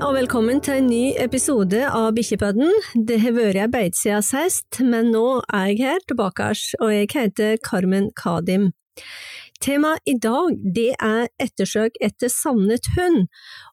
og 0.00 0.14
velkommen 0.16 0.62
til 0.64 0.78
en 0.80 0.86
ny 0.88 1.12
episode 1.20 1.80
av 1.84 2.14
Bikkjepodden. 2.16 2.70
Det 3.08 3.18
har 3.20 3.34
vært 3.36 3.58
ei 3.60 3.66
beit 3.68 3.98
siden 3.98 4.24
sist, 4.24 4.78
men 4.80 5.10
nå 5.12 5.42
er 5.52 5.66
jeg 5.70 5.80
her 5.82 6.00
tilbake, 6.08 6.46
og 6.80 6.92
jeg 6.94 7.10
heter 7.12 7.58
Carmen 7.66 8.08
Kadim. 8.16 8.70
Temaet 9.60 10.00
i 10.08 10.14
dag 10.16 10.56
det 10.76 10.94
er 11.04 11.28
ettersøk 11.42 12.00
etter 12.00 12.32
savnet 12.32 12.88
hund, 12.96 13.26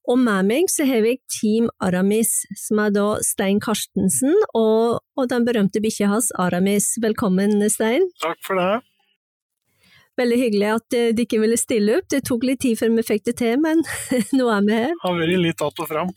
og 0.03 0.19
med 0.25 0.49
meg 0.49 0.67
så 0.73 0.89
har 0.89 1.07
jeg 1.07 1.21
Team 1.31 1.71
Aramis, 1.79 2.41
som 2.59 2.83
er 2.83 2.91
da 2.97 3.07
Stein 3.23 3.63
Karstensen 3.63 4.35
og, 4.51 4.99
og 5.15 5.31
den 5.31 5.47
berømte 5.47 5.79
bikkja 5.83 6.11
hans 6.11 6.33
Aramis. 6.35 6.91
Velkommen, 6.99 7.61
Stein. 7.71 8.11
Takk 8.25 8.43
for 8.43 8.59
det. 8.59 8.83
Veldig 10.17 10.37
hyggelig 10.39 10.69
at 10.73 10.95
eh, 10.97 11.09
de 11.13 11.25
ikke 11.27 11.39
ville 11.43 11.57
stille 11.59 11.99
opp. 11.99 12.07
Det 12.09 12.23
tok 12.25 12.45
litt 12.47 12.63
tid 12.65 12.79
før 12.79 12.93
vi 12.95 13.05
fikk 13.05 13.27
det 13.29 13.35
til, 13.43 13.57
men 13.61 13.83
nå 14.37 14.47
er 14.53 14.63
vi 14.65 14.77
her. 14.79 14.93
Har 15.03 15.17
vært 15.19 15.41
litt 15.43 15.61
att 15.61 15.81
og 15.83 15.89
fram. 15.89 16.13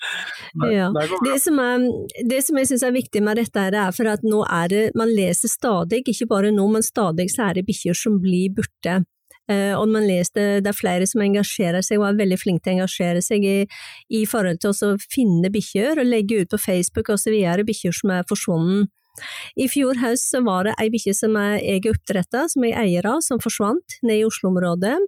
ja. 0.72 0.88
det, 1.26 1.38
som 1.44 1.60
er, 1.60 1.88
det 2.24 2.40
som 2.46 2.60
jeg 2.60 2.70
syns 2.70 2.86
er 2.88 2.94
viktig 2.96 3.24
med 3.24 3.40
dette, 3.40 3.66
er 3.68 3.96
for 3.96 4.08
at 4.08 4.24
nå 4.24 4.44
er 4.48 4.68
det 4.72 4.84
Man 4.96 5.12
leser 5.12 5.52
stadig, 5.52 6.04
ikke 6.08 6.28
bare 6.30 6.52
nå, 6.54 6.64
men 6.72 6.84
stadig 6.84 7.28
så 7.32 7.50
er 7.50 7.58
det 7.58 7.66
bikkjer 7.68 7.96
som 7.98 8.16
blir 8.22 8.54
borte. 8.56 9.02
Uh, 9.44 9.76
og 9.76 9.90
man 9.92 10.06
leser 10.08 10.62
det 10.64 10.70
er 10.70 10.76
flere 10.76 11.04
som 11.04 11.20
engasjerer 11.20 11.84
seg 11.84 12.00
og 12.00 12.06
er 12.08 12.20
veldig 12.22 12.38
flinke 12.40 12.64
til 12.64 12.72
å 12.72 12.76
engasjere 12.78 13.20
seg 13.20 13.44
i, 13.44 13.56
i 14.08 14.22
forhold 14.24 14.62
til 14.62 14.72
å 14.72 14.94
finne 15.04 15.50
bikkjer 15.52 16.00
og 16.00 16.08
legge 16.08 16.38
ut 16.40 16.54
på 16.54 16.62
Facebook 16.62 17.12
osv. 17.12 17.36
bikkjer 17.68 17.92
som 17.92 18.14
er 18.16 18.24
forsvunnet. 18.30 18.88
I 19.60 19.68
fjor 19.70 20.00
høst 20.02 20.34
var 20.46 20.68
det 20.68 20.74
ei 20.82 20.90
bikkje 20.92 21.14
som 21.16 21.38
jeg 21.38 21.84
oppdretta, 21.92 22.48
som 22.50 22.66
jeg 22.66 22.76
eier 22.80 23.06
av, 23.06 23.22
som 23.24 23.42
forsvant 23.42 23.98
ned 24.02 24.22
i 24.22 24.26
Oslo-området. 24.26 24.98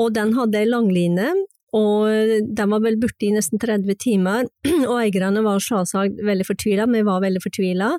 Og 0.00 0.12
den 0.14 0.34
hadde 0.36 0.60
ei 0.60 0.68
langline, 0.68 1.32
og 1.76 2.08
den 2.56 2.72
var 2.72 2.82
vel 2.84 2.98
borte 3.00 3.26
i 3.26 3.34
nesten 3.34 3.60
30 3.60 3.98
timer. 4.00 4.46
Og 4.90 4.96
eierne 5.00 5.42
var 5.44 5.62
selvsagt 5.62 6.20
veldig 6.24 6.46
fortvila, 6.48 6.86
vi 6.92 7.04
var 7.06 7.24
veldig 7.24 7.42
fortvila. 7.42 7.90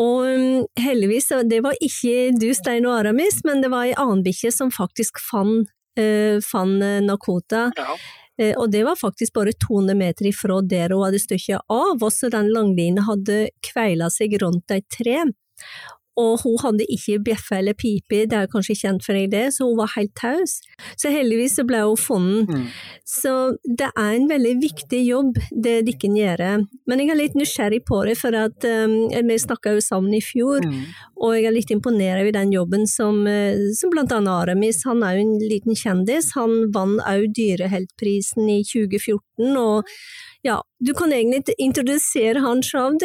Og 0.00 0.26
um, 0.26 0.64
heldigvis, 0.80 1.30
det 1.46 1.60
var 1.62 1.76
ikke 1.84 2.32
du, 2.40 2.48
Stein 2.56 2.86
og 2.88 2.96
Aramis, 2.98 3.42
men 3.46 3.62
det 3.62 3.70
var 3.70 3.86
ei 3.86 3.94
annen 3.94 4.24
bikkje 4.26 4.50
som 4.56 4.72
faktisk 4.74 5.20
fant, 5.22 5.70
uh, 6.00 6.40
fant 6.42 6.82
Nakota. 7.06 7.68
Ja. 7.78 7.98
Eh, 8.40 8.54
og 8.58 8.70
det 8.72 8.82
var 8.86 8.98
faktisk 8.98 9.34
bare 9.36 9.54
200 9.66 9.96
meter 9.98 10.28
ifra 10.30 10.60
der 10.66 10.94
hun 10.94 11.04
hadde 11.06 11.22
stykket 11.22 11.66
av, 11.70 11.98
og 12.02 12.10
så 12.12 12.30
den 12.32 12.50
langlinen 12.54 13.04
hadde 13.06 13.48
kveila 13.66 14.10
seg 14.12 14.38
rundt 14.42 14.74
et 14.74 14.86
tre 14.90 15.22
og 16.20 16.44
hun 16.44 16.58
hadde 16.62 16.86
ikke 16.94 17.18
bjeffe 17.26 17.58
eller 17.58 17.74
pipe, 17.74 18.24
det 18.30 18.38
er 18.38 18.50
kanskje 18.50 18.76
kjent 18.78 19.02
for 19.02 19.16
deg 19.16 19.32
det, 19.32 19.48
så 19.56 19.66
hun 19.66 19.78
var 19.80 19.90
helt 19.96 20.12
taus. 20.18 20.60
Så 21.00 21.10
heldigvis 21.10 21.56
så 21.58 21.64
ble 21.66 21.80
hun 21.82 21.98
funnet. 21.98 22.52
Mm. 22.52 22.68
Så 23.08 23.32
det 23.64 23.90
er 23.90 24.12
en 24.12 24.28
veldig 24.30 24.54
viktig 24.62 25.00
jobb, 25.08 25.40
det 25.50 25.80
dere 25.88 26.12
gjør. 26.14 26.44
Men 26.86 27.02
jeg 27.02 27.10
er 27.10 27.18
litt 27.18 27.34
nysgjerrig 27.38 27.82
på 27.88 28.04
det, 28.06 28.14
for 28.20 28.36
at 28.38 28.66
um, 28.68 28.94
vi 29.10 29.40
snakka 29.42 29.74
jo 29.74 29.82
sammen 29.84 30.14
i 30.14 30.22
fjor, 30.24 30.62
mm. 30.62 30.84
og 31.18 31.34
jeg 31.34 31.48
er 31.50 31.56
litt 31.56 31.74
imponert 31.74 32.22
over 32.22 32.36
den 32.38 32.54
jobben 32.54 32.86
som, 32.90 33.24
uh, 33.26 33.58
som 33.74 33.90
blant 33.94 34.14
annet 34.14 34.34
Aramis, 34.34 34.84
han 34.86 35.02
er 35.02 35.18
jo 35.18 35.26
en 35.26 35.34
liten 35.42 35.78
kjendis, 35.78 36.30
han 36.38 36.70
vant 36.74 37.02
òg 37.10 37.26
Dyreheltprisen 37.34 38.46
i 38.52 38.60
2014, 38.62 39.18
og 39.38 39.88
ja, 40.44 40.60
du 40.78 40.92
kan 40.94 41.12
egentlig 41.12 41.56
introdusere 41.58 42.42
han 42.44 42.62
sjøl, 42.62 42.98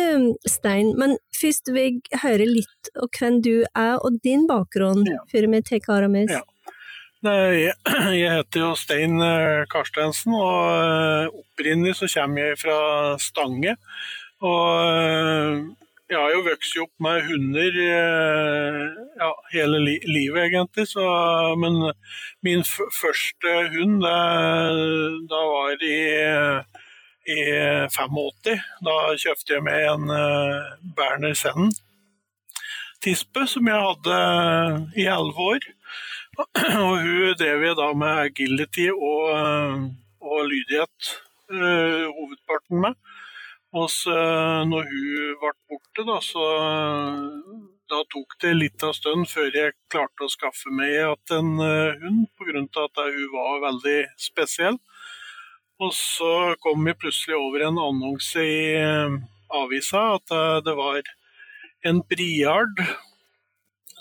Stein, 0.47 0.93
men 0.99 1.17
først 1.39 1.71
vil 1.73 1.99
jeg 1.99 2.21
høre 2.23 2.47
litt 2.49 2.91
om 2.99 3.09
hvem 3.15 3.41
du 3.45 3.53
er 3.73 3.97
og 3.97 4.19
din 4.23 4.45
bakgrunn, 4.49 5.05
ja. 5.07 5.23
før 5.31 5.49
vi 5.53 5.61
tar 5.65 5.93
Aramis. 5.95 6.31
Ja. 6.31 6.43
Jeg, 7.19 7.73
heter 8.31 8.61
jo 8.61 8.67
Stein 8.79 9.19
eh, 9.19 9.65
Karstensen, 9.67 10.31
og 10.39 10.69
eh, 10.71 11.39
opprinnelig 11.41 11.97
så 11.99 12.07
kommer 12.13 12.45
jeg 12.45 12.59
fra 12.61 12.77
Stange. 13.19 13.73
Og 14.39 14.67
eh, 14.87 15.57
jeg 16.09 16.17
har 16.17 16.33
jo 16.33 16.45
vokst 16.47 16.77
opp 16.81 16.93
med 17.05 17.25
hunder 17.27 17.75
ja, 17.79 19.29
hele 19.53 19.81
li 19.83 19.95
livet, 20.09 20.47
egentlig. 20.47 20.87
Så, 20.89 21.05
men 21.61 21.77
min 22.45 22.63
første 22.65 23.53
hund, 23.75 23.99
det, 24.01 24.15
da 25.29 25.41
var 25.53 25.85
i 25.85 25.99
i 27.29 27.41
85. 27.93 28.57
Da 28.85 28.95
kjøpte 29.21 29.53
jeg 29.53 29.65
med 29.65 29.85
en 29.91 30.09
uh, 30.09 30.73
Berner 30.97 31.37
Sennen 31.37 31.69
tispe 33.03 33.45
som 33.47 33.67
jeg 33.69 33.79
hadde 33.79 34.15
i 34.99 35.05
elleve 35.07 35.45
år. 35.53 35.67
Og 36.89 36.95
hun 37.03 37.37
drev 37.39 37.65
jeg 37.67 37.77
da 37.79 37.87
med 37.95 38.21
agility 38.25 38.89
og, 38.91 39.23
eh, 39.35 39.81
og 40.23 40.45
lydighet 40.47 41.09
uh, 41.51 42.05
hovedparten 42.15 42.79
med. 42.85 42.95
Og 43.69 43.89
når 44.69 44.87
hun 44.89 45.35
ble 45.41 45.51
borte, 45.69 46.05
da, 46.07 46.15
så 46.25 46.45
da 47.89 47.99
tok 48.09 48.33
det 48.41 48.53
litt 48.55 48.85
av 48.85 48.95
stund 48.97 49.27
før 49.29 49.53
jeg 49.53 49.75
klarte 49.93 50.25
å 50.25 50.31
skaffe 50.33 50.73
meg 50.73 50.95
en 51.37 51.51
hund, 51.61 52.23
pga. 52.33 52.63
at 52.65 53.03
hun 53.03 53.27
var 53.35 53.61
veldig 53.67 53.99
spesiell. 54.17 54.79
Og 55.79 55.93
så 55.95 56.55
kom 56.59 56.81
vi 56.83 56.95
plutselig 56.99 57.37
over 57.39 57.63
en 57.63 57.77
annonse 57.79 58.41
i 58.43 58.63
eh, 58.75 59.13
avisa 59.55 60.01
at 60.17 60.33
eh, 60.35 60.57
det 60.65 60.73
var 60.75 61.07
en 61.87 62.01
briard 62.03 62.81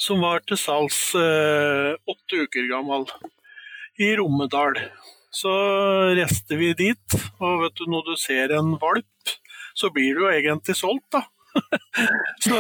som 0.02 0.24
var 0.26 0.42
til 0.46 0.58
salgs 0.58 0.98
eh, 1.14 1.92
åtte 2.10 2.40
uker 2.42 2.66
gammel 2.72 3.06
i 4.02 4.10
Romedal. 4.18 4.74
Så 5.30 5.52
reiste 6.18 6.58
vi 6.58 6.72
dit, 6.74 7.18
og 7.38 7.62
vet 7.62 7.78
du, 7.78 7.86
når 7.92 8.10
du 8.10 8.14
ser 8.18 8.56
en 8.58 8.74
valp, 8.82 9.34
så 9.78 9.90
blir 9.94 10.16
du 10.16 10.24
jo 10.26 10.30
egentlig 10.32 10.76
solgt, 10.78 11.06
da. 11.14 11.24
så, 12.44 12.56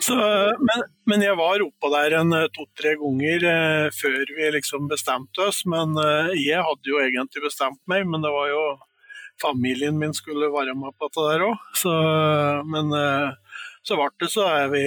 så, 0.00 0.16
men, 0.62 0.84
men, 1.10 1.24
jeg 1.24 1.36
var 1.36 1.64
oppå 1.64 1.90
der 1.92 2.14
en 2.20 2.32
eh, 2.36 2.46
to-tre 2.54 2.94
ganger 3.00 3.46
eh, 3.50 3.88
før 3.92 4.32
vi 4.36 4.50
liksom 4.54 4.86
bestemte 4.88 5.48
oss. 5.48 5.64
Men 5.68 5.96
eh, 6.00 6.36
jeg 6.40 6.62
hadde 6.64 6.92
jo 6.92 7.00
egentlig 7.02 7.44
bestemt 7.48 7.80
meg, 7.90 8.06
men 8.08 8.24
det 8.24 8.32
var 8.32 8.48
jo 8.52 8.62
familien 9.42 9.98
min 10.00 10.14
skulle 10.16 10.48
være 10.54 10.76
med 10.78 10.94
på 10.96 11.10
dette 11.10 11.26
der 11.32 11.44
òg. 11.50 11.84
Men 12.70 12.96
eh, 12.96 13.60
så 13.86 13.98
ble 13.98 14.08
det 14.22 14.32
så 14.32 14.48
er 14.48 14.72
vi 14.72 14.86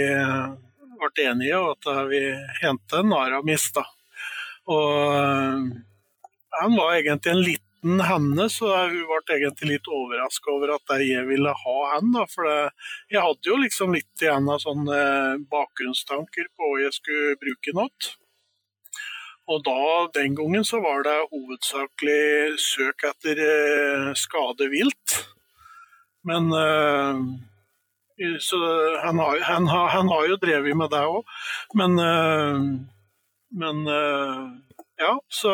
ble 1.00 1.30
enige 1.30 1.60
om 1.60 1.72
at 1.76 1.90
vi 2.10 2.24
hentet 2.62 3.00
en 3.00 3.16
Aramis. 3.16 3.70
da. 3.76 3.86
Og 4.70 5.16
eh, 5.16 5.58
han 6.60 6.78
var 6.78 6.98
egentlig 6.98 7.34
en 7.34 7.44
litt 7.46 7.66
uten 7.80 8.02
henne, 8.04 8.50
så 8.52 8.70
hun 8.92 9.06
ble 9.08 9.38
egentlig 9.38 9.78
litt 9.78 9.88
overraska 9.88 10.52
over 10.52 10.76
at 10.76 10.96
jeg 11.00 11.26
ville 11.28 11.54
ha 11.64 11.78
henne. 11.96 12.26
For 12.28 12.48
jeg 13.10 13.22
hadde 13.24 13.50
jo 13.50 13.60
liksom 13.60 13.94
litt 13.96 14.22
igjen 14.24 14.50
av 14.52 14.60
sånne 14.64 15.00
bakgrunnstanker 15.50 16.50
på 16.56 16.72
hva 16.74 16.82
jeg 16.84 16.98
skulle 17.00 17.38
bruke 17.40 17.76
noe. 17.76 18.16
Og 19.50 19.64
da, 19.66 20.10
den 20.14 20.36
gangen 20.38 20.66
så 20.68 20.78
var 20.84 21.02
det 21.08 21.16
hovedsakelig 21.32 22.60
søk 22.62 23.08
etter 23.10 23.40
eh, 23.42 24.10
skade 24.14 24.68
vilt. 24.70 25.16
Men 26.28 26.52
eh, 26.54 27.24
så 28.44 28.60
han 29.02 29.18
har, 29.18 29.40
han, 29.48 29.66
har, 29.72 29.88
han 29.96 30.12
har, 30.12 30.28
jo 30.30 30.38
drevet 30.38 30.78
med 30.78 30.94
det 30.94 31.02
òg. 31.02 31.34
Men, 31.80 31.98
eh, 32.04 32.60
men 33.58 33.82
ja, 35.00 35.16
så 35.34 35.54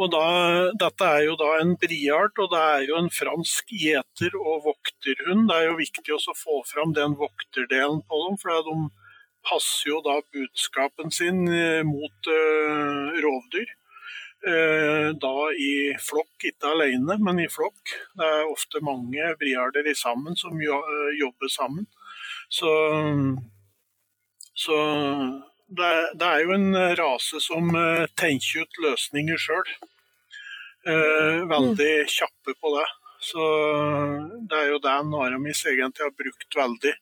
og 0.00 0.08
da, 0.14 0.26
dette 0.80 1.04
er 1.04 1.26
jo 1.26 1.34
da 1.36 1.50
en 1.60 1.74
briart, 1.80 2.38
og 2.40 2.48
det 2.54 2.60
er 2.60 2.84
jo 2.88 2.96
en 2.96 3.10
fransk 3.12 3.68
gjeter- 3.76 4.38
og 4.40 4.62
vokterhund. 4.70 5.50
Det 5.50 5.58
er 5.58 5.66
jo 5.66 5.76
viktig 5.76 6.14
å 6.16 6.36
få 6.38 6.62
fram 6.70 6.94
den 6.96 7.18
vokterdelen 7.20 8.00
på 8.08 8.20
dem, 8.24 8.38
for 8.40 8.64
de 8.64 8.76
passer 9.44 9.90
jo 9.90 10.00
da 10.04 10.16
budskapen 10.32 11.12
sin 11.12 11.44
eh, 11.52 11.82
mot 11.84 12.32
uh, 12.32 13.20
rovdyr. 13.24 13.76
Uh, 14.40 15.12
da 15.20 15.34
i 15.52 15.92
flokk, 16.00 16.48
ikke 16.48 16.72
alene, 16.72 17.18
men 17.20 17.44
i 17.44 17.50
flokk. 17.52 17.92
Det 18.16 18.24
er 18.24 18.48
ofte 18.48 18.80
mange 18.84 19.34
briarder 19.40 19.84
i 19.84 19.96
sammen 19.96 20.36
som 20.40 20.56
jo, 20.64 20.80
jobber 21.20 21.52
sammen. 21.52 21.84
Så, 22.48 22.72
så 24.56 24.80
det, 25.68 25.92
det, 26.16 26.26
er 26.26 26.40
jo 26.46 26.56
en 26.56 26.72
rase 26.98 27.44
som 27.44 27.68
tenker 28.16 28.64
ut 28.64 28.84
løsninger 28.88 29.38
sjøl. 29.38 29.68
Eh, 30.90 31.46
veldig 31.50 31.92
mm. 32.02 32.10
kjappe 32.16 32.56
på 32.60 32.74
det. 32.76 32.88
Så 33.20 33.46
det 34.48 34.58
er 34.58 34.68
jo 34.72 34.80
det 34.80 34.96
Aramis 34.96 35.64
egentlig 35.68 36.06
har 36.06 36.16
brukt 36.16 36.56
veldig 36.56 36.94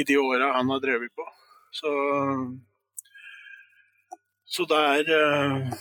i 0.00 0.04
de 0.08 0.16
åra 0.18 0.52
han 0.56 0.70
har 0.72 0.80
drevet 0.80 1.12
på. 1.14 1.26
Så, 1.72 1.92
så 4.44 4.66
det 4.68 4.80
er 4.96 5.12
eh, 5.18 5.76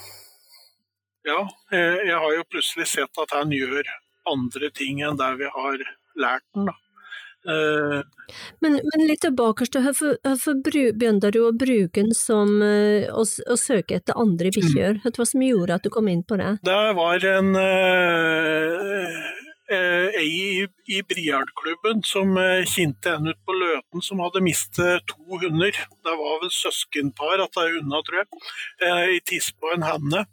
Ja, 1.24 1.40
jeg, 1.70 1.98
jeg, 2.08 2.18
har 2.18 2.32
jo 2.34 2.46
plutselig 2.50 2.88
sett 2.90 3.20
at 3.22 3.34
han 3.38 3.52
gjør 3.54 3.86
andre 4.32 4.72
ting 4.74 5.04
enn 5.06 5.20
det 5.20 5.34
vi 5.42 5.50
har 5.54 5.84
lært 6.18 6.48
den. 6.56 6.72
da. 6.72 6.78
Uh, 7.42 8.04
men, 8.62 8.76
men, 8.86 9.04
litt 9.10 9.24
tilbake 9.26 9.66
til 9.66 9.82
hvorfor, 9.88 10.18
hvorfor 10.22 10.60
begynte 10.62 11.32
du 11.34 11.40
å 11.42 11.54
bruke 11.58 11.98
den 11.98 12.14
som 12.14 12.60
uh, 12.62 13.08
å, 13.10 13.24
å, 13.26 13.56
søke 13.58 13.98
etter 13.98 14.20
andre 14.22 14.52
bikkjer? 14.54 15.00
Hva 15.02 15.10
var 15.10 15.24
det 15.24 15.30
som 15.32 15.46
gjorde 15.46 15.78
at 15.80 15.88
du 15.88 15.90
kom 15.94 16.10
inn 16.12 16.22
på 16.22 16.38
det? 16.38 16.52
Det 16.68 16.82
var 17.00 17.26
en 17.32 17.50
uh, 17.58 19.16
ei 19.72 20.28
i, 20.28 20.68
i 20.94 21.00
Briardklubben 21.08 22.04
som 22.06 22.36
kjente 22.70 23.16
en 23.16 23.32
ut 23.32 23.40
på 23.48 23.56
Løten 23.56 24.04
som 24.06 24.22
hadde 24.22 24.44
mistet 24.46 25.08
to 25.10 25.40
hunder. 25.42 25.72
Det 25.74 26.16
var 26.22 26.44
vel 26.44 26.54
søskenpar 26.54 27.42
at 27.42 27.56
det 27.56 27.64
er 27.64 27.78
hundene, 27.80 28.04
tror 28.06 28.22
jeg. 28.22 28.30
Ei 28.92 29.22
tispe 29.32 29.66
og 29.66 29.80
en 29.80 29.88
henne. 29.88 30.26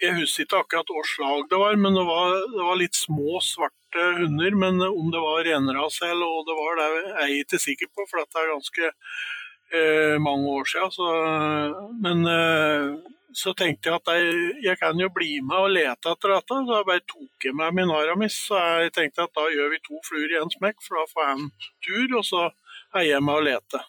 Jeg 0.00 0.16
husker 0.16 0.46
ikke 0.46 0.60
akkurat 0.62 0.90
hva 0.94 1.02
slag 1.04 1.42
det 1.50 1.58
var, 1.60 1.76
men 1.76 1.96
det 1.98 2.06
var, 2.08 2.38
det 2.54 2.62
var, 2.64 2.78
litt 2.80 2.96
små, 2.96 3.40
svarte 3.44 3.79
hunder. 3.98 4.56
Men 4.56 4.80
om 4.82 5.10
det 5.10 5.20
var 5.20 5.44
renrase 5.44 6.08
eller 6.10 6.26
hva 6.26 6.42
det 6.48 6.56
var, 6.58 6.80
det 6.80 6.88
er 7.12 7.28
jeg 7.28 7.44
ikke 7.44 7.62
sikker 7.66 7.90
på, 7.94 8.06
for 8.10 8.20
det 8.20 8.42
er 8.42 8.52
ganske 8.54 8.90
eh, 9.74 10.16
mange 10.22 10.48
år 10.58 10.64
siden. 10.64 10.92
Så, 10.94 11.08
men 12.02 12.26
eh, 12.26 12.88
så 13.32 13.54
tenkte 13.54 13.90
jeg 13.90 14.00
at 14.00 14.12
jeg, 14.16 14.34
jeg, 14.64 14.78
kan 14.80 14.98
jo 14.98 15.10
bli 15.14 15.38
med 15.46 15.66
og 15.66 15.70
lete 15.76 16.14
etter 16.14 16.34
dette. 16.36 16.58
Så 16.66 16.80
jeg 16.80 16.88
bare 16.90 17.06
tok 17.14 17.46
jeg 17.48 17.56
med 17.60 17.78
min 17.78 17.94
Aramis. 17.94 18.40
Så 18.48 18.58
jeg 18.84 18.94
tenkte 18.96 19.28
at 19.28 19.36
da 19.36 19.46
gjør 19.52 19.72
vi 19.74 19.84
to 19.86 20.02
fluer 20.08 20.34
i 20.34 20.42
en 20.42 20.52
smekk, 20.58 20.82
for 20.86 21.00
da 21.00 21.06
får 21.12 21.26
jeg 21.26 21.38
en 21.38 21.48
tur, 21.86 22.18
og 22.20 22.28
så 22.32 22.44
er 22.98 23.08
jeg 23.12 23.24
med 23.24 23.40
og 23.40 23.48
lete. 23.48 23.86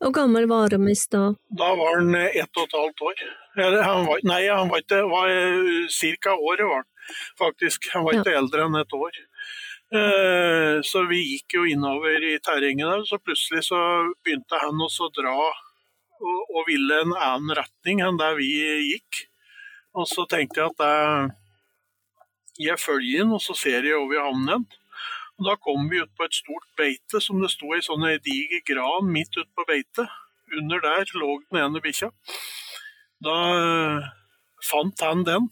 Hvor 0.00 0.14
gammel 0.16 0.46
var 0.48 0.70
Aramis 0.70 1.02
da? 1.12 1.26
Da 1.60 1.74
var 1.76 1.98
han 1.98 2.14
ett 2.16 2.56
og 2.56 2.62
et 2.64 2.76
halvt 2.78 3.02
år. 3.04 3.18
Han 3.60 4.06
var, 4.06 4.22
nei, 4.24 4.46
han 4.48 4.70
var 4.70 4.80
ikke 4.80 5.02
var 5.10 5.32
Cirka 5.92 6.32
året 6.38 6.64
var 6.64 6.78
han 6.80 6.89
faktisk. 7.40 7.90
Han 7.94 8.06
var 8.06 8.20
ikke 8.20 8.34
ja. 8.34 8.42
eldre 8.42 8.66
enn 8.66 8.78
et 8.80 8.96
år. 8.96 9.18
Eh, 9.90 10.76
så 10.86 11.02
vi 11.10 11.18
gikk 11.32 11.56
jo 11.58 11.64
innover 11.66 12.22
i 12.22 12.36
terrenget 12.44 12.86
der, 12.86 13.02
så 13.08 13.18
plutselig 13.18 13.64
så 13.66 13.80
begynte 14.22 14.60
han 14.62 14.84
også 14.86 15.08
å 15.08 15.14
dra 15.16 15.34
og, 15.40 16.52
og 16.54 16.68
ville 16.68 17.00
en 17.02 17.16
annen 17.16 17.56
retning 17.58 18.02
enn 18.04 18.20
der 18.20 18.36
vi 18.38 18.52
gikk. 18.92 19.24
Og 19.98 20.06
så 20.06 20.26
tenkte 20.30 20.62
jeg 20.62 20.70
at 20.70 20.84
jeg, 20.86 21.30
jeg 22.68 22.78
følger 22.78 23.24
inn, 23.24 23.34
og 23.34 23.42
så 23.42 23.56
ser 23.58 23.88
jeg 23.88 23.98
over 23.98 24.14
i 24.14 24.22
havnen. 24.22 24.68
Og 25.40 25.46
da 25.48 25.56
kom 25.56 25.88
vi 25.90 26.02
ut 26.04 26.12
på 26.14 26.26
et 26.26 26.36
stort 26.36 26.66
beite 26.78 27.22
som 27.24 27.40
det 27.40 27.50
sto 27.50 27.72
i 27.74 27.82
sånn 27.82 28.04
diger 28.22 28.62
gran 28.68 29.08
midt 29.10 29.32
ute 29.38 29.48
på 29.56 29.66
beitet. 29.66 30.06
Under 30.60 30.82
der 30.84 31.10
lå 31.16 31.38
den 31.48 31.62
ene 31.62 31.82
bikkja. 31.82 32.10
Da 33.24 33.36
eh, 33.56 34.08
fant 34.66 35.02
han 35.06 35.24
den. 35.24 35.48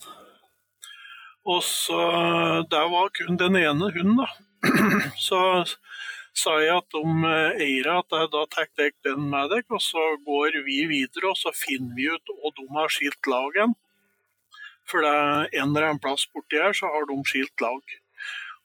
Og 1.49 1.63
så 1.65 1.99
Der 2.71 2.91
var 2.93 3.09
kun 3.17 3.39
den 3.41 3.57
ene 3.57 3.93
hunden, 3.95 4.21
da. 4.21 4.29
Så 5.29 5.41
sa 6.39 6.55
jeg 6.61 6.77
at 6.77 6.97
om 6.99 7.25
eiere 7.25 7.63
Eira 7.65 7.99
at 8.03 8.33
da 8.33 8.45
tar 8.51 8.69
dere 8.79 8.95
den 9.07 9.31
med 9.31 9.51
dere, 9.51 9.67
og 9.71 9.83
så 9.83 10.03
går 10.27 10.59
vi 10.67 10.85
videre 10.91 11.31
og 11.33 11.39
så 11.39 11.51
finner 11.57 11.95
vi 11.97 12.07
ut 12.13 12.33
hva 12.35 12.53
de 12.55 12.67
har 12.77 12.93
skilt 12.95 13.31
lag 13.31 13.57
igjen. 13.57 13.75
For 14.89 15.05
det 15.05 15.15
er 15.15 15.49
en 15.63 15.73
eller 15.73 15.89
annen 15.89 16.03
plass 16.03 16.27
borti 16.33 16.61
her 16.61 16.77
så 16.77 16.91
har 16.93 17.09
de 17.09 17.17
skilt 17.29 17.65
lag. 17.65 17.97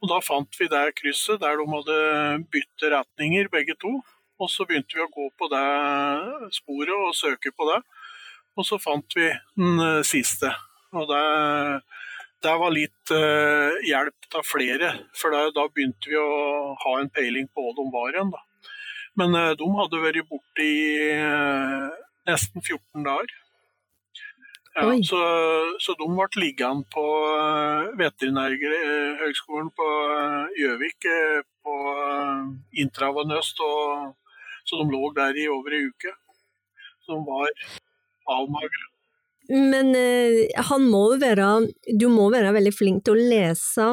Og 0.04 0.10
Da 0.12 0.20
fant 0.20 0.60
vi 0.60 0.68
det 0.68 0.98
krysset 1.00 1.40
der 1.40 1.58
de 1.60 1.66
hadde 1.72 1.98
byttet 2.52 2.92
retninger 2.92 3.50
begge 3.52 3.76
to. 3.80 4.02
Og 4.42 4.50
så 4.52 4.66
begynte 4.68 4.98
vi 4.98 5.04
å 5.04 5.12
gå 5.14 5.30
på 5.40 5.48
det 5.52 6.52
sporet 6.58 6.94
og 6.98 7.16
søke 7.16 7.54
på 7.56 7.68
det. 7.72 7.80
Og 8.60 8.68
så 8.68 8.80
fant 8.82 9.16
vi 9.16 9.30
den 9.56 9.80
eh, 9.80 10.04
siste. 10.04 10.52
Og 10.94 11.08
det, 11.10 11.24
det 12.44 12.54
var 12.60 12.74
litt 12.76 13.14
uh, 13.14 13.76
hjelp 13.88 14.36
av 14.38 14.48
flere, 14.48 14.90
for 15.18 15.34
da, 15.36 15.46
da 15.56 15.68
begynte 15.72 16.12
vi 16.12 16.18
å 16.20 16.74
ha 16.84 16.98
en 17.00 17.12
peiling 17.14 17.48
på 17.54 17.64
hva 17.64 17.76
de 17.78 17.86
var 17.94 18.12
igjen. 18.12 18.34
Da. 18.34 18.42
Men 19.20 19.38
uh, 19.38 19.52
de 19.60 19.70
hadde 19.78 20.02
vært 20.04 20.28
borte 20.30 20.66
i 20.66 20.84
uh, 21.24 21.88
nesten 22.30 22.64
14 22.64 23.08
dager. 23.08 23.40
Ja, 24.74 24.88
så, 25.06 25.20
så, 25.86 25.94
de 26.00 26.06
ble 26.10 26.42
liggende 26.42 26.88
på 26.90 27.04
Veterinærhøgskolen 28.00 29.68
på 29.78 29.90
Gjøvik 30.58 31.06
på 31.62 31.76
intravenøst, 32.82 33.62
så 34.66 34.80
de 34.80 34.88
lå 34.90 35.12
der 35.14 35.38
i 35.38 35.46
over 35.54 35.78
ei 35.78 35.84
uke. 35.92 36.16
Så 37.06 37.14
de 37.14 37.22
var 37.28 37.54
avmagre. 38.40 38.93
Men 39.52 39.96
eh, 39.96 40.48
han 40.70 40.86
må 40.88 41.04
jo 41.14 41.20
være 41.20 41.48
Du 42.00 42.08
må 42.12 42.30
være 42.32 42.54
veldig 42.56 42.72
flink 42.76 43.04
til 43.04 43.18
å 43.18 43.30
lese, 43.32 43.88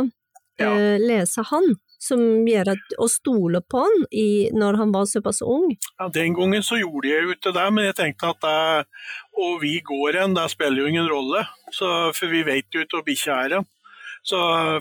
ja. 0.61 0.69
eh, 0.71 1.01
lese 1.03 1.43
han, 1.51 1.73
som 2.01 2.23
gjør 2.49 2.73
at, 2.77 2.95
å 3.03 3.09
stole 3.11 3.61
på 3.61 3.83
han 3.85 4.07
i, 4.15 4.49
når 4.57 4.79
han 4.81 4.95
var 4.95 5.09
såpass 5.11 5.43
ung? 5.45 5.75
Ja, 5.99 6.09
Den 6.15 6.37
gangen 6.39 6.65
så 6.65 6.79
gjorde 6.81 7.11
jeg 7.11 7.27
jo 7.27 7.35
ikke 7.35 7.55
det, 7.57 7.67
men 7.75 7.91
jeg 7.91 7.99
tenkte 7.99 8.33
at 8.33 8.47
det, 8.47 9.03
og 9.37 9.59
vi 9.65 9.75
går 9.85 10.17
igjen, 10.17 10.39
det 10.39 10.47
spiller 10.55 10.85
jo 10.85 10.95
ingen 10.95 11.11
rolle. 11.11 11.45
Så, 11.75 11.91
for 12.17 12.33
vi 12.33 12.45
vet 12.47 12.71
jo 12.73 12.85
ikke 12.85 13.01
hvor 13.01 13.07
bikkja 13.11 13.43
er 13.45 13.59
hen. 13.59 13.69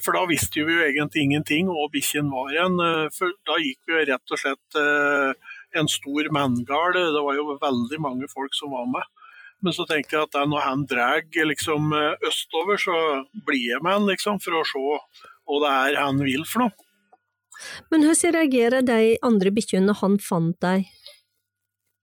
for 0.03 0.15
da 0.15 0.25
visste 0.29 0.63
vi 0.63 0.75
jo 0.75 0.85
egentlig 0.85 1.23
ingenting 1.23 1.67
hvor 1.67 1.89
bikkjen 1.91 2.29
var 2.31 2.53
hen. 2.53 2.79
Eh, 2.79 3.07
for 3.15 3.33
da 3.49 3.57
gikk 3.57 3.79
vi 3.87 3.97
jo 3.97 4.05
rett 4.13 4.35
og 4.35 4.39
slett 4.45 4.79
eh, 4.79 5.55
en 5.79 5.87
stor 5.87 6.29
manngard. 6.31 6.95
Det 6.95 7.23
var 7.25 7.35
jo 7.35 7.57
veldig 7.59 7.99
mange 7.99 8.29
folk 8.31 8.53
som 8.53 8.71
var 8.71 8.85
med. 8.85 9.03
Men 9.65 9.75
så 9.75 9.85
tenkte 9.87 10.15
jeg 10.15 10.27
at 10.29 10.37
når 10.47 10.63
han 10.63 10.85
drar 10.87 11.23
liksom, 11.51 11.91
eh, 11.93 12.27
østover, 12.29 12.79
så 12.79 12.95
blir 13.45 13.73
jeg 13.73 13.83
med 13.83 13.97
han 13.97 14.07
liksom, 14.07 14.39
for 14.43 14.59
å 14.59 14.67
se 14.67 14.83
hva 14.83 15.59
det 15.63 15.73
er 15.89 15.99
han 15.99 16.21
vil 16.23 16.45
for 16.47 16.65
noe. 16.65 16.85
Men 17.91 18.05
hvordan 18.07 18.35
reagerer 18.37 18.85
de 18.87 19.17
andre 19.25 19.51
bikkjene 19.51 19.89
når 19.89 19.99
han 20.03 20.19
fant 20.23 20.55
deg? 20.63 20.87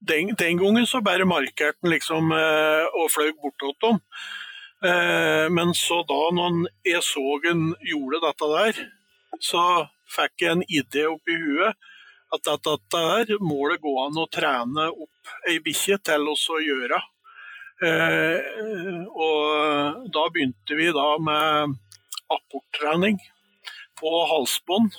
Den, 0.06 0.35
den, 0.37 0.58
gangen 0.61 0.87
så 0.87 1.00
bare 1.00 1.25
markerte 1.25 1.81
han 1.82 1.94
liksom 1.94 2.35
eh, 2.37 2.85
og 3.00 3.08
fløy 3.14 3.32
bortåt 3.41 3.81
dem. 3.87 4.03
Eh, 4.85 5.47
men 5.49 5.73
så 5.75 6.03
da 6.06 6.20
når 6.37 6.67
jeg 6.85 7.03
så 7.06 7.25
han 7.47 7.70
gjorde 7.81 8.23
dette 8.26 8.50
der, 8.53 8.82
så 9.41 9.64
fikk 10.12 10.44
jeg 10.44 10.53
en 10.53 10.67
idé 10.69 11.06
oppi 11.08 11.41
huet 11.41 11.88
at 12.35 12.43
dette 12.44 12.76
der 12.93 13.38
må 13.41 13.69
det 13.70 13.81
gå 13.82 13.93
an 14.03 14.19
å 14.20 14.29
trene 14.32 14.88
opp 14.91 15.35
ei 15.49 15.58
bikkje 15.64 15.99
til 16.11 16.29
å 16.29 16.37
gjøre. 16.62 17.00
Eh, 17.84 19.02
og 19.12 20.06
da 20.08 20.23
begynte 20.32 20.78
vi 20.78 20.88
da 20.96 21.11
med 21.20 21.75
apporttrening 22.32 23.19
på 24.00 24.12
halsbånd. 24.31 24.96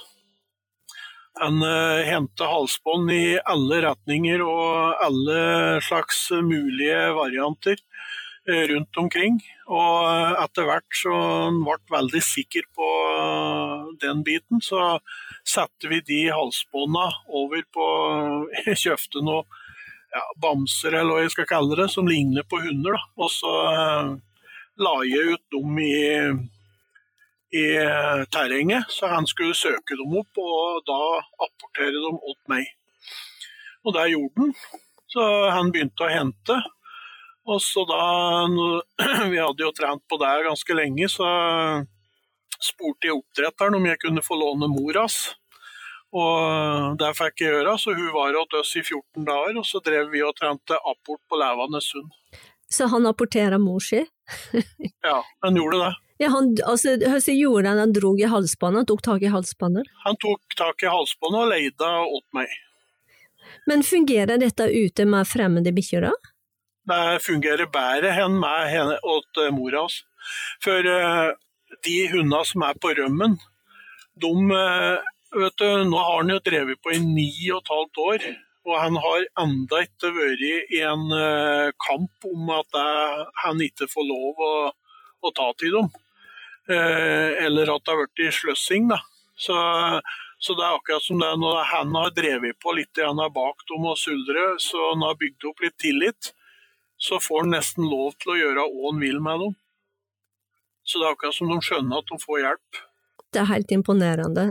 Han 1.38 1.62
uh, 1.62 2.02
henter 2.06 2.50
halsbånd 2.50 3.12
i 3.14 3.38
alle 3.46 3.82
retninger 3.86 4.42
og 4.42 5.04
alle 5.06 5.42
slags 5.86 6.24
mulige 6.34 7.12
varianter 7.14 7.78
uh, 7.78 8.64
rundt 8.72 8.98
omkring. 8.98 9.38
Og 9.70 10.42
etter 10.42 10.66
hvert 10.66 10.98
så 10.98 11.14
han 11.14 11.62
ble 11.62 11.78
veldig 11.94 12.24
sikker 12.26 12.66
på 12.74 12.90
den 14.02 14.24
biten, 14.26 14.64
så 14.66 14.98
satte 15.46 15.92
vi 15.92 16.02
de 16.08 16.24
halsbånda 16.34 17.06
over 17.28 17.62
på 17.74 17.88
Kjøpte 18.84 19.22
noe 19.26 19.46
ja, 20.14 20.24
bamser, 20.42 20.94
eller 20.94 21.14
hva 21.14 21.26
jeg 21.26 21.34
skal 21.36 21.50
kalle 21.50 21.78
det, 21.80 21.90
som 21.94 22.08
ligner 22.08 22.46
på 22.48 22.62
hunder. 22.64 22.98
Da. 22.98 23.04
Og 23.24 23.34
så 23.34 23.54
uh, 23.74 24.14
la 24.84 24.96
jeg 25.08 25.36
ut 25.36 25.44
dem 25.56 25.80
i, 25.84 26.00
i 27.58 27.66
terrenget, 28.34 28.90
så 28.94 29.12
han 29.12 29.28
skulle 29.30 29.58
søke 29.58 29.98
dem 30.00 30.18
opp 30.22 30.42
og 30.44 30.82
da 30.88 31.00
apportere 31.48 31.96
dem 31.96 32.20
åt 32.20 32.42
meg. 32.52 32.68
Og 33.88 33.96
det 33.96 34.10
gjorde 34.12 34.44
han. 34.44 34.56
Så 35.08 35.24
han 35.50 35.72
begynte 35.72 36.04
å 36.04 36.12
hente. 36.12 36.58
Og 37.48 37.62
så 37.64 37.86
da 37.88 38.02
Vi 39.32 39.40
hadde 39.40 39.64
jo 39.64 39.74
trent 39.76 40.04
på 40.10 40.20
det 40.20 40.34
ganske 40.48 40.76
lenge, 40.76 41.08
så 41.12 41.28
spurte 42.58 43.08
jeg 43.08 43.16
oppdretteren 43.16 43.78
om 43.78 43.86
jeg 43.88 44.02
kunne 44.02 44.26
få 44.26 44.38
låne 44.40 44.70
mor 44.72 45.00
hans. 45.00 45.36
Og 46.18 46.98
det 46.98 47.12
fikk 47.18 47.44
jeg 47.44 47.54
gjøre, 47.54 47.76
så 47.78 47.94
hun 47.94 48.10
var 48.16 48.36
hos 48.40 48.60
oss 48.62 48.76
i 48.80 48.84
14 48.84 49.26
dager, 49.28 49.58
og 49.60 49.66
så 49.68 49.82
drev 49.86 50.10
vi 50.14 50.24
og 50.26 50.36
trente 50.38 50.78
apport 50.78 51.22
på 51.30 51.40
levende 51.40 51.82
sund. 51.84 52.10
Så 52.70 52.90
han 52.92 53.06
apporterer 53.08 53.62
mor 53.62 53.84
si? 53.84 54.02
ja, 55.08 55.18
han 55.46 55.60
gjorde 55.60 55.82
det. 55.84 55.94
Ja, 56.18 56.32
han, 56.34 56.56
altså, 56.66 56.96
hva 56.98 57.20
gjorde 57.22 57.70
han? 57.70 57.82
Han 57.84 57.94
dro 57.94 58.16
i 58.18 58.26
halsbåndet? 58.28 58.82
Han 58.82 58.90
tok 58.90 59.04
tak 59.06 59.26
i 59.28 59.32
halsbåndet? 59.32 59.92
Han 60.06 60.18
tok 60.24 60.58
tak 60.58 60.82
i 60.84 60.90
halsbåndet 60.90 61.44
og 61.44 61.52
leide 61.54 61.92
åt 62.08 62.26
meg. 62.34 62.56
Men 63.70 63.86
fungerer 63.86 64.42
dette 64.42 64.66
ute 64.72 65.06
med 65.06 65.30
fremmede 65.30 65.72
bikkjer, 65.76 66.10
da? 66.10 66.34
Det 66.88 67.20
fungerer 67.22 67.70
bedre 67.70 68.14
enn 68.24 68.40
med 68.40 68.72
henne 68.72 68.98
åt 69.04 69.42
uh, 69.44 69.52
mora 69.54 69.84
hans. 69.86 70.02
For 70.64 70.88
uh, 70.88 71.36
de 71.86 71.98
hundene 72.12 72.42
som 72.48 72.64
er 72.66 72.80
på 72.82 72.96
rømmen, 72.98 73.38
de 74.18 74.34
uh, 74.50 75.14
Vet 75.36 75.58
du, 75.60 75.68
nå 75.84 75.98
har 75.98 76.22
han 76.22 76.32
jo 76.32 76.40
drevet 76.44 76.80
på 76.82 76.94
i 76.96 77.00
ni 77.04 77.30
og 77.52 77.60
et 77.60 77.72
halvt 77.74 78.02
år, 78.04 78.28
og 78.68 78.76
han 78.80 79.00
har 79.04 79.26
enda 79.44 79.82
ikke 79.84 80.12
vært 80.16 80.44
i 80.48 80.82
en 80.88 81.04
uh, 81.12 81.74
kamp 81.84 82.28
om 82.30 82.54
at 82.56 82.80
han 83.44 83.60
ikke 83.64 83.90
får 83.92 84.08
lov 84.08 84.40
å, 84.44 84.54
å 85.24 85.34
ta 85.36 85.50
til 85.60 85.76
dem. 85.80 85.92
Uh, 86.68 87.36
eller 87.44 87.74
at 87.76 87.84
det 87.88 87.96
har 87.96 88.24
i 88.28 88.32
sløssing. 88.40 88.90
Da. 88.92 89.02
Så 89.36 89.56
Så 90.40 90.54
det 90.54 90.64
er 90.64 90.76
akkurat 90.76 91.02
som 91.02 91.20
det 91.20 91.28
er 91.28 91.38
når 91.42 91.64
han 91.72 91.96
har 91.98 92.12
drevet 92.14 92.60
på 92.62 92.74
litt 92.78 93.00
bak 93.34 93.64
dem 93.70 93.86
og 93.90 93.98
suldret, 93.98 94.62
så 94.62 94.92
han 94.92 95.02
har 95.02 95.18
bygd 95.18 95.48
opp 95.50 95.64
litt 95.66 95.78
tillit, 95.82 96.34
så 96.98 97.20
får 97.20 97.42
han 97.42 97.56
nesten 97.56 97.90
lov 97.90 98.14
til 98.22 98.34
å 98.34 98.38
gjøre 98.38 98.68
hva 98.70 98.92
han 98.92 99.02
vil 99.02 99.20
med 99.20 99.40
dem. 99.42 99.56
Så 100.86 101.00
det 101.00 101.08
er 101.08 101.16
akkurat 101.16 101.36
som 101.36 101.50
de 101.50 101.58
skjønner 101.62 101.98
at 101.98 102.12
de 102.12 102.20
får 102.22 102.40
hjelp. 102.44 102.82
Det 103.34 103.42
er 103.42 103.50
helt 103.50 103.74
imponerende. 103.74 104.46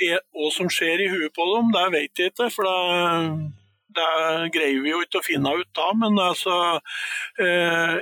Hva 0.00 0.50
som 0.54 0.70
skjer 0.72 1.04
i 1.04 1.08
huet 1.12 1.34
på 1.36 1.46
dem, 1.54 1.72
det 1.74 1.86
vet 1.94 2.22
jeg 2.22 2.32
ikke, 2.32 2.48
for 2.54 2.68
det, 2.68 3.50
det 3.98 4.10
greier 4.54 4.82
vi 4.84 4.94
jo 4.94 5.02
ikke 5.04 5.20
å 5.20 5.26
finne 5.26 5.54
ut 5.60 5.70
da. 5.76 5.90
Men 5.98 6.18
altså, 6.22 6.56
eh, 7.42 7.96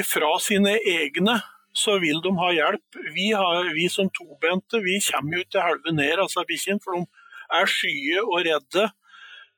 ifra 0.00 0.34
sine 0.42 0.76
egne 0.78 1.40
så 1.78 1.98
vil 2.02 2.22
de 2.24 2.32
ha 2.38 2.52
hjelp. 2.54 3.00
Vi, 3.14 3.30
har, 3.32 3.72
vi 3.74 3.88
som 3.92 4.10
tobente 4.14 4.80
vi 4.84 4.98
kommer 5.10 5.38
jo 5.38 5.46
ikke 5.46 5.66
halve 5.66 5.94
ned, 5.94 6.16
altså 6.18 6.46
bikkjene, 6.48 6.82
for 6.84 6.98
de 6.98 7.04
er 7.58 7.70
skye 7.70 8.24
og 8.24 8.40
redde. 8.46 8.88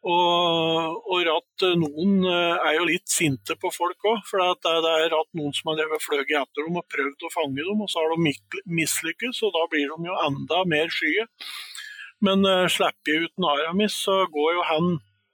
Og, 0.00 1.02
og 1.12 1.28
at 1.28 1.64
noen 1.76 2.22
eh, 2.24 2.62
er 2.70 2.78
jo 2.78 2.86
litt 2.88 3.10
sinte 3.12 3.56
på 3.60 3.68
folk 3.74 4.06
òg, 4.08 4.22
for 4.28 4.40
det 4.64 4.70
er 4.72 5.12
at 5.12 5.28
noen 5.36 5.52
som 5.52 5.74
har 5.74 5.92
fløyet 6.00 6.32
etter 6.40 6.64
dem 6.64 6.78
og 6.80 6.88
prøvd 6.88 7.26
å 7.26 7.32
fange 7.34 7.60
dem, 7.60 7.82
og 7.84 7.90
så 7.92 8.00
har 8.00 8.14
de 8.14 8.32
mislykkes, 8.80 9.42
og 9.44 9.52
da 9.58 9.66
blir 9.68 9.92
de 9.92 10.08
jo 10.08 10.16
enda 10.24 10.62
mer 10.72 10.88
skye. 10.94 11.26
Men 12.24 12.44
uh, 12.48 12.64
slipper 12.72 13.12
jeg 13.12 13.28
ut 13.28 13.46
Aramis, 13.52 13.98
så 14.06 14.22
går 14.32 14.56
jo 14.56 14.64
han 14.70 14.90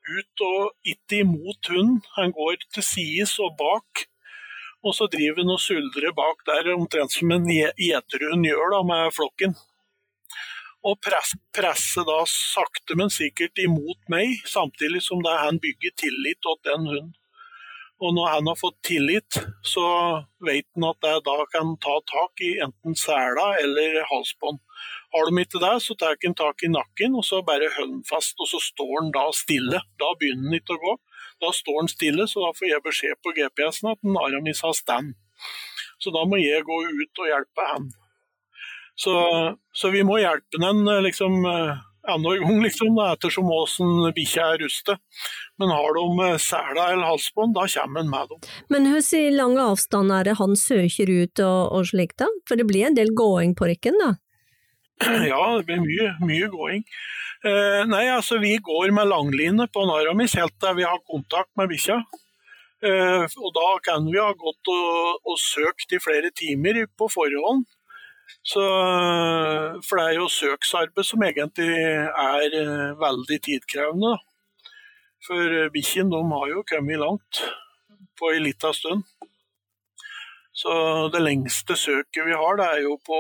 ut 0.07 0.45
og 0.47 0.91
ikke 0.95 1.23
imot 1.23 1.71
hunden. 1.71 2.03
Han 2.19 2.35
går 2.35 2.61
til 2.75 2.87
sides 2.87 3.39
og 3.43 3.55
bak 3.59 4.07
og 4.87 4.95
så 4.95 5.09
driver 5.11 5.43
han 5.43 5.55
og 5.55 5.63
suldrer 5.63 6.15
bak 6.15 6.45
der, 6.47 6.75
omtrent 6.77 7.15
som 7.15 7.33
en 7.35 7.49
gjeterhund 7.51 8.47
gjør 8.47 8.75
da, 8.77 8.83
med 8.87 9.15
flokken. 9.17 9.57
Og 10.87 10.99
presser 11.03 11.41
presse 11.57 12.03
da 12.07 12.21
sakte, 12.31 12.95
men 12.99 13.11
sikkert 13.11 13.59
imot 13.59 13.99
meg, 14.13 14.43
samtidig 14.47 15.03
som 15.03 15.23
det 15.25 15.35
han 15.41 15.59
bygger 15.63 15.97
tillit 15.99 16.43
til 16.45 16.61
den 16.69 16.91
hunden. 16.91 17.15
Og 17.97 18.13
når 18.13 18.27
han 18.29 18.49
har 18.51 18.59
fått 18.61 18.77
tillit, 18.85 19.39
så 19.65 19.83
vet 20.45 20.67
han 20.77 20.85
at 20.91 21.07
jeg 21.09 21.23
da 21.25 21.37
kan 21.49 21.73
ta 21.81 21.95
tak 22.11 22.43
i 22.45 22.51
enten 22.61 22.97
sela 22.99 23.47
eller 23.63 24.03
halsbånd. 24.11 24.61
Har 25.17 25.31
de 25.31 25.43
ikke 25.43 25.63
det, 25.63 25.73
så 25.81 25.97
tar 25.97 26.19
han 26.21 26.37
tak 26.37 26.63
i 26.67 26.73
nakken 26.75 27.17
og 27.17 27.25
så 27.25 27.41
bare 27.47 27.73
holder 27.79 28.05
fast, 28.09 28.37
og 28.37 28.51
så 28.53 28.61
står 28.61 28.95
han 29.01 29.13
da 29.17 29.25
stille. 29.33 29.81
Da 29.97 30.13
begynner 30.21 30.51
han 30.51 30.61
ikke 30.61 30.77
å 30.77 30.83
gå. 30.85 30.97
Da 31.41 31.53
står 31.57 31.81
han 31.81 31.89
stille, 31.93 32.29
så 32.29 32.45
da 32.45 32.53
får 32.59 32.69
jeg 32.69 32.85
beskjed 32.85 33.23
på 33.25 33.33
GPS-en 33.39 33.95
at 33.95 34.11
Aramis 34.27 34.61
har 34.67 34.77
stand. 34.77 35.17
Så 35.97 36.13
da 36.13 36.27
må 36.29 36.37
jeg 36.43 36.69
gå 36.69 36.83
ut 36.85 37.25
og 37.25 37.33
hjelpe 37.33 37.71
han. 37.73 37.89
Så, 38.97 39.13
så 39.77 39.93
vi 39.93 40.03
må 40.09 40.21
hjelpe 40.23 40.61
den 40.63 40.87
eh, 40.89 41.03
liksom 41.05 41.45
eh, 41.45 41.83
annenhver 42.09 42.41
gang, 42.41 42.63
liksom, 42.65 42.99
ettersom 43.13 43.51
åssen 43.53 44.07
bikkja 44.17 44.47
er 44.55 44.63
rustet. 44.65 45.01
Men 45.61 45.73
har 45.75 45.97
de 45.99 46.07
eh, 46.29 46.39
sela 46.43 46.91
eller 46.93 47.11
halsbånd, 47.11 47.57
da 47.57 47.67
kommer 47.75 48.03
han 48.03 48.13
med 48.13 48.33
dem. 48.33 48.51
Men 48.73 48.89
hvor 48.93 49.37
lange 49.37 49.67
avstander 49.73 50.21
er 50.21 50.31
det 50.31 50.39
han 50.41 50.57
søker 50.61 51.13
ut 51.13 51.45
og, 51.45 51.61
og 51.77 51.91
slikt, 51.93 52.19
da? 52.23 52.31
For 52.49 52.59
det 52.59 52.69
blir 52.71 52.89
en 52.89 52.99
del 52.99 53.13
gåing 53.17 53.57
på 53.59 53.69
rekken, 53.73 54.01
da? 54.03 54.15
Ja, 55.31 55.43
det 55.59 55.67
blir 55.69 55.83
mye, 55.85 56.13
mye 56.25 56.51
gåing. 56.53 56.85
Eh, 57.47 57.83
nei, 57.89 58.07
altså 58.11 58.41
vi 58.41 58.57
går 58.65 58.95
med 58.97 59.11
langline 59.11 59.69
på 59.73 59.85
Naramis 59.89 60.39
helt 60.41 60.57
til 60.63 60.79
vi 60.79 60.87
har 60.89 61.03
kontakt 61.05 61.53
med 61.61 61.69
bikkja. 61.73 62.01
Eh, 62.87 63.25
og 63.25 63.51
da 63.57 63.69
kan 63.85 64.09
vi 64.09 64.21
ha 64.21 64.31
gått 64.37 64.73
og, 64.73 65.21
og 65.25 65.41
søkt 65.41 65.93
i 65.97 66.01
flere 66.03 66.33
timer 66.37 66.85
på 66.97 67.09
forhånd. 67.13 67.67
Så, 68.47 68.63
for 69.87 69.99
det 69.99 70.07
er 70.07 70.19
jo 70.21 70.31
søksarbeid 70.31 71.07
som 71.07 71.23
egentlig 71.27 71.71
er 71.75 72.57
eh, 72.61 72.97
veldig 73.01 73.39
tidkrevende. 73.49 74.17
For 75.27 75.71
bikkjene 75.75 76.23
har 76.31 76.51
jo 76.53 76.65
kommet 76.69 77.03
langt 77.03 77.43
på 78.19 78.31
ei 78.33 78.43
lita 78.43 78.73
stund. 78.77 79.05
Så 80.57 80.73
det 81.13 81.21
lengste 81.21 81.77
søket 81.77 82.25
vi 82.25 82.33
har, 82.33 82.57
det 82.57 82.67
er 82.67 82.85
jo 82.87 82.95
på 83.05 83.19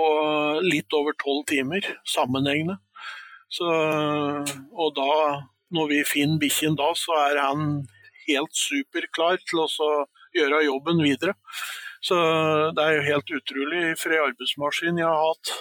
litt 0.64 0.94
over 0.96 1.16
tolv 1.20 1.44
timer 1.50 1.84
sammenhengende. 2.08 2.78
Så, 3.52 3.66
og 4.72 4.94
da, 4.96 5.10
når 5.76 5.90
vi 5.90 5.98
finner 6.08 6.40
bikkjen 6.40 6.78
da, 6.78 6.88
så 6.96 7.18
er 7.26 7.42
han 7.42 7.66
helt 8.26 8.56
superklar 8.56 9.42
til 9.44 9.66
å 9.66 9.90
gjøre 10.36 10.64
jobben 10.64 11.02
videre. 11.04 11.36
Så 12.06 12.16
det 12.76 12.84
er 12.84 12.98
jo 12.98 13.06
helt 13.08 13.32
utrolig 13.40 13.82
for 13.98 14.14
en 14.14 14.28
arbeidsmaskin 14.28 15.00
jeg 15.00 15.08
har 15.08 15.22
hatt. 15.25 15.52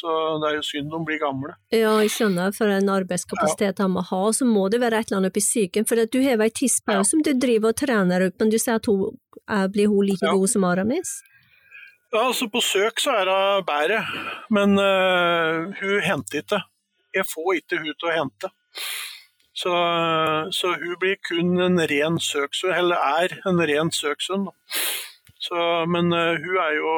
Så 0.00 0.12
det 0.40 0.48
er 0.48 0.54
jo 0.56 0.64
synd 0.64 0.92
de 0.94 1.00
blir 1.04 1.20
gamle. 1.20 1.56
Ja, 1.74 1.92
jeg 2.00 2.12
skjønner, 2.14 2.54
for 2.56 2.72
en 2.72 2.88
arbeidskapasitet 2.88 3.74
ja. 3.74 3.84
han 3.84 3.92
må 3.98 4.04
ha, 4.08 4.20
så 4.32 4.46
må 4.48 4.68
det 4.72 4.80
være 4.80 5.02
et 5.02 5.10
eller 5.10 5.20
annet 5.20 5.34
oppi 5.34 5.42
psyken. 5.44 5.88
For 5.88 6.00
du 6.00 6.20
har 6.24 6.40
en 6.40 6.56
tidspause 6.60 7.02
ja. 7.02 7.08
som 7.10 7.24
du 7.26 7.34
driver 7.36 7.74
og 7.74 7.80
trener 7.82 8.28
opp, 8.30 8.38
men 8.40 8.54
du 8.54 8.56
sier 8.56 8.80
at 8.80 8.88
hun, 8.88 9.18
blir 9.74 9.92
hun 9.92 10.08
like 10.08 10.24
ja. 10.24 10.32
god 10.32 10.54
som 10.54 10.64
Aramis? 10.70 11.18
Ja, 12.14 12.24
altså 12.24 12.48
På 12.50 12.62
søk 12.64 13.02
så 13.02 13.12
er 13.20 13.28
hun 13.30 13.66
bedre, 13.68 14.00
men 14.50 14.80
uh, 14.80 15.68
hun 15.82 16.00
henter 16.06 16.40
ikke 16.42 16.64
jeg 17.14 17.26
får 17.26 17.54
ikke 17.58 17.80
hun 17.82 17.94
til 17.94 18.10
å 18.10 18.14
hente. 18.14 18.50
Så, 19.60 19.72
så, 20.56 20.72
hun 20.78 20.96
blir 21.00 21.18
kun 21.26 21.58
en 21.60 21.82
ren 21.90 22.18
søksund, 22.22 22.72
eller 22.76 23.00
er 23.20 23.34
en 23.48 23.60
ren 23.70 23.90
søksund. 23.92 24.48
Så, 25.40 25.56
men 25.88 26.12
uh, 26.12 26.36
hun 26.36 26.56
er 26.60 26.76
jo, 26.76 26.94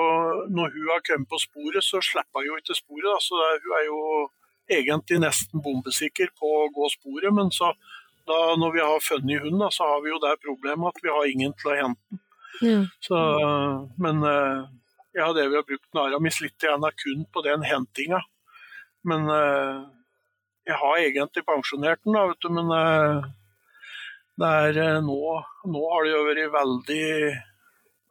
når 0.51 0.73
hun 0.75 0.91
har 0.91 1.03
kommet 1.07 1.31
på 1.31 1.39
sporet, 1.39 1.85
så 1.87 2.03
slipper 2.03 2.43
hun 2.43 2.51
jo 2.51 2.59
ikke 2.59 2.79
sporet. 2.79 3.09
Da. 3.09 3.19
Så 3.23 3.39
hun 3.39 3.77
er 3.79 3.87
jo 3.87 4.01
egentlig 4.73 5.21
nesten 5.23 5.63
bombesikker 5.63 6.33
på 6.39 6.51
å 6.65 6.69
gå 6.75 6.91
sporet. 6.97 7.31
Men 7.35 7.53
så, 7.55 7.71
da, 8.27 8.41
når 8.59 8.77
vi 8.77 8.85
har 8.85 9.07
funnet 9.07 9.47
hunden, 9.47 9.71
så 9.71 9.89
har 9.93 10.05
vi 10.05 10.13
jo 10.13 10.21
det 10.23 10.37
problemet 10.43 10.91
at 10.91 11.07
vi 11.07 11.15
har 11.15 11.31
ingen 11.31 11.57
til 11.61 11.73
å 11.73 11.79
hente 11.79 12.03
den. 12.11 12.23
Ja. 12.63 12.83
Så, 13.03 13.19
men 14.03 14.23
uh, 14.27 14.69
ja, 15.17 15.33
det 15.35 15.49
vi 15.49 15.59
har 15.59 15.67
brukt 15.67 15.89
Naramis 15.97 16.43
litt 16.43 16.63
igjen, 16.63 16.85
er 16.87 16.99
kun 16.99 17.27
på 17.33 17.47
den 17.47 17.65
hentinga. 17.67 18.21
Men 19.07 19.31
uh, 19.31 19.87
jeg 20.69 20.79
har 20.79 20.99
egentlig 21.01 21.45
pensjonert 21.47 22.03
den, 22.05 22.17
da, 22.17 22.27
vet 22.31 22.45
du, 22.45 22.51
men 22.55 22.69
eh, 22.77 23.31
det 24.39 24.51
er 24.67 24.79
eh, 24.85 25.01
nå, 25.05 25.19
nå 25.75 25.83
har 25.93 26.07
det 26.07 26.13
jo 26.13 26.21
vært 26.29 26.53
veldig, 26.55 27.07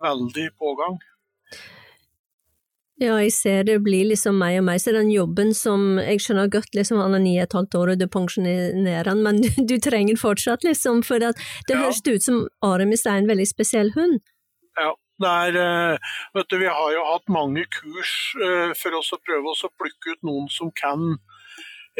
veldig 0.04 0.50
pågang. 0.60 1.00
Ja, 3.02 3.16
jeg 3.18 3.32
ser 3.34 3.64
det 3.66 3.80
blir 3.82 4.06
liksom 4.12 4.38
meg 4.38 4.60
og 4.60 4.68
meg, 4.68 4.82
så 4.84 4.94
den 4.94 5.10
jobben 5.10 5.56
som 5.58 5.98
jeg 5.98 6.22
skjønner 6.22 6.52
godt, 6.54 6.70
liksom 6.78 7.00
han 7.02 7.18
er 7.18 7.24
ni 7.24 7.34
og 7.40 7.48
et 7.48 7.56
halvt 7.58 7.78
år 7.80 7.94
og 7.94 8.02
du 8.02 8.06
pensjonerer 8.14 9.10
han, 9.10 9.24
men 9.26 9.42
du, 9.44 9.50
du, 9.58 9.78
trenger 9.82 10.20
fortsatt, 10.22 10.68
liksom, 10.68 11.02
for 11.08 11.24
det 11.24 11.34
ja. 11.34 11.80
høres 11.80 12.04
ut 12.06 12.28
som 12.28 12.44
Aramis 12.66 13.08
er 13.10 13.24
en 13.24 13.32
veldig 13.32 13.48
spesiell 13.50 13.90
hund. 13.98 14.22
Ja, 14.78 14.94
det 15.22 15.34
er, 15.48 15.58
eh, 15.64 16.14
vet 16.38 16.54
du, 16.54 16.60
vi 16.62 16.70
har 16.70 16.94
jo 16.94 17.08
hatt 17.10 17.34
mange 17.34 17.66
kurs 17.74 18.14
for 18.78 19.02
oss 19.02 19.12
å 19.18 19.22
prøve 19.26 19.50
oss 19.50 19.66
å 19.66 19.74
plukke 19.74 20.14
ut 20.14 20.30
noen 20.30 20.50
som 20.54 20.70
kan 20.70 21.10
Eh, 21.10 21.31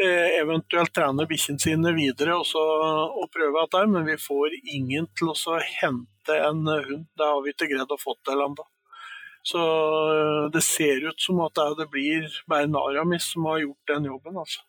eventuelt 0.00 0.92
trene 0.96 1.26
bikkjene 1.28 1.60
sine 1.60 1.90
videre 1.96 2.38
og, 2.38 2.46
så, 2.48 2.62
og 3.12 3.26
prøve 3.34 3.64
dette, 3.64 3.82
men 3.92 4.06
vi 4.08 4.16
får 4.20 4.54
ingen 4.62 5.10
til 5.18 5.32
å 5.34 5.58
hente 5.60 6.38
en 6.38 6.62
hund. 6.64 7.08
Det 7.18 7.28
har 7.28 7.42
vi 7.44 7.52
ikke 7.52 7.68
greid 7.74 7.92
å 7.92 8.00
få 8.00 8.16
til 8.24 8.40
ennå. 8.46 8.64
Så 9.42 9.58
eh, 9.58 10.50
det 10.54 10.62
ser 10.62 11.08
ut 11.08 11.20
som 11.20 11.40
at 11.42 11.58
det 11.78 11.88
blir 11.90 12.28
Bernaramis 12.50 13.32
som 13.34 13.48
har 13.50 13.62
gjort 13.64 13.94
den 13.94 14.06
jobben. 14.10 14.38
altså. 14.38 14.62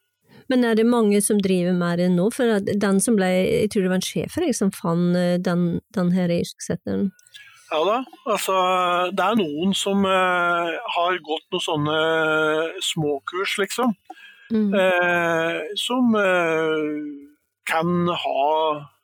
Men 0.50 0.66
er 0.66 0.76
det 0.76 0.90
mange 0.90 1.22
som 1.22 1.40
driver 1.40 1.76
med 1.78 2.02
det 2.02 2.10
nå? 2.12 2.26
For 2.34 2.58
den 2.66 3.00
som 3.02 3.16
ble, 3.16 3.30
jeg 3.46 3.70
tror 3.72 3.86
det 3.86 3.92
var 3.94 4.02
en 4.02 4.08
sjef 4.08 4.40
deg 4.42 4.56
som 4.58 4.74
fant 4.74 5.20
eh, 5.20 5.38
den, 5.38 5.68
den 5.96 6.12
her 6.16 6.34
irsksetteren? 6.34 7.12
Ja 7.74 7.80
da, 7.88 8.02
altså 8.30 8.56
det 9.18 9.24
er 9.24 9.38
noen 9.40 9.72
som 9.74 10.04
har 10.06 11.16
gått 11.26 11.46
noen 11.56 11.64
sånne 11.64 11.96
småkurs, 12.86 13.56
liksom. 13.64 13.96
Mm. 14.54 14.74
Eh, 14.78 15.60
som 15.80 16.14
eh, 16.16 16.90
kan 17.66 18.08
ha 18.08 18.48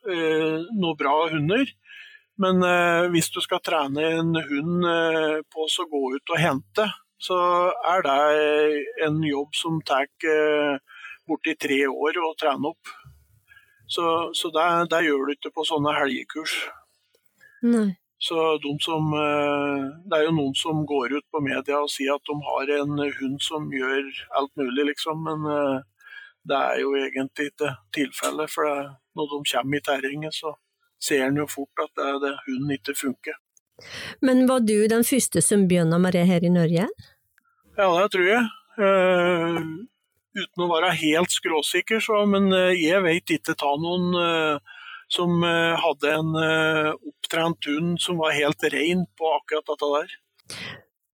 eh, 0.06 0.66
noen 0.78 0.98
bra 1.00 1.16
hunder. 1.32 1.72
Men 2.40 2.64
eh, 2.64 3.10
hvis 3.12 3.32
du 3.36 3.42
skal 3.44 3.64
trene 3.66 4.06
en 4.22 4.36
hund 4.38 4.86
eh, 4.88 5.40
på 5.52 5.66
å 5.68 5.88
gå 5.92 6.04
ut 6.16 6.36
og 6.36 6.40
hente, 6.40 6.86
så 7.20 7.38
er 7.92 8.06
det 8.06 8.20
en 9.08 9.20
jobb 9.28 9.58
som 9.58 9.82
tar 9.84 10.08
eh, 10.24 10.78
borti 11.28 11.56
tre 11.60 11.82
år 11.90 12.20
å 12.24 12.36
trene 12.40 12.72
opp. 12.72 12.94
Så, 13.90 14.06
så 14.38 14.52
det, 14.54 14.68
det, 14.94 15.02
gjør 15.08 15.26
du 15.26 15.34
ikke 15.34 15.52
på 15.52 15.66
sånne 15.68 15.96
helgekurs. 15.98 16.56
Nei. 17.66 17.90
Så 18.20 18.58
de 18.58 18.78
som, 18.80 19.14
eh, 19.14 19.92
Det 20.10 20.18
er 20.18 20.26
jo 20.26 20.32
noen 20.36 20.56
som 20.56 20.86
går 20.86 21.18
ut 21.18 21.26
på 21.32 21.40
media 21.42 21.80
og 21.80 21.90
sier 21.90 22.16
at 22.16 22.26
de 22.28 22.36
har 22.36 22.82
en 22.82 22.98
hund 23.20 23.42
som 23.42 23.70
gjør 23.72 24.04
alt 24.36 24.52
mulig, 24.56 24.86
liksom. 24.92 25.24
Men 25.24 25.46
eh, 25.48 25.82
det 26.44 26.58
er 26.58 26.80
jo 26.82 26.96
egentlig 27.00 27.52
ikke 27.52 27.76
tilfellet. 27.96 28.50
For 28.52 28.66
når 29.16 29.30
de 29.32 29.40
kommer 29.54 29.78
i 29.78 29.86
terrenget, 29.88 30.34
så 30.36 30.56
ser 31.00 31.28
en 31.28 31.38
jo 31.38 31.48
fort 31.48 31.80
at 31.80 31.92
det, 31.96 32.10
det, 32.26 32.34
hunden 32.48 32.76
ikke 32.76 32.96
funker. 32.96 33.40
Men 34.22 34.48
var 34.48 34.60
du 34.60 34.88
den 34.88 35.04
første 35.08 35.42
som 35.42 35.68
begynte 35.68 36.00
med 36.00 36.12
det 36.12 36.26
her 36.28 36.44
i 36.44 36.52
Norge? 36.52 36.90
Ja, 37.78 37.88
det 38.02 38.12
tror 38.12 38.28
jeg. 38.28 38.44
Eh, 38.84 39.62
uten 40.36 40.66
å 40.66 40.72
være 40.74 40.92
helt 40.92 41.32
skråsikker, 41.32 42.04
så, 42.04 42.26
men 42.28 42.52
jeg 42.76 43.00
vet 43.04 43.32
ikke 43.40 43.56
ta 43.56 43.72
noen 43.80 44.60
som 45.10 45.42
hadde 45.42 46.12
en 46.14 46.36
opptrent 46.38 47.66
hund 47.66 47.98
som 48.02 48.20
var 48.22 48.36
helt 48.38 48.66
rein 48.74 49.08
på 49.18 49.32
akkurat 49.40 49.72
dette 49.72 49.90
der. 49.96 50.14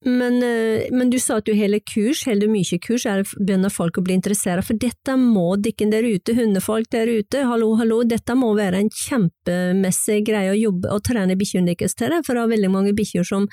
Men, 0.05 0.43
eh, 0.43 0.85
men, 0.91 1.09
du 1.09 1.17
sa 1.19 1.39
at 1.39 1.47
du 1.47 1.55
holder 1.57 1.81
kurs, 1.81 2.19
holder 2.29 2.49
mye 2.51 2.77
kurs, 2.77 3.07
er 3.09 3.23
begynner 3.39 3.73
folk 3.73 3.97
å 3.97 4.03
bli 4.05 4.13
interessert? 4.13 4.61
For 4.67 4.77
dette 4.77 5.15
må 5.17 5.55
dere 5.57 5.87
der 5.89 6.05
ute, 6.05 6.35
hundefolk 6.37 6.91
der 6.93 7.09
ute, 7.09 7.41
hallo, 7.49 7.71
hallo, 7.79 8.03
dette 8.05 8.35
må 8.37 8.51
være 8.53 8.83
en 8.83 8.91
kjempemessig 8.93 10.19
greie 10.27 10.53
å 10.53 10.59
jobbe 10.59 10.93
og 10.93 11.01
trene 11.09 11.37
bikkjene 11.39 11.73
deres 11.73 11.97
til, 11.97 12.13
for 12.21 12.37
det 12.37 12.43
er 12.43 12.53
veldig 12.53 12.71
mange 12.75 12.93
bikkjer 12.93 13.25
som, 13.25 13.49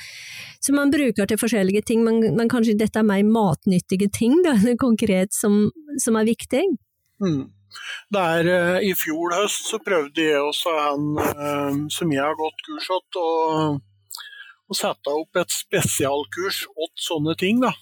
som, 0.60 0.76
man 0.76 0.92
bruker 0.92 1.30
til 1.30 1.40
forskjellige 1.40 1.86
ting, 1.88 2.04
men, 2.04 2.20
men, 2.36 2.52
kanskje 2.52 2.76
dette 2.76 3.00
er 3.00 3.08
mer 3.08 3.24
matnyttige 3.24 4.12
ting, 4.12 4.36
da, 4.44 4.52
konkret, 4.76 5.32
som, 5.32 5.70
som 6.04 6.20
er 6.20 6.28
viktig? 6.28 6.66
Mm. 7.24 7.46
Der, 8.12 8.48
uh, 8.48 8.78
I 8.84 8.92
fjor 8.98 9.34
høst 9.36 9.68
så 9.70 9.80
prøvde 9.82 10.24
jeg 10.24 10.40
også 10.40 10.72
en 10.82 11.06
uh, 11.18 11.76
som 11.92 12.12
jeg 12.12 12.22
har 12.22 12.36
gått 12.38 12.64
kurs 12.66 12.88
hos, 12.92 13.20
å, 13.20 14.76
sette 14.76 15.12
opp 15.12 15.36
et 15.36 15.52
spesialkurs 15.52 16.62
åt 16.76 17.04
sånne 17.06 17.36
ting. 17.40 17.60
da. 17.64 17.72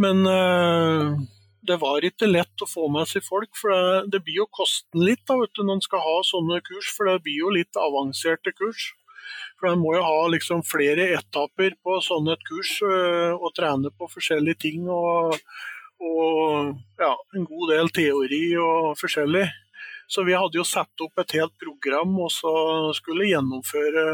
Men 0.00 0.22
uh, 0.26 1.18
det 1.66 1.80
var 1.82 2.06
ikke 2.06 2.30
lett 2.30 2.62
å 2.62 2.68
få 2.70 2.86
med 2.92 3.10
seg 3.10 3.26
folk, 3.26 3.50
for 3.58 3.74
det, 3.74 4.12
det 4.14 4.22
blir 4.26 4.42
jo 4.42 4.48
kosten 4.54 5.02
litt 5.04 5.24
da, 5.26 5.36
vet 5.42 5.54
du, 5.54 5.64
når 5.64 5.78
en 5.78 5.84
skal 5.88 6.04
ha 6.04 6.16
sånne 6.26 6.62
kurs. 6.66 6.92
For 6.96 7.10
det 7.10 7.20
blir 7.26 7.42
jo 7.44 7.54
litt 7.54 7.78
avanserte 7.78 8.54
kurs. 8.56 8.92
For 9.60 9.70
En 9.70 9.82
må 9.82 9.92
jo 9.94 10.06
ha 10.06 10.22
liksom 10.32 10.62
flere 10.66 11.10
etapper 11.18 11.76
på 11.84 11.98
sånne 12.02 12.32
et 12.34 12.46
kurs 12.48 12.78
og 12.82 13.50
trene 13.54 13.92
på 13.92 14.08
forskjellige 14.10 14.62
ting. 14.64 14.88
Og, 14.90 15.36
og 16.00 16.76
ja, 17.00 17.12
en 17.36 17.44
god 17.44 17.72
del 17.74 17.90
teori 17.92 18.44
og 18.60 18.94
forskjellig. 19.00 19.46
Så 20.10 20.24
vi 20.26 20.34
hadde 20.34 20.58
jo 20.58 20.66
satt 20.66 21.04
opp 21.04 21.20
et 21.22 21.36
helt 21.38 21.54
program 21.60 22.16
og 22.18 22.32
så 22.34 22.52
skulle 22.96 23.28
gjennomføre 23.30 24.04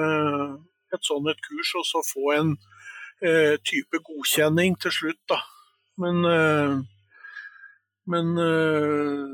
et 0.93 1.07
sånt 1.07 1.31
et 1.31 1.41
kurs, 1.45 1.73
og 1.81 1.87
så 1.89 2.03
få 2.05 2.33
en 2.35 2.51
eh, 3.25 3.57
type 3.65 4.01
godkjenning 4.05 4.77
til 4.83 4.93
slutt. 4.93 5.23
da. 5.31 5.41
Men, 6.03 6.25
eh, 6.29 6.75
men 8.13 8.35
eh, 8.45 9.25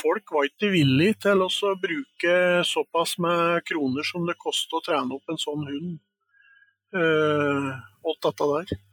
folk 0.00 0.32
var 0.36 0.46
ikke 0.46 0.70
villige 0.76 1.18
til 1.26 1.42
å 1.42 1.50
bruke 1.82 2.36
såpass 2.66 3.16
med 3.18 3.66
kroner 3.66 4.06
som 4.06 4.28
det 4.28 4.38
koster 4.38 4.78
å 4.78 4.84
trene 4.86 5.18
opp 5.18 5.34
en 5.34 5.40
sånn 5.40 5.66
hund. 5.66 5.98
Eh, 6.94 7.70
dette 8.20 8.46
der. 8.54 8.89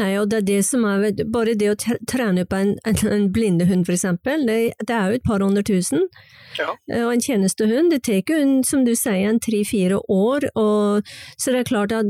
Nei, 0.00 0.14
og 0.18 0.30
det 0.32 0.38
er 0.40 0.46
det 0.48 0.60
som 0.66 0.86
er 0.88 1.12
Bare 1.30 1.52
det 1.58 1.68
å 1.70 1.76
trene 2.08 2.42
opp 2.46 2.54
en, 2.56 2.72
en, 2.88 2.96
en 3.12 3.26
blindehund, 3.32 3.84
for 3.86 3.94
eksempel, 3.94 4.46
det, 4.48 4.56
det, 4.80 4.94
er 4.94 5.12
jo 5.12 5.18
et 5.18 5.26
par 5.26 5.44
hundre 5.44 5.62
tusen. 5.66 6.06
Ja. 6.58 6.72
Eh, 6.90 7.04
og 7.04 7.12
en 7.12 7.22
tjenestehund, 7.22 7.92
det 7.92 8.02
tar 8.06 8.22
jo, 8.30 8.40
som 8.66 8.84
du 8.86 8.94
sier, 8.96 9.28
en 9.28 9.40
tre-fire 9.42 10.00
år. 10.10 10.48
Og, 10.58 11.14
så 11.38 11.54
det 11.54 11.62
er 11.62 11.70
klart 11.70 11.94
at 11.94 12.08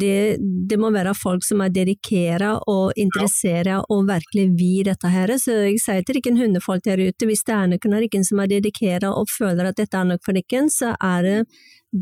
det, 0.00 0.38
det 0.40 0.80
må 0.80 0.92
være 0.94 1.16
folk 1.18 1.44
som 1.46 1.64
er 1.64 1.74
dedikert 1.74 2.46
og 2.70 2.96
interessert 3.00 3.70
ja. 3.70 3.80
og 3.92 4.06
virkelig 4.08 4.46
vil 4.58 4.84
dette 4.88 5.10
her. 5.12 5.34
Så 5.42 5.58
jeg 5.66 5.80
sier 5.82 6.06
til 6.06 6.20
dere 6.20 6.36
hundefolk 6.40 6.84
der 6.86 7.02
ute, 7.02 7.28
hvis 7.28 7.44
det 7.46 7.56
er 7.56 7.72
noen 7.72 8.26
som 8.26 8.42
er 8.42 8.52
dedikert 8.52 9.06
og 9.08 9.30
føler 9.32 9.70
at 9.70 9.80
dette 9.80 9.98
er 9.98 10.06
noe 10.08 10.22
for 10.24 10.36
dere, 10.36 10.68
så 10.72 10.94
er 11.02 11.26
det 11.26 11.40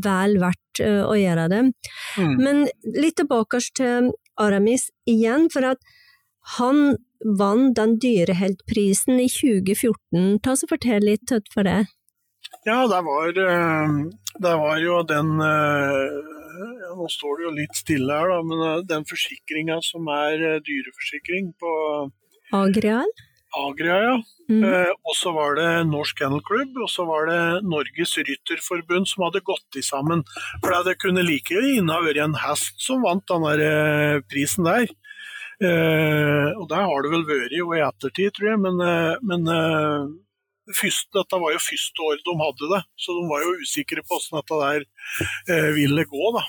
vel 0.03 0.37
verdt 0.41 0.81
uh, 0.83 1.03
å 1.07 1.15
gjøre 1.17 1.47
det. 1.51 1.63
Mm. 2.19 2.35
Men 2.41 2.63
litt 2.97 3.17
tilbake 3.19 3.61
til 3.77 4.11
Aramis 4.41 4.89
igjen, 5.09 5.49
for 5.53 5.65
at 5.73 5.81
han 6.57 6.97
vant 7.39 7.75
den 7.77 7.95
dyreheltprisen 8.01 9.19
i 9.21 9.29
2014. 9.31 10.39
Ta 10.45 10.55
så 10.59 10.69
Fortell 10.69 11.07
litt 11.07 11.33
for 11.53 11.65
det. 11.67 11.85
Ja, 12.65 12.83
det 12.89 13.01
var, 13.05 13.29
eh, 13.29 13.95
det 14.41 14.55
var 14.61 14.77
jo 14.81 15.01
den 15.05 15.39
ja, 16.55 16.91
Nå 16.95 17.07
står 17.11 17.39
det 17.39 17.45
jo 17.45 17.53
litt 17.55 17.77
stille 17.77 18.19
her, 18.19 18.31
da, 18.31 18.41
men 18.47 18.63
eh, 18.67 18.83
den 18.89 19.07
forsikringa 19.09 19.79
som 19.85 20.07
er 20.13 20.61
dyreforsikring 20.65 21.53
på 21.59 21.71
Agrial? 22.55 23.09
Agria, 23.55 23.97
ja. 24.03 24.15
Mm. 24.51 24.63
Eh, 25.15 25.21
og 25.21 25.21
så 25.21 25.31
var 25.31 25.55
det 25.55 25.87
Norsk 25.87 26.17
Kennel 26.19 26.41
og 26.81 26.89
så 26.89 27.05
var 27.05 27.27
det 27.29 27.63
Norges 27.63 28.17
Rytterforbund 28.17 29.07
som 29.07 29.23
hadde 29.23 29.43
gått 29.45 29.77
i 29.77 29.81
sammen. 29.81 30.23
For 30.61 30.83
det 30.83 30.99
kunne 30.99 31.23
like 31.23 31.53
gjerne 31.53 32.03
vært 32.03 32.21
en 32.23 32.35
hest 32.35 32.75
som 32.79 33.01
vant 33.03 33.25
den 33.27 33.43
der, 33.43 33.59
eh, 33.61 34.21
prisen 34.29 34.65
der. 34.65 34.87
Eh, 35.61 36.51
og 36.59 36.67
der 36.67 36.83
har 36.83 37.01
det 37.01 37.11
vel 37.11 37.25
vært 37.25 37.55
jo 37.55 37.71
i 37.73 37.79
ettertid, 37.79 38.33
tror 38.35 38.49
jeg, 38.49 38.59
men, 38.59 38.81
eh, 38.81 39.15
men 39.23 39.47
eh, 39.47 40.07
dette 41.15 41.39
var 41.39 41.53
jo 41.53 41.59
første 41.63 42.01
år 42.03 42.17
de 42.25 42.35
hadde 42.41 42.71
det, 42.75 42.81
så 42.99 43.15
de 43.15 43.29
var 43.29 43.41
jo 43.45 43.59
usikre 43.61 44.03
på 44.03 44.19
hvordan 44.19 44.41
dette 44.41 44.59
der 44.65 44.81
eh, 45.55 45.71
ville 45.75 46.03
gå. 46.03 46.31
da. 46.35 46.43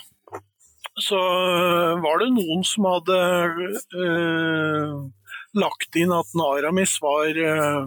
Så 0.99 1.19
var 2.03 2.19
det 2.19 2.33
noen 2.33 2.65
som 2.65 2.89
hadde 2.89 3.19
eh, 3.95 4.91
lagt 5.55 5.97
inn 5.97 6.11
at 6.11 6.35
Naramis 6.35 6.97
var 7.05 7.31
eh, 7.37 7.87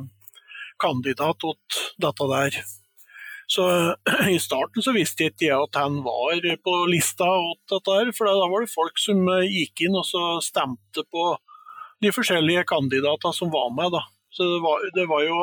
kandidat 0.81 1.39
til 1.41 1.55
dette 2.01 2.29
der. 2.33 2.59
Så 3.49 3.65
I 4.35 4.37
starten 4.41 4.85
så 4.85 4.93
visste 4.93 5.25
jeg 5.25 5.33
ikke 5.33 5.57
at 5.57 5.81
han 5.81 6.01
var 6.05 6.37
på 6.63 6.75
lista 6.91 7.27
dette, 7.71 7.97
her, 7.97 8.11
for 8.15 8.29
da 8.29 8.49
var 8.51 8.65
det 8.65 8.73
folk 8.73 9.01
som 9.01 9.25
eh, 9.33 9.47
gikk 9.49 9.87
inn 9.87 9.97
og 9.97 10.09
stemte 10.45 11.05
på 11.09 11.31
de 12.03 12.13
forskjellige 12.15 12.67
kandidatene 12.69 13.35
som 13.35 13.51
var 13.51 13.73
med. 13.75 13.91
Da. 13.95 14.05
Så 14.31 14.45
det 14.45 14.61
var, 14.63 14.85
det 14.95 15.07
var, 15.09 15.25
jo 15.25 15.39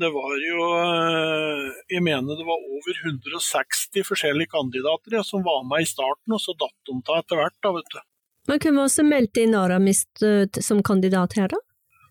det 0.00 0.10
var 0.14 0.32
jo 0.42 0.68
eh, 0.78 1.82
Jeg 1.96 2.02
mener 2.06 2.38
det 2.38 2.46
var 2.46 2.62
over 2.78 3.02
160 3.02 4.06
forskjellige 4.06 4.54
kandidater 4.54 5.18
ja, 5.18 5.26
som 5.26 5.44
var 5.46 5.66
med 5.68 5.84
i 5.84 5.90
starten, 5.90 6.36
og 6.36 6.42
så 6.42 6.54
datt 6.58 6.78
de 6.88 7.00
av 7.02 7.20
etter 7.20 7.42
hvert. 7.42 7.58
da, 7.58 7.74
vet 7.78 7.94
du. 7.94 8.02
Men 8.48 8.60
hvem 8.60 8.76
var 8.78 8.90
det 8.90 8.94
som 8.94 9.12
inn 9.40 9.54
Aramist 9.56 10.22
uh, 10.22 10.44
som 10.60 10.82
kandidat 10.84 11.36
her, 11.38 11.48
da? 11.48 11.60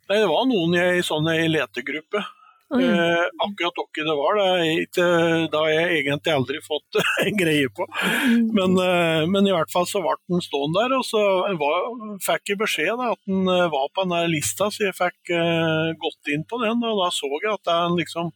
Nei, 0.09 0.19
Det 0.19 0.29
var 0.29 0.47
noen 0.49 0.75
i 0.75 0.81
ei 0.83 1.43
i 1.45 1.51
letegruppe. 1.51 2.23
Eh, 2.73 3.25
akkurat 3.45 3.77
hvem 3.93 4.07
det 4.07 4.15
var, 4.17 4.39
det 4.97 5.57
har 5.59 5.67
jeg 5.69 5.97
egentlig 5.99 6.33
aldri 6.33 6.61
fått 6.65 6.97
en 7.25 7.37
greie 7.37 7.69
på. 7.69 7.85
Mm. 8.25 8.47
Men, 8.57 8.77
eh, 8.81 9.25
men, 9.29 9.47
i 9.47 9.53
hvert 9.53 9.71
fall 9.73 9.85
så 9.89 10.01
ble 10.01 10.15
den 10.31 10.41
stående 10.41 10.81
der, 10.81 10.95
og 10.97 11.05
så 11.05 11.21
var, 11.59 11.91
fikk 12.25 12.53
jeg 12.53 12.61
beskjed 12.63 12.97
da, 12.97 13.11
at 13.13 13.21
den 13.29 13.45
eh, 13.45 13.69
var 13.73 13.91
på 13.93 14.07
den 14.07 14.31
lista, 14.31 14.71
så 14.73 14.87
jeg 14.87 14.97
fikk 14.97 15.35
eh, 15.37 15.93
gått 16.01 16.33
inn 16.33 16.47
på 16.49 16.61
den. 16.63 16.81
Og 16.81 17.03
da 17.03 17.11
så 17.13 17.29
jeg 17.35 17.53
at 17.53 17.73
han 17.75 17.99
liksom 17.99 18.33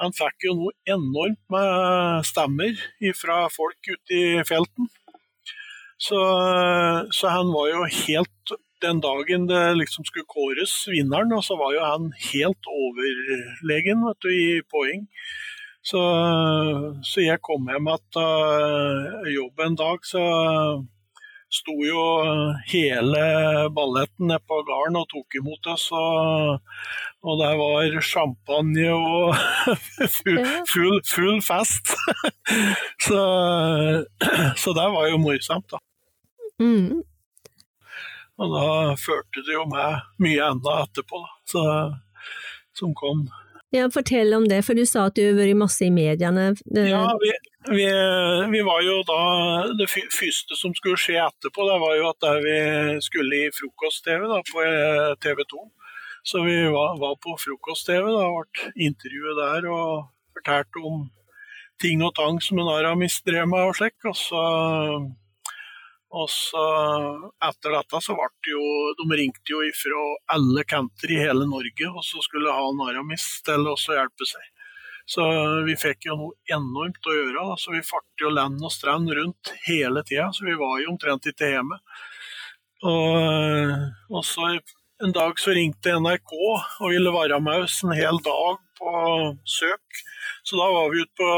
han 0.00 0.12
fikk 0.12 0.44
jo 0.44 0.52
noe 0.58 0.74
enormt 0.92 1.40
med 1.52 2.24
stemmer 2.28 2.80
fra 3.16 3.46
folk 3.48 3.88
ute 3.88 4.12
i 4.12 4.42
felten. 4.44 4.90
Så, 5.96 6.18
så, 7.16 7.30
han 7.32 7.48
var 7.54 7.70
jo 7.70 7.86
helt 7.88 8.52
Den 8.84 9.00
dagen 9.00 9.46
det 9.48 9.62
liksom 9.78 10.04
skulle 10.04 10.28
kåres 10.28 10.74
vinneren, 10.92 11.32
og 11.32 11.44
så 11.44 11.56
var 11.56 11.72
jo 11.72 11.84
han 11.84 12.10
helt 12.32 12.68
overlegen 12.68 14.04
vet 14.04 14.26
du, 14.26 14.32
i 14.32 14.60
poeng. 14.68 15.06
Så, 15.86 16.02
så 17.06 17.22
jeg 17.22 17.40
kom 17.46 17.68
hjem 17.70 17.88
etter 17.92 19.30
jobb 19.30 19.64
en 19.64 19.78
dag, 19.78 20.04
så 20.04 20.22
sto 21.52 21.74
jo 21.86 22.02
hele 22.66 23.22
balletten 23.74 24.32
nede 24.32 24.42
på 24.50 24.58
gården 24.66 24.98
og 24.98 25.08
tok 25.12 25.38
imot 25.38 25.68
oss. 25.72 25.86
Og, 25.94 26.58
og 27.22 27.40
det 27.40 27.52
var 27.62 27.98
champagne 28.02 28.88
og 28.92 29.36
full, 30.18 30.42
full, 30.72 31.00
full 31.06 31.42
fest. 31.44 31.94
så, 33.06 33.20
så 34.58 34.78
det 34.80 34.88
var 34.98 35.12
jo 35.12 35.22
morsomt, 35.22 35.70
da. 35.70 35.82
Mm. 36.62 37.04
Og 38.36 38.52
da 38.52 38.68
førte 39.00 39.42
det 39.46 39.56
jo 39.56 39.64
meg 39.70 40.04
mye 40.22 40.52
enda 40.52 40.80
etterpå, 40.84 41.22
da, 41.22 41.34
så, 41.48 41.62
som 42.76 42.92
kom. 42.96 43.26
Ja, 43.74 43.88
Fortell 43.90 44.34
om 44.36 44.46
det, 44.48 44.60
for 44.64 44.78
du 44.78 44.84
sa 44.86 45.08
at 45.08 45.16
du 45.16 45.24
har 45.24 45.36
vært 45.38 45.58
masse 45.58 45.82
i 45.84 45.92
mediene. 45.92 46.52
Ja, 46.76 47.02
vi, 47.20 47.32
vi, 47.72 47.86
vi, 48.52 48.60
var 48.66 48.84
jo 48.86 49.00
da 49.08 49.18
Det 49.80 49.88
første 49.90 50.58
som 50.58 50.74
skulle 50.76 51.00
skje 51.00 51.18
etterpå, 51.24 51.66
det 51.66 51.80
var 51.82 51.96
jo 51.98 52.06
at 52.12 52.28
vi 52.44 52.58
skulle 53.04 53.42
i 53.48 53.50
frokost-TV 53.56 54.28
på 54.52 54.62
eh, 54.64 55.16
TV 55.24 55.42
2. 55.50 55.64
Så 56.26 56.42
vi 56.42 56.56
var, 56.74 56.96
var 57.02 57.18
på 57.22 57.36
frokost-TV, 57.38 58.06
da 58.06 58.30
ble 58.34 58.72
intervjuet 58.88 59.42
der 59.42 59.68
og 59.70 60.08
fortalte 60.36 60.82
om 60.82 61.04
ting 61.82 62.02
og 62.06 62.14
tang 62.16 62.40
som 62.42 62.58
en 62.62 62.72
Aramis 62.72 63.20
drev 63.26 63.46
med 63.50 63.68
og 63.70 63.76
slik. 63.78 63.98
Og 64.06 64.16
så 64.18 64.42
og 66.16 66.28
så 66.32 66.64
etter 67.44 67.74
dette 67.76 68.00
så 68.00 68.16
ble 68.16 68.28
det 68.46 68.52
jo 68.54 68.66
De 68.98 69.06
ringte 69.20 69.52
jo 69.52 69.62
ifra 69.66 70.04
alle 70.32 70.64
kanter 70.68 71.12
i 71.12 71.18
hele 71.20 71.44
Norge 71.48 71.90
og 71.90 72.04
så 72.06 72.22
skulle 72.24 72.54
ha 72.56 72.70
Naramis 72.78 73.26
til 73.46 73.68
å 73.68 73.76
hjelpe 73.76 74.28
seg. 74.28 74.44
Så 75.06 75.22
vi 75.66 75.76
fikk 75.78 76.08
jo 76.08 76.16
noe 76.18 76.56
enormt 76.56 77.06
å 77.06 77.14
gjøre. 77.14 77.44
Så 77.62 77.74
vi 77.76 77.84
fartet 77.86 78.24
jo 78.24 78.32
land 78.34 78.62
og 78.64 78.72
strand 78.74 79.12
rundt 79.14 79.52
hele 79.68 80.02
tida, 80.06 80.32
så 80.34 80.46
vi 80.48 80.56
var 80.58 80.80
jo 80.82 80.90
omtrent 80.94 81.28
ikke 81.30 81.52
hjemme. 81.52 81.78
Og, 82.86 83.76
og 84.10 84.24
så 84.26 84.50
en 85.04 85.12
dag 85.14 85.38
så 85.38 85.54
ringte 85.54 85.94
NRK 86.00 86.32
og 86.34 86.88
ville 86.90 87.12
være 87.14 87.38
med 87.44 87.68
oss 87.68 87.82
en 87.84 87.94
hel 87.94 88.18
dag 88.24 88.58
på 88.80 88.92
søk. 89.46 90.02
Så 90.42 90.58
da 90.58 90.66
var 90.74 90.90
vi 90.90 91.04
ute 91.04 91.16
på 91.20 91.30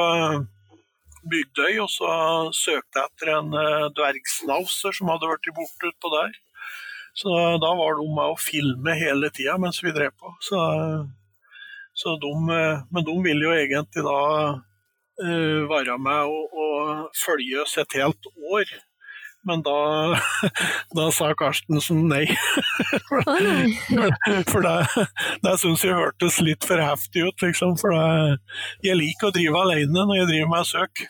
Bygdøy 1.30 1.80
og 1.84 1.90
så 1.92 2.10
søkte 2.56 3.02
jeg 3.02 3.10
etter 3.10 3.32
en 3.36 3.52
dvergsnauser 3.96 4.96
som 4.96 5.10
hadde 5.12 5.30
vært 5.30 5.50
borte 5.56 5.92
utpå 5.92 6.12
der. 6.14 6.36
Så 7.18 7.34
da 7.62 7.70
var 7.74 7.96
de 7.98 8.06
med 8.14 8.32
å 8.32 8.38
filme 8.38 8.94
hele 8.94 9.30
tida 9.34 9.56
mens 9.58 9.80
vi 9.82 9.94
drev 9.94 10.12
på. 10.14 10.30
Så, 10.44 10.58
så 11.98 12.14
de, 12.22 12.32
men 12.38 13.06
de 13.06 13.16
ville 13.24 13.48
jo 13.48 13.54
egentlig 13.56 14.04
da 14.06 14.18
uh, 15.22 15.62
være 15.70 15.98
med 15.98 16.20
og, 16.30 16.52
og, 16.52 17.08
følge 17.18 17.64
oss 17.64 17.78
et 17.80 17.98
helt 17.98 18.30
år. 18.52 18.70
Men 19.48 19.62
da, 19.64 19.78
da 20.98 21.08
sa 21.14 21.32
Karstensen 21.38 22.06
nei. 22.10 22.24
for 24.52 24.62
det, 24.62 24.78
det 25.44 25.54
syns 25.62 25.86
jeg 25.86 25.96
hørtes 25.96 26.40
litt 26.44 26.66
for 26.68 26.82
heftig 26.82 27.28
ut, 27.28 27.46
liksom. 27.46 27.78
For 27.80 27.94
det, 27.94 28.40
jeg 28.86 28.98
liker 28.98 29.30
å 29.30 29.34
drive 29.34 29.62
alene 29.62 30.04
når 30.04 30.22
jeg 30.22 30.30
driver 30.32 30.52
med 30.54 30.68
søk. 30.70 31.06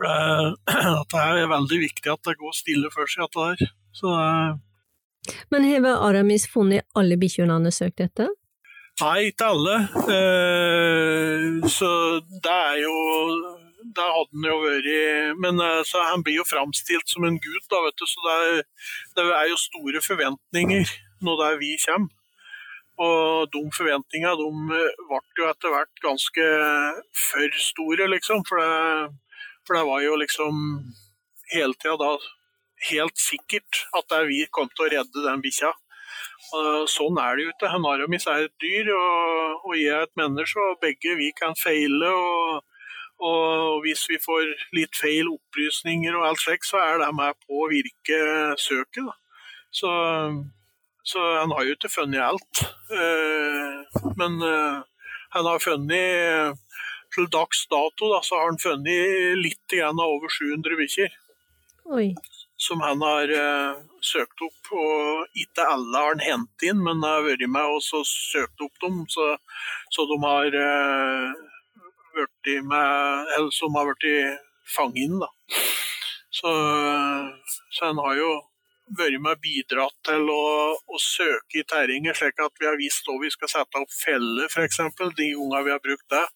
For 1.10 1.20
det, 1.20 1.36
det 1.36 1.44
er 1.44 1.52
veldig 1.52 1.78
viktig 1.84 2.12
at 2.12 2.26
det 2.26 2.38
går 2.40 2.56
stille 2.56 2.90
for 2.94 3.10
seg, 3.10 3.28
dette 3.28 3.46
der. 3.50 3.72
Så 3.96 4.16
men 5.50 5.64
har 5.64 6.08
Aramis 6.08 6.46
funnet 6.48 6.86
alle 6.96 7.18
bikkjene 7.20 7.52
han 7.52 7.66
har 7.68 7.74
søkt 7.74 8.00
etter? 8.02 8.30
Nei, 9.00 9.30
ikke 9.30 9.48
alle. 9.54 9.76
Eh, 10.12 11.68
så 11.72 11.90
det 12.20 12.52
er 12.52 12.78
jo 12.82 12.94
Det 13.80 14.04
hadde 14.04 14.36
han 14.36 14.44
jo 14.46 14.56
vært 14.62 15.38
Men 15.40 15.60
eh, 15.64 15.94
han 16.10 16.24
blir 16.24 16.40
jo 16.40 16.46
framstilt 16.48 17.08
som 17.08 17.24
en 17.24 17.38
gutt, 17.40 17.66
da, 17.72 17.82
vet 17.86 18.00
du. 18.00 18.06
Så 18.06 18.24
det 18.26 18.36
er, 18.38 18.64
det 19.16 19.26
er 19.40 19.50
jo 19.50 19.60
store 19.60 20.04
forventninger 20.04 20.96
når 21.20 21.40
det 21.40 21.46
er 21.48 21.60
vi 21.60 21.74
kommer. 21.84 22.16
Og 23.00 23.48
de 23.48 23.60
forventningene 23.72 24.36
de 24.36 24.48
ble 25.08 25.20
jo 25.40 25.48
etter 25.48 25.72
hvert 25.72 26.02
ganske 26.04 26.46
for 27.16 27.60
store, 27.64 28.08
liksom. 28.12 28.44
For 28.48 28.60
det, 28.60 29.14
for 29.70 29.78
det 29.78 29.86
var 29.86 30.00
jo 30.02 30.16
liksom 30.18 30.54
hele 31.54 31.74
tida 31.78 31.94
da 31.94 32.14
helt 32.90 33.20
sikkert 33.22 33.84
at 33.94 34.08
det 34.10 34.16
er 34.16 34.26
vi 34.26 34.40
kom 34.50 34.66
til 34.72 34.88
å 34.88 34.90
redde 34.96 35.22
den 35.22 35.44
bikkja. 35.44 35.70
Sånn 36.90 37.20
er 37.22 37.36
det 37.38 37.44
jo 37.44 37.52
ikke. 37.52 37.70
En 37.70 37.86
aramis 37.86 38.26
er 38.26 38.48
et 38.48 38.56
dyr, 38.58 38.90
og, 38.96 39.68
og 39.68 39.76
jeg 39.78 39.92
er 39.94 40.08
et 40.08 40.18
menneske, 40.18 40.64
og 40.72 40.80
begge 40.82 41.14
vi 41.20 41.28
kan 41.38 41.54
feile. 41.54 42.10
Og, 42.10 42.80
og 43.22 43.84
hvis 43.84 44.02
vi 44.10 44.18
får 44.18 44.48
litt 44.74 44.98
feil 44.98 45.30
opplysninger 45.30 46.18
og 46.18 46.26
alt 46.32 46.42
slikt, 46.42 46.66
så 46.66 46.80
er 46.82 47.04
det 47.04 47.12
med 47.14 47.38
på 47.44 47.62
å 47.62 47.70
virke 47.70 48.18
søket. 48.58 49.06
Da. 49.06 49.14
Så, 49.70 49.92
så 51.12 51.28
han 51.36 51.54
har 51.54 51.68
jo 51.68 51.78
ikke 51.78 51.92
funnet 51.94 52.26
alt. 52.26 52.64
Eh, 52.90 54.02
men 54.18 54.42
eh, 54.42 54.82
han 55.36 55.46
har 55.46 55.62
funnet 55.62 56.58
til 57.14 57.30
dags 57.32 57.64
dato 57.70 58.10
da, 58.12 58.20
så 58.24 58.38
har 58.38 58.50
han 58.52 58.60
funnet 58.60 59.40
litt 59.40 59.78
av 59.82 59.98
over 60.04 60.30
700 60.32 60.78
bikkjer 60.78 61.16
som 62.60 62.80
han 62.80 63.00
har 63.02 63.30
uh, 63.32 63.78
søkt 64.04 64.42
opp. 64.44 64.72
og 64.76 65.38
Ikke 65.42 65.64
alle 65.64 66.02
har 66.02 66.12
han 66.12 66.24
hentet 66.24 66.68
inn, 66.68 66.82
men 66.84 67.00
har 67.06 67.24
vært 67.24 67.46
med 67.48 67.76
og 67.76 68.04
søkt 68.04 68.60
opp 68.60 68.82
dem. 68.84 69.00
Så, 69.08 69.32
så 69.94 70.04
de 70.10 70.18
har 70.26 70.58
uh, 70.60 71.40
vært 72.18 72.52
med, 72.68 73.32
eller 73.36 73.50
som 73.56 73.80
har 73.80 73.88
blitt 73.88 74.44
fanget 74.76 75.06
inn. 75.06 75.18
da. 75.22 75.30
Så, 76.30 76.52
så 77.72 77.88
han 77.88 77.98
har 78.04 78.20
jo 78.20 78.30
vært 78.98 79.22
med 79.22 79.38
og 79.38 79.42
bidratt 79.42 79.96
til 80.06 80.28
å, 80.30 80.44
å, 80.76 81.00
søke 81.00 81.62
i 81.62 81.66
terrenget, 81.66 82.18
slik 82.18 82.42
at 82.42 82.60
vi 82.60 82.68
har 82.68 82.78
visst 82.78 83.08
hvor 83.08 83.20
vi 83.22 83.30
skal 83.32 83.50
sette 83.50 83.80
opp 83.80 83.92
feller, 83.94 84.50
f.eks. 84.50 84.82
De 85.16 85.32
gangene 85.32 85.64
vi 85.64 85.74
har 85.74 85.82
brukt 85.82 86.06
det. 86.12 86.26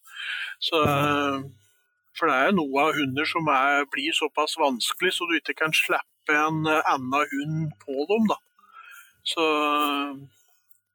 Så 0.63 0.81
for 2.19 2.31
det 2.31 2.37
er 2.39 2.55
noe 2.55 2.87
av 2.87 2.95
hunder 2.95 3.27
som 3.27 3.49
er, 3.51 3.89
blir 3.91 4.15
såpass 4.15 4.55
vanskelig 4.61 5.17
så 5.17 5.27
du 5.27 5.35
ikke 5.39 5.57
kan 5.59 5.75
slippe 5.75 6.37
en 6.39 6.63
eh, 6.71 6.91
annen 6.93 7.27
hund 7.33 7.73
på 7.83 8.07
dem. 8.11 8.29
da. 8.31 8.39
Så, 9.25 9.45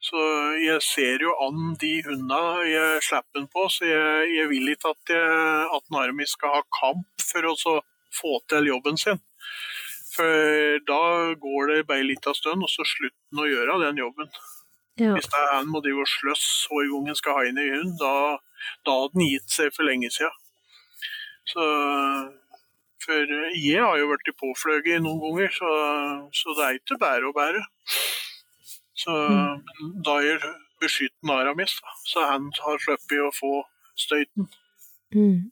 så 0.06 0.24
jeg 0.64 0.80
ser 0.86 1.26
jo 1.26 1.34
an 1.44 1.74
de 1.82 1.96
hundene 2.06 2.70
jeg 2.70 3.04
slipper 3.10 3.42
den 3.42 3.50
på, 3.52 3.66
så 3.74 3.90
jeg, 3.90 4.30
jeg 4.38 4.52
vil 4.54 4.72
ikke 4.74 4.94
at, 4.94 5.16
jeg, 5.16 5.66
at 5.80 5.96
Narmi 5.96 6.28
skal 6.30 6.60
ha 6.60 6.64
kamp 6.80 7.26
for 7.26 7.52
å 7.52 7.80
få 8.16 8.40
til 8.50 8.72
jobben 8.72 9.00
sin. 9.02 9.20
For 10.16 10.80
da 10.88 11.02
går 11.42 11.74
det 11.74 11.88
bare 11.90 12.04
en 12.04 12.10
liten 12.10 12.38
stund, 12.38 12.64
og 12.64 12.72
så 12.72 12.88
slutter 12.88 13.20
han 13.36 13.44
å 13.44 13.50
gjøre 13.50 13.82
den 13.84 14.02
jobben. 14.02 14.32
Ja. 15.00 15.14
Hvis 15.16 15.30
det 15.32 15.40
er 15.40 15.54
han 15.56 15.72
må 15.72 15.82
drive 15.84 16.04
og 16.04 16.12
sløss 16.12 16.46
hver 16.70 16.90
gang 16.92 17.18
skal 17.18 17.38
ha 17.38 17.48
inn 17.48 17.60
en 17.62 17.74
hund, 17.78 17.98
da, 18.02 18.14
da 18.86 18.98
hadde 19.02 19.16
han 19.16 19.30
gitt 19.30 19.56
seg 19.56 19.74
for 19.76 19.88
lenge 19.88 20.12
siden. 20.14 20.36
Så 21.50 21.66
for 23.00 23.32
jeg 23.56 23.80
har 23.82 23.98
jo 23.98 24.10
blitt 24.12 24.38
påfløyet 24.38 25.04
noen 25.04 25.22
ganger, 25.24 25.54
så, 25.56 25.70
så, 26.36 26.56
det 26.58 26.66
er 26.66 26.80
ikke 26.80 27.00
bare 27.02 27.30
å 27.30 27.36
bære. 27.36 27.62
Så 29.00 29.16
mm. 29.16 29.94
da 30.06 30.18
er 30.34 30.44
beskytten 30.84 31.32
Aramis, 31.34 31.78
så 32.08 32.28
han 32.28 32.50
har 32.60 32.84
sluppet 32.84 33.24
å 33.24 33.32
få 33.36 33.54
støyten. 34.00 34.50
Mm. 35.16 35.50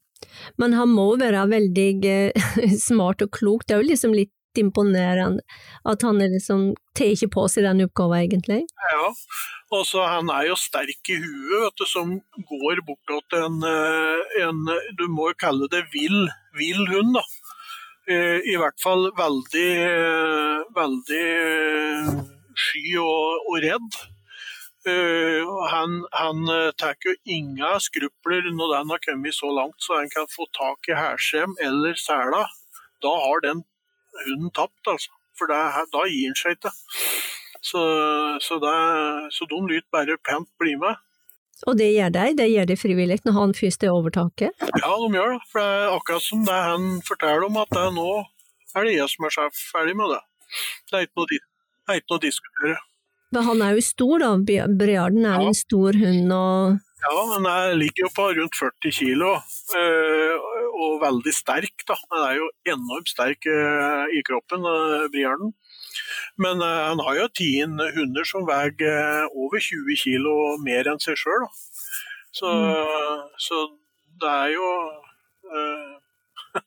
Men 0.60 0.76
han 0.78 0.92
må 0.92 1.08
være 1.20 1.46
veldig 1.50 1.90
eh, 2.10 2.48
smart 2.90 3.24
og 3.26 3.32
klok, 3.40 3.66
det 3.66 3.78
er 3.78 3.84
jo 3.84 3.92
liksom 3.94 4.16
litt 4.18 4.34
imponerende 4.62 5.44
at 5.88 6.04
han 6.06 6.20
liksom 6.22 6.72
tar 6.98 7.30
på 7.34 7.46
seg 7.52 7.68
den 7.68 7.86
oppgaven, 7.86 8.26
egentlig. 8.26 8.64
Ja, 8.92 9.08
og 9.76 9.84
så 9.88 10.06
han 10.08 10.32
er 10.32 10.48
jo 10.48 10.58
sterk 10.60 11.12
i 11.12 11.18
huet, 11.20 11.60
vet 11.66 11.82
du, 11.82 11.86
som 11.90 12.14
går 12.50 12.82
bortåt 12.88 13.36
en, 13.36 13.60
eh, 13.68 14.44
en 14.48 14.64
Du 14.98 15.08
må 15.12 15.32
jo 15.32 15.40
kalle 15.40 15.68
det 15.72 15.86
vill, 15.92 16.30
vill 16.56 16.88
hund, 16.88 17.18
da. 17.18 17.26
Eh, 18.08 18.40
I 18.48 18.56
hvert 18.56 18.80
fall 18.82 19.12
veldig, 19.18 19.72
eh, 19.88 20.60
veldig 20.76 21.26
sky 22.56 22.86
og, 23.04 23.50
og 23.50 23.60
redd. 23.64 24.04
Han, 24.88 26.06
han 26.16 26.46
tar 26.80 26.96
jo 27.04 27.12
ingen 27.28 27.82
skrupler 27.84 28.46
når 28.56 28.70
den 28.72 28.94
har 28.94 29.02
kommet 29.04 29.36
så 29.36 29.50
langt 29.52 29.84
så 29.84 29.98
han 29.98 30.08
kan 30.08 30.30
få 30.32 30.46
tak 30.56 30.88
i 30.88 30.96
hælskjem 30.96 31.58
eller 31.60 31.98
sela. 32.00 32.46
Da 33.04 33.12
har 33.12 33.44
den 33.44 33.66
hunden 34.26 34.54
tapt, 34.56 34.82
altså. 34.88 35.14
For 35.38 35.50
det, 35.52 35.60
da 35.94 36.06
gir 36.10 36.32
han 36.32 36.38
seg 36.38 36.56
ikke. 36.58 36.72
Så, 37.62 37.82
så, 38.42 38.58
det, 38.62 38.78
så 39.36 39.46
de 39.50 39.60
lyt 39.70 39.86
bare 39.94 40.18
pent 40.26 40.50
bli 40.62 40.74
med. 40.80 40.98
Og 41.66 41.78
det 41.78 41.90
gjør 41.90 42.14
de? 42.14 42.26
Det 42.38 42.48
gjør 42.52 42.68
de 42.70 42.78
frivillig 42.78 43.20
når 43.26 43.36
han 43.38 43.54
først 43.58 43.84
er 43.84 43.94
overtaket? 43.94 44.66
Ja, 44.82 44.92
de 44.94 45.08
gjør 45.14 45.36
det. 45.36 45.40
For 45.52 45.62
det 45.62 45.70
er 45.70 45.94
akkurat 45.96 46.26
som 46.26 46.44
det 46.46 46.58
han 46.70 46.90
forteller 47.06 47.48
om, 47.50 47.62
at 47.62 47.72
det 47.74 47.86
er 47.86 47.96
nå 47.96 48.10
er 48.78 48.86
det 48.86 48.98
jeg 48.98 49.14
som 49.14 49.28
er 49.28 49.34
sjef. 49.34 49.64
Ferdig 49.72 49.96
med 49.98 50.14
det. 50.14 50.22
Det 50.88 51.00
er 51.00 51.08
ikke 51.08 51.22
noe, 51.22 51.30
det 51.32 51.94
er 51.94 52.02
ikke 52.02 52.12
noe 52.14 52.20
å 52.20 52.26
diskutere. 52.28 52.76
Men 53.36 53.48
han 53.50 53.64
er 53.66 53.76
jo 53.76 53.84
stor, 53.84 54.24
da. 54.24 54.34
Briarden 54.80 55.26
er 55.26 55.42
jo 55.42 55.48
ja. 55.48 55.54
en 55.54 55.58
stor 55.58 55.98
hund 56.04 56.36
og 56.36 56.78
Ja, 57.04 57.16
han 57.34 57.46
er, 57.46 57.74
ligger 57.78 58.08
jo 58.08 58.12
på 58.16 58.28
rundt 58.38 58.56
40 58.58 58.94
kilo, 58.96 59.34
øh, 59.78 60.48
og 60.84 61.00
veldig 61.02 61.34
sterk. 61.34 61.84
da. 61.88 61.98
Han 62.12 62.24
er 62.30 62.36
jo 62.40 62.50
enormt 62.74 63.10
sterk 63.10 63.48
øh, 63.50 64.06
i 64.18 64.22
kroppen, 64.28 64.66
øh, 64.66 65.10
Briarden. 65.14 65.54
Men 66.38 66.62
uh, 66.62 66.82
han 66.92 67.00
har 67.06 67.16
jo 67.18 67.28
tien 67.34 67.74
hunder 67.96 68.26
som 68.30 68.46
veier 68.46 69.26
over 69.34 69.60
20 69.60 69.98
kg 70.04 70.28
mer 70.62 70.90
enn 70.92 71.02
seg 71.02 71.18
sjøl. 71.18 71.48
Så, 72.38 72.52
mm. 72.52 73.32
så, 73.42 73.64
det 74.22 74.34
er 74.44 74.52
jo 74.54 74.68
uh, 75.50 75.96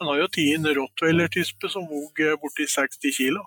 Han 0.00 0.10
har 0.10 0.18
jo 0.24 0.30
tien 0.34 0.66
rottweiler-tispe 0.66 1.70
som 1.70 1.86
veier 1.86 2.34
borti 2.42 2.66
60 2.66 3.14
kg. 3.20 3.38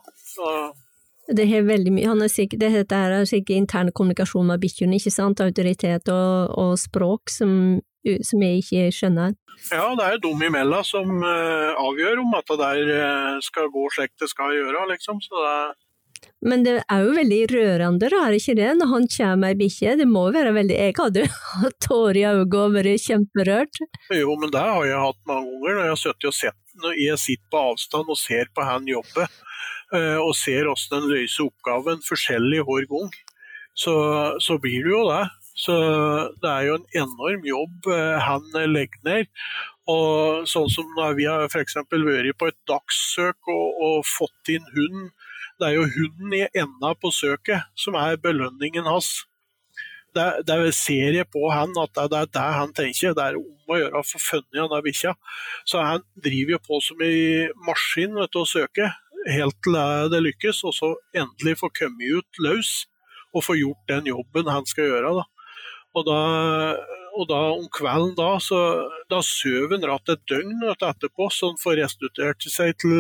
Det 1.28 1.44
er 1.44 1.68
veldig 1.68 1.92
mye, 1.92 2.08
han 2.08 2.24
er 2.24 2.32
sikkert, 2.32 2.62
det 2.64 2.96
er 2.96 3.26
sikkert 3.28 3.58
intern 3.58 3.92
kommunikasjon 3.92 4.48
med 4.48 4.62
bikkjene, 4.64 4.96
ikke 4.96 5.12
sant? 5.12 5.44
Autoritet 5.44 6.08
og, 6.14 6.54
og 6.56 6.78
språk 6.80 7.34
som, 7.34 7.82
som, 8.26 8.46
jeg 8.46 8.64
ikke 8.64 8.86
skjønner. 8.96 9.36
Ja, 9.72 9.88
det 9.98 10.06
er 10.06 10.16
jo 10.16 10.24
dem 10.28 10.46
imellom 10.50 10.86
som 10.86 11.12
uh, 11.24 11.74
avgjør 11.82 12.22
om 12.22 12.38
at 12.38 12.54
det 12.54 12.60
der 12.62 12.94
uh, 12.94 13.44
skal 13.44 13.72
gå 13.74 13.88
slik 13.96 14.14
det 14.22 14.30
skal 14.32 14.54
gjøre, 14.56 14.88
liksom. 14.94 15.22
Så 15.24 15.44
det 15.44 15.58
men 16.42 16.64
det 16.66 16.80
er 16.90 17.04
jo 17.06 17.14
veldig 17.14 17.40
rørende, 17.52 18.08
da, 18.10 18.20
er 18.26 18.34
det 18.34 18.40
ikke 18.42 18.56
det, 18.58 18.70
når 18.80 18.90
han 18.90 19.04
kommer 19.14 19.40
med 19.42 19.52
ei 19.52 19.58
bikkje? 19.60 19.96
Det 20.00 20.08
må 20.10 20.24
være 20.34 20.54
veldig 20.56 20.78
Jeg 20.78 20.96
hadde 20.98 21.26
hatt 21.62 21.78
tårer 21.86 22.20
i 22.20 22.26
øynene 22.30 22.62
og 22.62 22.74
vært 22.74 23.04
kjemperørt. 23.04 23.82
Jo, 24.14 24.34
men 24.42 24.54
det 24.54 24.64
har 24.66 24.86
jeg 24.86 25.04
hatt 25.04 25.20
mange 25.30 25.52
ganger 25.52 25.78
når 25.78 25.84
jeg 25.84 25.94
har 25.94 26.02
sittet 26.04 26.30
og 26.32 26.38
sett 26.38 26.64
når 26.78 27.00
jeg 27.02 27.22
sitter 27.22 27.50
på 27.54 27.64
avstand 27.72 28.12
og 28.14 28.20
ser 28.22 28.52
på 28.54 28.66
han 28.66 28.90
jobbe. 28.90 29.26
Eh, 29.96 30.18
og 30.20 30.34
ser 30.36 30.68
hvordan 30.68 30.94
den 30.94 31.10
løser 31.14 31.48
oppgaven 31.48 32.02
forskjellig 32.04 32.64
hver 32.68 32.88
gang, 32.92 33.12
så, 33.78 33.94
så, 34.44 34.58
blir 34.60 34.84
det 34.84 34.92
jo 34.92 35.04
det. 35.08 35.22
Så 35.58 35.76
det 36.42 36.50
er 36.52 36.68
jo 36.68 36.76
en 36.78 36.90
enorm 37.02 37.46
jobb 37.48 37.90
eh, 37.90 38.18
han 38.22 38.46
legger 38.70 39.02
ned. 39.08 39.32
Og 39.90 40.44
sånn 40.50 40.68
som 40.70 40.90
når 40.98 41.16
vi 41.18 41.26
har 41.30 41.48
f.eks. 41.48 41.80
vært 41.80 42.38
på 42.38 42.50
et 42.52 42.60
dagssøk 42.70 43.50
og, 43.54 43.80
og, 43.88 43.98
fått 44.06 44.52
inn 44.52 44.66
hund 44.76 45.08
Det 45.58 45.70
er 45.70 45.78
jo 45.78 45.88
hunden 45.88 46.34
i 46.36 46.44
enda 46.52 46.92
på 47.00 47.10
søket 47.16 47.66
som 47.80 47.96
er 47.98 48.20
belønningen 48.22 48.86
hans. 48.86 49.26
Det, 50.14 50.44
det 50.46 50.74
ser 50.76 51.16
jeg 51.18 51.30
på 51.34 51.48
han 51.50 51.74
at 51.82 51.96
det, 51.98 52.20
er 52.20 52.30
det 52.30 52.44
han 52.60 52.76
tenker. 52.78 53.16
Det 53.18 53.24
er 53.24 53.40
om 53.40 53.74
å 53.74 53.80
gjøre 53.80 54.02
å 54.02 54.06
få 54.06 54.22
funnet 54.22 54.54
den 54.54 54.86
bikkja. 54.86 55.16
Så 55.66 55.82
han 55.82 56.06
driver 56.14 56.58
jo 56.58 56.62
på 56.68 56.80
som 56.84 57.02
en 57.02 57.56
maskin 57.66 58.14
vet 58.20 58.34
du, 58.36 58.44
å 58.44 58.50
søke, 58.50 58.92
helt 59.34 59.58
til 59.66 59.80
det 60.14 60.22
lykkes, 60.24 60.62
og 60.68 60.78
så 60.78 60.92
endelig 61.18 61.58
få 61.64 61.72
komme 61.74 62.14
ut 62.20 62.44
løs 62.44 62.86
og 63.34 63.44
få 63.44 63.58
gjort 63.58 63.90
den 63.90 64.12
jobben 64.14 64.54
han 64.54 64.70
skal 64.70 64.92
gjøre. 64.92 65.16
Da. 65.20 65.26
Og 65.96 66.06
da, 66.06 66.20
og 67.18 67.28
da 67.30 67.40
om 67.56 67.68
kvelden 67.74 68.16
da, 68.18 68.34
så 68.44 68.60
da 69.12 69.22
sover 69.26 69.78
han 69.78 69.86
rett 69.90 70.14
et 70.14 70.26
døgn 70.30 70.66
etterpå, 70.74 71.30
så 71.34 71.54
han 71.54 71.62
får 71.62 71.80
restituert 71.82 72.50
seg 72.52 72.76
til, 72.84 73.00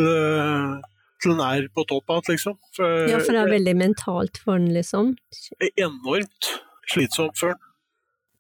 til 1.23 1.37
nær 1.37 1.67
på 1.75 1.85
topp 1.89 2.15
igjen, 2.15 2.31
liksom. 2.33 2.57
For, 2.77 3.05
ja, 3.11 3.19
for 3.21 3.35
det 3.35 3.43
er 3.43 3.53
veldig 3.53 3.75
mentalt 3.83 4.41
for 4.41 4.57
han, 4.57 4.71
liksom? 4.73 5.13
Enormt 5.75 6.51
slitsomt 6.89 7.37
for 7.37 7.53
han. 7.53 7.63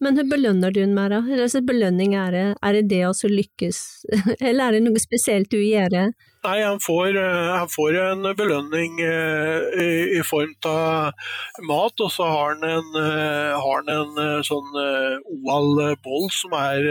Men 0.03 0.13
hva 0.13 0.27
belønner 0.29 0.73
du 0.73 0.83
henne 0.83 0.93
med, 0.93 1.09
da? 1.09 1.41
Altså, 1.41 1.63
belønning 1.65 2.13
er 2.17 2.33
det, 2.35 2.45
er 2.61 2.75
det 2.77 2.83
det 2.91 3.03
å 3.07 3.13
lykkes, 3.31 3.79
eller 4.47 4.67
er 4.67 4.77
det 4.77 4.83
noe 4.85 5.01
spesielt 5.01 5.49
du 5.49 5.57
gjør? 5.57 6.11
Nei, 6.45 6.57
han 6.61 6.79
får, 6.79 7.17
eh, 7.17 7.49
han 7.57 7.71
får 7.71 7.97
en 8.03 8.27
belønning 8.37 9.01
eh, 9.03 9.65
i, 9.81 9.89
i, 10.19 10.21
form 10.23 10.53
av 10.69 11.17
mat, 11.65 11.97
og 12.05 12.11
så 12.13 12.27
har 12.29 12.53
han 12.53 12.67
en, 12.67 12.93
eh, 13.01 13.57
har 13.57 13.81
han 13.81 13.89
en 13.91 14.45
sånn 14.45 14.77
oval-boll 14.77 16.29
som 16.31 16.53
er 16.59 16.85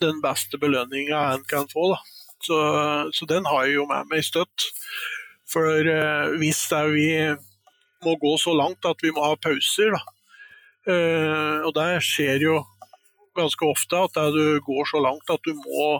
den 0.00 0.22
beste 0.22 0.60
belønninga 0.62 1.26
han 1.32 1.44
kan 1.50 1.66
få. 1.72 1.96
Så, 2.46 2.56
så, 3.16 3.26
den 3.26 3.48
har 3.50 3.66
jeg 3.66 3.80
jo 3.80 3.88
med 3.90 4.12
meg 4.12 4.22
støtt. 4.24 4.70
For 5.50 5.88
hvis 6.38 6.62
vi 6.92 7.08
må 8.04 8.14
gå 8.22 8.34
så 8.38 8.54
langt 8.54 8.86
at 8.86 9.02
vi 9.02 9.12
må 9.14 9.24
ha 9.24 9.38
pauser, 9.40 9.94
da, 9.96 10.15
og 10.86 11.72
det 11.74 11.86
skjer 12.06 12.44
jo 12.46 12.60
ganske 13.36 13.66
ofte 13.68 13.98
at 14.06 14.16
du 14.34 14.60
går 14.64 14.88
så 14.90 15.00
langt 15.02 15.32
at 15.32 15.42
du 15.44 15.52
må 15.58 15.96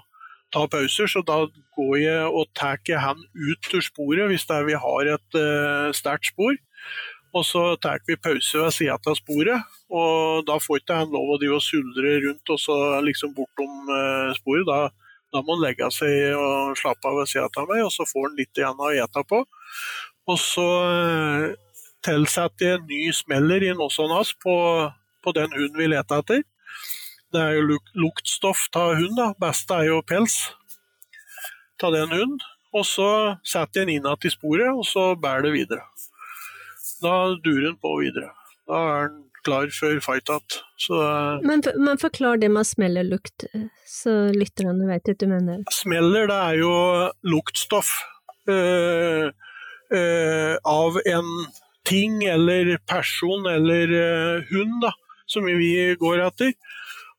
ta 0.55 0.65
pauser, 0.71 1.11
så 1.11 1.23
da 1.27 1.43
går 1.77 1.97
jeg 2.01 2.31
og 2.31 2.49
tar 2.57 2.81
han 3.03 3.21
ut 3.35 3.71
til 3.71 3.83
sporet 3.85 4.31
hvis 4.31 4.47
det 4.49 4.57
er 4.57 4.69
vi 4.69 4.79
har 4.87 5.13
et 5.17 5.39
uh, 5.39 5.93
sterkt 5.97 6.31
spor. 6.33 6.55
Og 7.37 7.45
så 7.45 7.63
tar 7.83 8.01
vi 8.09 8.17
pause 8.17 8.63
ved 8.63 8.73
sida 8.73 8.97
av 8.97 9.17
sporet, 9.19 9.75
og 9.93 10.47
da 10.49 10.57
får 10.63 10.81
ikke 10.81 11.01
han 11.03 11.11
lov 11.13 11.35
å 11.35 11.41
drive 11.41 11.59
og 11.59 11.65
suldre 11.65 12.15
rundt 12.25 12.53
og 12.55 12.61
så 12.63 12.77
liksom 13.05 13.35
bortom 13.37 13.91
uh, 13.91 14.33
sporet. 14.39 14.65
Da, 14.71 14.79
da, 15.35 15.43
må 15.43 15.59
han 15.59 15.67
legge 15.67 15.91
seg 15.93 16.33
og 16.39 16.79
slappe 16.81 17.11
av 17.11 17.21
ved 17.21 17.33
sida 17.33 17.51
av 17.51 17.69
meg, 17.69 17.85
og 17.85 17.93
så 17.93 18.09
får 18.09 18.31
han 18.31 18.41
litt 18.41 18.63
igjen 18.63 18.81
å 18.81 18.95
ete 18.95 19.27
på. 19.29 19.43
Og 20.27 20.41
så 20.41 20.69
uh, 22.07 22.13
tilsetter 22.13 22.77
en 22.77 22.87
ny 22.87 23.13
smeller 23.13 23.65
i 23.67 23.73
nossonas 23.75 24.33
på, 24.43 24.57
på, 25.25 25.33
den 25.33 25.53
hunden 25.53 25.79
vi 25.79 25.91
leter 25.91 26.23
etter. 26.23 26.45
Det 27.35 27.43
er 27.43 27.57
jo 27.59 27.67
luk, 27.73 27.95
luktstoff 27.99 28.69
av 28.77 28.95
hund, 28.97 29.17
da. 29.19 29.33
beste 29.43 29.75
er 29.75 29.91
jo 29.91 30.03
pels 30.07 30.37
av 31.83 31.93
den 31.93 32.13
hunden. 32.13 32.39
Og 32.77 32.85
så 32.87 33.11
setter 33.47 33.85
en 33.85 33.93
inn 33.93 34.05
igjen 34.05 34.29
i 34.29 34.33
sporet, 34.33 34.73
og 34.73 34.85
så 34.87 35.15
bærer 35.19 35.49
det 35.49 35.55
videre. 35.55 35.85
Da 37.03 37.35
durer 37.45 37.71
den 37.71 37.79
på 37.81 37.95
videre. 38.01 38.33
Da 38.69 38.83
er 38.99 39.09
den 39.11 39.27
klar 39.47 39.71
for 39.73 40.01
fight 40.05 40.29
igjen. 40.29 41.43
Men, 41.47 41.63
men, 41.77 41.99
forklar 41.99 42.41
det 42.43 42.51
med 42.53 42.67
smellerlukt, 42.67 43.47
så 43.89 44.17
lytterne 44.35 44.89
vet 44.91 45.13
at 45.13 45.21
du 45.21 45.29
mener. 45.31 45.63
Smeller, 45.73 46.27
det 46.31 46.37
er 46.37 46.59
jo 46.61 46.73
luktstoff 47.27 47.93
øh, 48.51 49.31
øh, 49.95 50.55
av 50.65 51.01
en 51.07 51.31
ting 51.87 52.25
eller 52.25 52.77
person 52.89 53.47
eller 53.47 53.93
uh, 53.93 54.45
hund 54.51 54.81
da, 54.83 54.93
som 55.27 55.47
vi 55.47 55.95
går 56.01 56.25
etter. 56.27 56.55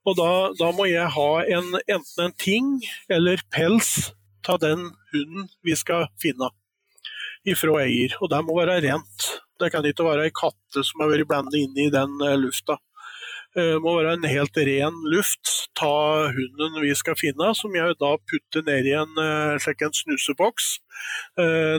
Og 0.07 0.15
da, 0.19 0.29
da, 0.55 0.71
må 0.75 0.87
jeg 0.87 1.07
ha 1.17 1.31
en, 1.57 1.73
enten 1.83 2.23
en 2.23 2.35
ting 2.39 2.69
eller 3.11 3.43
pels 3.51 4.13
av 4.47 4.61
den 4.63 4.85
hunden 5.11 5.49
vi 5.67 5.75
skal 5.75 6.07
finne 6.21 6.47
ifra 7.47 7.81
eier. 7.83 8.15
Og 8.21 8.31
det 8.31 8.43
må 8.47 8.55
være 8.59 8.79
rent. 8.85 9.31
Det 9.59 9.71
kan 9.73 9.85
ikke 9.87 10.05
være 10.07 10.27
ei 10.27 10.35
katte 10.35 10.83
som 10.85 11.03
har 11.03 11.11
vært 11.11 11.27
blandet 11.27 11.59
inn 11.59 11.79
i 11.87 11.89
den 11.91 12.19
uh, 12.23 12.35
lufta. 12.39 12.77
Det 13.57 13.65
uh, 13.75 13.81
må 13.83 13.97
være 13.97 14.15
en 14.15 14.29
helt 14.29 14.59
ren 14.69 15.01
luft 15.11 15.55
av 15.83 16.31
hunden 16.33 16.79
vi 16.81 16.93
skal 16.97 17.17
finne, 17.19 17.51
som 17.57 17.75
jeg 17.75 17.97
da 18.01 18.13
putter 18.29 18.63
ned 18.65 18.87
i 18.89 18.95
en, 18.97 19.11
en 19.21 19.97
snuseboks. 19.99 20.69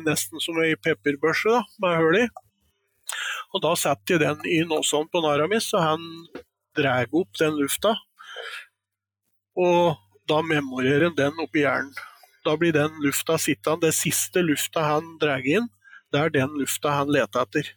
Nesten 0.07 0.43
som 0.45 0.61
ei 0.63 0.77
pepperbørse 0.79 1.51
da, 1.51 1.65
med 1.83 1.97
hull 1.99 2.21
i. 2.21 2.27
Og 3.55 3.63
Da 3.65 3.73
setter 3.79 4.19
jeg 4.19 4.21
den 4.21 4.45
i 4.47 4.61
nåsen 4.69 5.09
på 5.09 5.23
Naramis, 5.25 5.71
så 5.71 5.81
han 5.81 6.05
drar 6.77 7.09
opp 7.17 7.39
den 7.41 7.57
lufta. 7.57 7.95
Og 9.57 9.97
da 10.29 10.43
memorerer 10.45 11.09
han 11.09 11.17
den 11.17 11.41
oppi 11.43 11.65
hjernen. 11.65 11.95
Da 12.45 12.55
blir 12.57 12.73
den 12.77 12.93
lufta 13.05 13.39
sittende. 13.41 13.89
Det 13.89 13.97
siste 13.97 14.45
lufta 14.45 14.85
han 14.85 15.17
drar 15.21 15.45
inn, 15.45 15.69
det 16.13 16.21
er 16.21 16.33
den 16.33 16.55
lufta 16.61 16.95
han 17.01 17.11
leter 17.13 17.45
etter. 17.45 17.73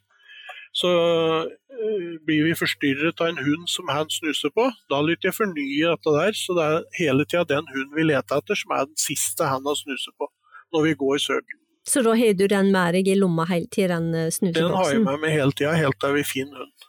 Så 0.73 0.87
øh, 0.87 2.11
blir 2.25 2.45
vi 2.45 2.53
forstyrret 2.55 3.19
av 3.19 3.31
en 3.31 3.41
hund 3.43 3.65
som 3.67 3.89
han 3.91 4.07
snuser 4.11 4.53
på, 4.55 4.69
da 4.91 5.01
lytter 5.03 5.27
jeg 5.27 5.39
fornye 5.39 5.89
dette 5.89 6.13
der. 6.15 6.37
Så 6.37 6.55
det 6.55 6.67
er 6.67 6.85
hele 6.99 7.25
tida 7.25 7.43
den 7.49 7.67
hunden 7.73 7.95
vi 7.97 8.07
leter 8.07 8.39
etter, 8.39 8.55
som 8.55 8.71
er 8.77 8.87
den 8.87 8.99
siste 8.99 9.49
han 9.51 9.67
har 9.67 9.79
snuset 9.79 10.15
på 10.15 10.31
når 10.71 10.85
vi 10.87 10.93
går 11.03 11.19
søk. 11.19 11.57
Så 11.87 12.03
da 12.05 12.13
har 12.15 12.37
du 12.37 12.45
den 12.47 12.71
med 12.73 12.93
deg 12.93 13.09
i 13.09 13.17
lomma 13.17 13.47
hele 13.49 13.69
tida, 13.73 13.97
den 13.97 14.13
eh, 14.13 14.29
snuseboksen? 14.29 14.69
Den 14.69 14.77
har 14.77 14.93
jeg 14.93 15.03
med 15.05 15.21
meg 15.23 15.33
hele 15.33 15.55
tida, 15.55 15.73
helt 15.79 15.97
til 16.01 16.17
vi 16.19 16.25
finner 16.27 16.63
hund. 16.63 16.87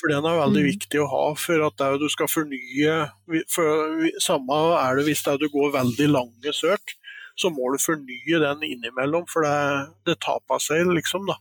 For 0.00 0.10
den 0.10 0.26
er 0.28 0.40
veldig 0.40 0.62
mm. 0.64 0.68
viktig 0.68 1.00
å 1.00 1.08
ha 1.08 1.24
for 1.38 1.64
at 1.64 1.82
du 2.00 2.06
skal 2.12 2.28
fornye 2.28 2.94
for 3.48 4.02
Samme 4.20 4.58
er 4.76 4.98
det 4.98 5.06
hvis 5.06 5.22
det 5.24 5.38
du 5.40 5.46
går 5.52 5.70
veldig 5.76 6.08
lange 6.10 6.52
søk, 6.56 6.96
så 7.40 7.50
må 7.50 7.70
du 7.72 7.80
fornye 7.82 8.40
den 8.42 8.64
innimellom, 8.68 9.26
for 9.30 9.46
det, 9.46 9.56
det 10.06 10.20
taper 10.22 10.62
seg, 10.62 10.86
liksom. 10.94 11.26
da. 11.30 11.38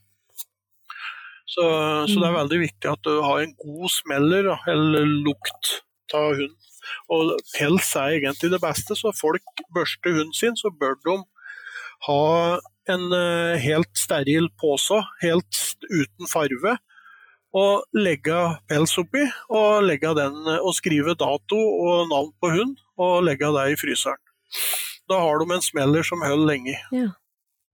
Så, 1.44 1.62
så, 1.62 2.16
det 2.16 2.24
er 2.24 2.34
mm. 2.34 2.40
veldig 2.40 2.60
viktig 2.64 2.92
at 2.94 3.04
du 3.06 3.20
har 3.22 3.44
en 3.44 3.56
god 3.60 3.94
smeller, 3.94 4.50
eller 4.74 5.12
lukt 5.28 5.76
av 6.16 6.34
hund. 6.40 6.56
Og 7.14 7.36
pels 7.54 7.92
er 8.00 8.18
egentlig 8.18 8.52
det 8.54 8.62
beste, 8.64 8.98
så 8.98 9.14
folk 9.16 9.64
børster 9.76 10.16
hunden 10.16 10.34
sin, 10.38 10.58
så 10.60 10.72
bør 10.74 10.98
de 11.06 11.20
ha 12.08 12.60
en 12.90 13.14
eh, 13.16 13.62
helt 13.64 13.92
steril 13.98 14.50
pose, 14.60 15.00
helt 15.24 15.60
uten 15.88 16.30
farve, 16.32 16.78
og 17.54 17.84
legge 17.96 18.38
pels 18.70 18.96
oppi, 18.98 19.24
og, 19.54 19.84
legge 19.86 20.12
den, 20.18 20.38
og 20.58 20.74
skrive 20.76 21.14
dato 21.16 21.60
og 21.60 22.08
navn 22.10 22.32
på 22.42 22.52
hund, 22.56 22.78
og 22.98 23.24
legge 23.28 23.52
det 23.56 23.68
i 23.74 23.80
fryseren. 23.80 24.20
Da 25.10 25.20
har 25.22 25.40
de 25.40 25.54
en 25.54 25.64
smeller 25.64 26.06
som 26.08 26.24
holder 26.26 26.50
lenge. 26.50 26.78
Ja, 26.96 27.12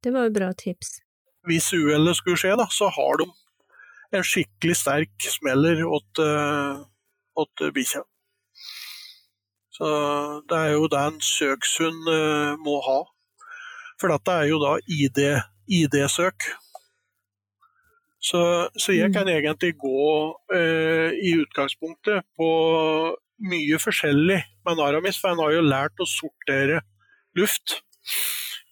det 0.03 0.13
var 0.13 0.27
jo 0.27 0.35
bra 0.35 0.49
tips. 0.57 0.99
Hvis 1.47 1.71
uhellet 1.73 2.17
skulle 2.17 2.39
skje, 2.41 2.55
da, 2.59 2.67
så 2.73 2.89
har 2.91 3.21
de 3.21 3.29
en 4.17 4.25
skikkelig 4.25 4.75
sterk 4.75 5.29
smeller 5.31 5.83
åt, 5.87 6.21
åt 7.39 7.63
bikkja. 7.75 8.01
Så 9.77 9.89
det 10.49 10.57
er 10.57 10.73
jo 10.73 10.89
det 10.91 11.03
en 11.05 11.21
søkshund 11.23 12.09
må 12.65 12.79
ha. 12.89 12.99
For 13.99 14.11
dette 14.13 14.35
er 14.41 14.49
jo 14.49 14.59
da 14.61 14.77
ID-søk. 14.79 15.59
ID 15.69 15.97
så, 18.19 18.41
så, 18.75 18.91
jeg 18.91 19.09
mm. 19.09 19.15
kan 19.15 19.29
egentlig 19.31 19.73
gå 19.79 20.07
eh, 20.55 21.15
i 21.23 21.35
utgangspunktet 21.39 22.25
på 22.35 22.49
mye 23.49 23.79
forskjellig 23.79 24.39
med 24.67 24.79
Naramis, 24.79 25.19
for 25.19 25.31
han 25.31 25.39
har 25.39 25.55
jo 25.55 25.63
lært 25.63 26.03
å 26.03 26.07
sortere 26.09 26.81
luft 27.39 27.77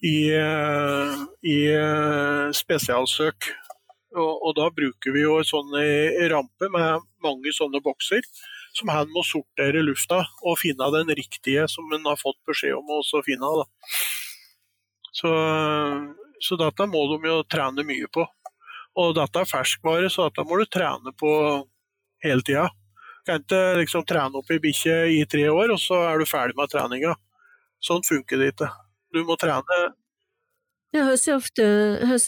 i, 0.04 0.28
eh, 0.36 1.16
i 1.48 1.58
eh, 1.72 2.44
spesialsøk. 2.56 3.48
Og, 4.18 4.30
og, 4.32 4.52
da 4.56 4.68
bruker 4.72 5.12
vi 5.12 5.24
jo 5.24 5.36
en 5.38 5.48
sånn 5.48 5.74
rampe 6.32 6.70
med 6.72 7.04
mange 7.24 7.52
sånne 7.52 7.80
bokser 7.84 8.24
som 8.76 8.88
han 8.92 9.10
må 9.12 9.24
sortere 9.26 9.82
lufta 9.84 10.22
og 10.46 10.56
finne 10.60 10.88
den 10.94 11.12
riktige 11.16 11.66
som 11.68 11.88
han 11.92 12.06
har 12.08 12.20
fått 12.20 12.38
beskjed 12.48 12.76
om 12.78 12.92
å 12.94 13.22
finne. 13.26 13.50
Da. 13.60 13.66
Så, 15.18 15.30
så 16.44 16.58
dette 16.60 16.86
må 16.90 17.04
de 17.12 17.30
jo 17.30 17.38
trene 17.50 17.84
mye 17.86 18.08
på. 18.14 18.24
Og 18.98 19.14
dette 19.18 19.42
er 19.42 19.48
ferskvare, 19.50 20.10
så 20.10 20.28
dette 20.28 20.44
må 20.46 20.58
du 20.58 20.66
trene 20.70 21.14
på 21.18 21.30
hele 22.24 22.44
tida. 22.46 22.66
Du 22.68 23.32
kan 23.32 23.42
ikke 23.42 23.62
liksom 23.82 24.04
trene 24.08 24.40
opp 24.40 24.50
ei 24.50 24.60
bikkje 24.62 24.98
i 25.18 25.22
tre 25.30 25.44
år, 25.52 25.74
og 25.74 25.80
så 25.82 26.00
er 26.08 26.20
du 26.20 26.26
ferdig 26.28 26.56
med 26.58 26.70
treninga. 26.72 27.14
Sånn 27.84 28.04
funker 28.06 28.40
det 28.40 28.54
ikke. 28.54 28.70
Du 29.14 29.22
må 29.28 29.36
trene 29.40 29.82
ja, 30.94 31.04
Hvor 31.04 31.34
ofte, 31.34 31.64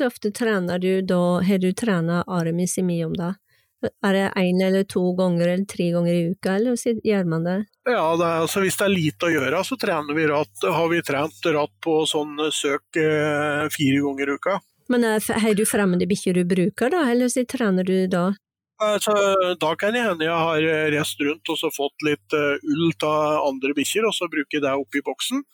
ofte 0.04 0.30
trener 0.36 0.78
du 0.78 1.00
da? 1.00 1.40
Har 1.40 1.62
du 1.62 1.70
trent 1.72 2.12
Aramis 2.26 2.76
i 2.78 2.84
mye 2.84 3.06
om 3.08 3.14
det? 3.16 3.32
Er 3.80 4.12
det 4.12 4.24
én 4.36 4.60
eller 4.60 4.84
to 4.84 5.00
ganger 5.16 5.48
eller 5.48 5.64
tre 5.64 5.86
ganger 5.94 6.12
i 6.12 6.24
uka, 6.34 6.56
eller 6.58 6.76
gjør 6.76 7.28
man 7.32 7.46
det? 7.46 7.58
Ja, 7.88 8.16
det 8.16 8.26
er, 8.26 8.42
altså, 8.44 8.60
Hvis 8.60 8.76
det 8.76 8.84
er 8.86 8.92
lite 8.92 9.28
å 9.28 9.32
gjøre, 9.32 9.62
så 9.64 9.78
vi 10.14 10.26
ratt. 10.28 10.66
Har 10.68 10.88
vi 10.92 11.00
trent 11.02 11.46
ratt 11.46 11.72
på 11.80 12.04
sånn 12.06 12.36
søk 12.52 13.00
eh, 13.00 13.64
fire 13.72 14.02
ganger 14.04 14.28
i 14.28 14.36
uka. 14.36 14.60
Men 14.90 15.04
har 15.04 15.54
du 15.54 15.64
fremmede 15.64 16.08
bikkjer 16.10 16.34
du 16.34 16.44
bruker, 16.44 16.90
da, 16.90 17.06
eller 17.10 17.28
så 17.28 17.44
trener 17.46 17.84
du 17.84 18.06
da? 18.10 18.34
Altså, 18.80 19.12
da 19.60 19.74
kan 19.76 19.94
det 19.94 20.02
hende 20.02 20.24
jeg 20.24 20.34
har 20.34 20.90
reist 20.92 21.20
rundt 21.20 21.48
og 21.52 21.58
så 21.60 21.68
fått 21.72 22.04
litt 22.04 22.32
ull 22.34 22.92
av 23.04 23.46
andre 23.46 23.74
bikkjer, 23.76 24.08
og 24.08 24.16
så 24.16 24.28
bruker 24.28 24.58
jeg 24.58 24.64
det 24.64 24.76
oppi 24.76 25.02
boksen. 25.04 25.44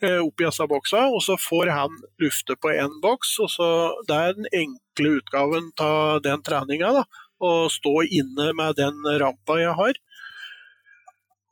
Oppi 0.00 0.46
disse 0.46 0.64
boksa, 0.64 1.02
og 1.12 1.20
så 1.20 1.36
får 1.36 1.74
han 1.76 1.98
lufte 2.22 2.56
på 2.56 2.72
én 2.72 2.94
boks. 3.02 3.34
og 3.44 3.50
så 3.52 3.68
Det 4.08 4.16
er 4.16 4.38
den 4.38 4.48
enkle 4.62 5.18
utgaven 5.18 5.72
av 5.76 6.22
den 6.24 6.40
treninga. 6.46 7.04
Å 7.40 7.50
stå 7.72 7.94
inne 8.04 8.50
med 8.56 8.76
den 8.76 9.00
rampa 9.22 9.56
jeg 9.60 9.74
har 9.78 10.00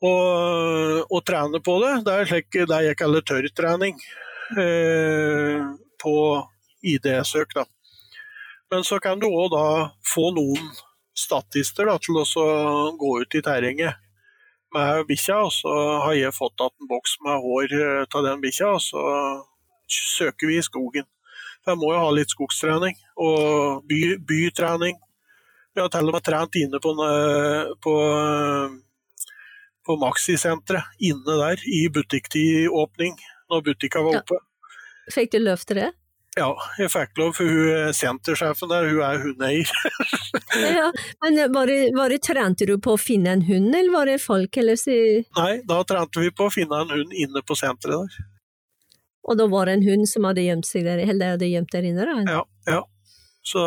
og, 0.04 1.06
og 1.10 1.22
trene 1.26 1.60
på 1.64 1.78
det. 1.82 1.94
Det 2.06 2.14
er 2.14 2.30
slik 2.30 2.58
det 2.70 2.82
jeg 2.86 2.98
kaller 3.00 3.24
tørrtrening 3.26 3.96
eh, 4.58 5.64
på 6.02 6.14
ID-søk. 6.86 7.54
da. 7.56 7.64
Men 8.70 8.84
så 8.84 9.00
kan 9.02 9.18
du 9.18 9.26
òg 9.28 9.50
da 9.54 9.64
få 10.06 10.30
noen 10.36 10.70
statister 11.18 11.88
da, 11.88 11.96
til 11.98 12.20
å 12.20 12.26
gå 12.98 13.14
ut 13.22 13.34
i 13.34 13.42
terrenget 13.42 13.98
med 14.74 15.06
bikkja, 15.08 15.40
og 15.48 15.52
så 15.56 15.74
har 16.04 16.14
jeg 16.14 16.36
fått 16.36 16.60
igjen 16.60 16.84
en 16.84 16.90
boks 16.90 17.16
med 17.24 17.40
hår 17.42 17.74
av 18.04 18.26
den 18.26 18.42
bikkja, 18.42 18.74
og 18.76 18.82
så 18.84 19.02
søker 19.88 20.50
vi 20.50 20.58
i 20.60 20.64
skogen. 20.66 21.08
For 21.64 21.72
jeg 21.72 21.80
må 21.80 21.90
jo 21.94 22.02
ha 22.04 22.10
litt 22.14 22.30
skogstrening 22.30 22.94
og 23.16 23.86
by, 23.88 24.02
bytrening. 24.28 25.00
Jeg 25.78 25.86
har 25.86 25.94
til 25.94 26.10
og 26.10 26.16
med 26.18 26.24
trent 26.26 26.58
inne 26.58 26.82
på, 26.82 26.92
på 27.86 27.94
på 29.88 29.96
Maxisenteret, 29.96 30.84
inne 31.00 31.38
der, 31.40 31.62
i 31.64 31.86
butikktidåpning, 31.88 33.14
når 33.48 33.64
butikka 33.70 34.02
var 34.04 34.20
oppe. 34.20 34.36
Ja. 34.36 35.14
Fikk 35.14 35.32
du 35.32 35.38
lov 35.40 35.64
til 35.64 35.80
det? 35.80 35.88
Ja, 36.36 36.50
jeg 36.78 36.92
fikk 36.92 37.16
lov, 37.18 37.32
for 37.38 37.48
hun 37.48 37.94
sentersjefen 37.96 38.68
der, 38.70 38.90
hun 38.90 39.00
er 39.06 39.22
hundeeier. 39.22 39.70
ja, 40.78 40.90
men 41.24 41.40
var 41.54 41.70
det, 41.72 41.78
var 41.96 42.12
det, 42.12 42.20
Trente 42.26 42.68
du 42.68 42.74
på 42.84 42.98
å 42.98 43.00
finne 43.00 43.32
en 43.32 43.46
hund, 43.48 43.72
eller 43.72 43.94
var 43.94 44.12
det 44.12 44.18
folk, 44.22 44.60
eller 44.60 44.76
si 44.78 44.98
Nei, 45.38 45.52
da 45.66 45.80
trente 45.88 46.20
vi 46.20 46.34
på 46.36 46.50
å 46.50 46.52
finne 46.52 46.84
en 46.84 46.92
hund 46.92 47.16
inne 47.16 47.42
på 47.48 47.56
senteret 47.58 48.04
der. 48.04 48.28
Og 49.28 49.40
da 49.40 49.48
var 49.48 49.68
det 49.68 49.78
en 49.78 49.88
hund 49.88 50.08
som 50.08 50.28
hadde 50.28 50.44
gjemt 50.44 50.68
seg 50.68 50.84
der, 50.84 51.00
eller 51.08 51.34
hadde 51.34 51.48
gjemt 51.48 51.72
der 51.72 51.88
inne? 51.88 52.04
da? 52.04 52.20
Ja, 52.28 52.44
ja. 52.68 52.84
Så, 53.48 53.64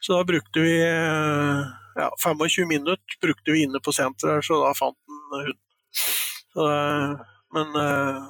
så 0.00 0.18
da 0.18 0.26
brukte 0.28 0.62
vi 0.62 0.76
ja, 1.96 2.10
25 2.24 2.68
minutter 2.68 3.20
brukte 3.20 3.52
vi 3.52 3.62
inne 3.62 3.80
på 3.80 3.92
senteret, 3.92 4.44
så 4.44 4.60
da 4.64 4.72
fant 4.74 4.98
han 5.08 5.40
hunden. 5.40 5.62
Så, 6.52 6.66
men 7.54 7.76
eh, 7.82 8.26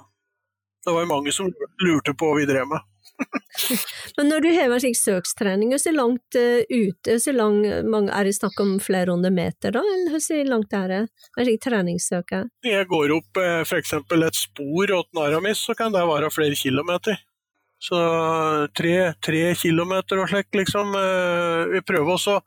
det 0.85 0.93
var 0.93 1.03
jo 1.03 1.11
mange 1.11 1.33
som 1.35 1.51
lurte 1.83 2.15
på 2.15 2.31
hva 2.31 2.39
vi 2.39 2.47
drev 2.47 2.69
med. 2.71 2.93
men 4.17 4.29
når 4.29 4.43
du 4.45 4.49
hever 4.53 4.83
slik 4.83 4.99
søkstrening, 4.99 5.71
hvor 5.73 5.95
langt 5.97 6.37
uh, 6.37 6.63
ute, 6.69 7.17
så 7.23 7.33
lang, 7.33 7.63
mange, 7.89 8.13
er 8.13 8.29
det 8.29 8.35
snakk 8.37 8.61
om 8.61 8.75
flere 8.83 9.15
hundre 9.15 9.33
meter 9.33 9.73
da, 9.75 9.81
eller 9.81 10.19
hvor 10.21 10.51
langt 10.51 10.77
er 10.77 10.93
det? 10.93 11.01
Er 11.41 11.49
det 11.49 11.57
treningssøk? 11.65 12.35
Jeg 12.67 12.91
går 12.93 13.15
opp 13.17 13.41
f.eks. 13.65 13.95
et 13.97 14.43
spor 14.43 14.93
åt 14.99 15.11
Naramis, 15.17 15.65
så 15.65 15.75
kan 15.79 15.97
det 15.97 16.05
være 16.07 16.31
flere 16.35 16.59
kilometer. 16.61 17.19
Så 17.87 17.99
tre, 18.75 18.95
tre 19.23 19.43
kilometer 19.55 20.19
og 20.19 20.31
slik, 20.33 20.49
liksom. 20.59 20.91
Uh, 20.97 21.71
vi 21.71 21.85
prøver 21.87 22.17
også 22.17 22.41
å 22.41 22.45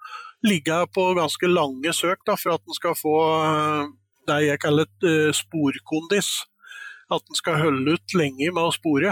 ligge 0.47 0.75
på 0.95 1.05
ganske 1.15 1.47
lange 1.51 1.93
søk 1.95 2.25
da, 2.27 2.35
for 2.39 2.57
at 2.57 2.63
en 2.63 2.75
skal 2.75 2.95
få 2.95 3.15
eh, 3.35 3.89
det 4.29 4.37
jeg 4.45 4.61
kaller 4.63 4.87
et 4.87 5.35
sporkondis. 5.35 6.29
At 7.11 7.25
en 7.25 7.35
skal 7.35 7.59
holde 7.59 7.97
ut 7.97 8.15
lenge 8.15 8.47
med 8.47 8.61
å 8.63 8.71
spore. 8.71 9.11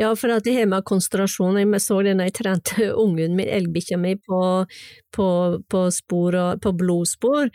Ja, 0.00 0.10
for 0.18 0.34
at 0.34 0.46
jeg 0.48 0.58
har 0.58 0.68
med 0.70 0.84
konsentrasjon 0.86 1.58
Jeg 1.60 1.82
så 1.82 2.00
det 2.04 2.14
når 2.18 2.30
jeg 2.30 2.36
trente 2.40 2.90
ungen 2.92 3.36
min, 3.38 3.48
elgbikkja 3.48 3.98
mi, 4.00 4.14
på, 4.16 4.40
på, 5.14 5.28
på, 5.70 5.82
spor 5.94 6.36
og, 6.40 6.62
på 6.62 6.74
blodspor, 6.76 7.50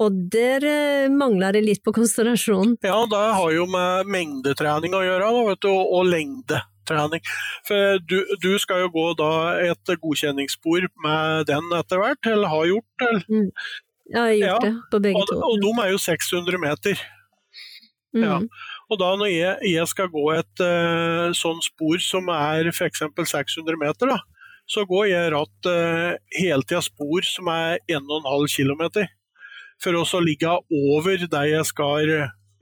og 0.00 0.18
der 0.32 0.64
eh, 0.64 1.12
mangler 1.12 1.56
det 1.56 1.64
litt 1.66 1.82
på 1.84 1.92
konsentrasjon. 1.96 2.78
Ja, 2.86 2.98
det 3.10 3.24
har 3.36 3.54
jo 3.54 3.66
med 3.70 4.08
mengdetrening 4.10 4.96
å 4.96 5.04
gjøre, 5.04 5.28
da, 5.28 5.46
vet 5.50 5.64
du, 5.66 5.70
og, 5.74 6.04
lengde. 6.08 6.62
For 6.90 8.00
du, 8.02 8.16
du, 8.42 8.50
skal 8.58 8.80
jo 8.82 8.88
gå 8.90 9.04
da 9.20 9.30
et 9.62 9.92
godkjenningsspor 10.02 10.88
med 11.04 11.46
den 11.46 11.68
etter 11.78 12.00
hvert, 12.02 12.26
eller 12.26 12.50
har 12.50 12.66
gjort 12.72 13.04
det? 13.04 13.12
Mm. 13.28 13.46
Ja, 14.10 14.24
jeg 14.26 14.26
har 14.26 14.34
gjort 14.34 14.48
ja. 14.48 14.58
det 14.64 14.90
på 14.90 15.02
begge 15.04 15.22
to. 15.28 15.38
Og, 15.38 15.52
og 15.52 15.62
de 15.62 15.72
er 15.84 15.92
jo 15.92 16.02
600 16.02 16.62
meter. 16.64 17.04
Mm. 18.16 18.24
Ja. 18.24 18.38
Og 18.90 18.98
da 18.98 19.12
når 19.14 19.30
jeg, 19.30 19.70
jeg 19.70 19.86
skal 19.86 20.10
gå 20.10 20.24
et 20.34 20.62
uh, 20.64 21.30
sånn 21.36 21.60
spor 21.62 22.02
som 22.02 22.30
er 22.34 22.72
f.eks. 22.72 23.04
600 23.06 23.78
meter, 23.78 24.10
da, 24.10 24.18
så 24.70 24.82
går 24.88 25.06
jeg 25.12 25.32
ratt 25.34 25.70
uh, 25.70 26.18
hele 26.34 26.66
tida 26.66 26.82
spor 26.82 27.26
som 27.26 27.50
er 27.54 27.78
1,5 27.86 28.50
km. 28.50 29.06
For 29.80 29.96
å 29.96 30.22
ligge 30.24 30.50
over 30.50 31.22
der 31.30 31.52
jeg 31.52 31.68
skal 31.70 32.16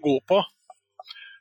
gå 0.04 0.18
på. 0.28 0.42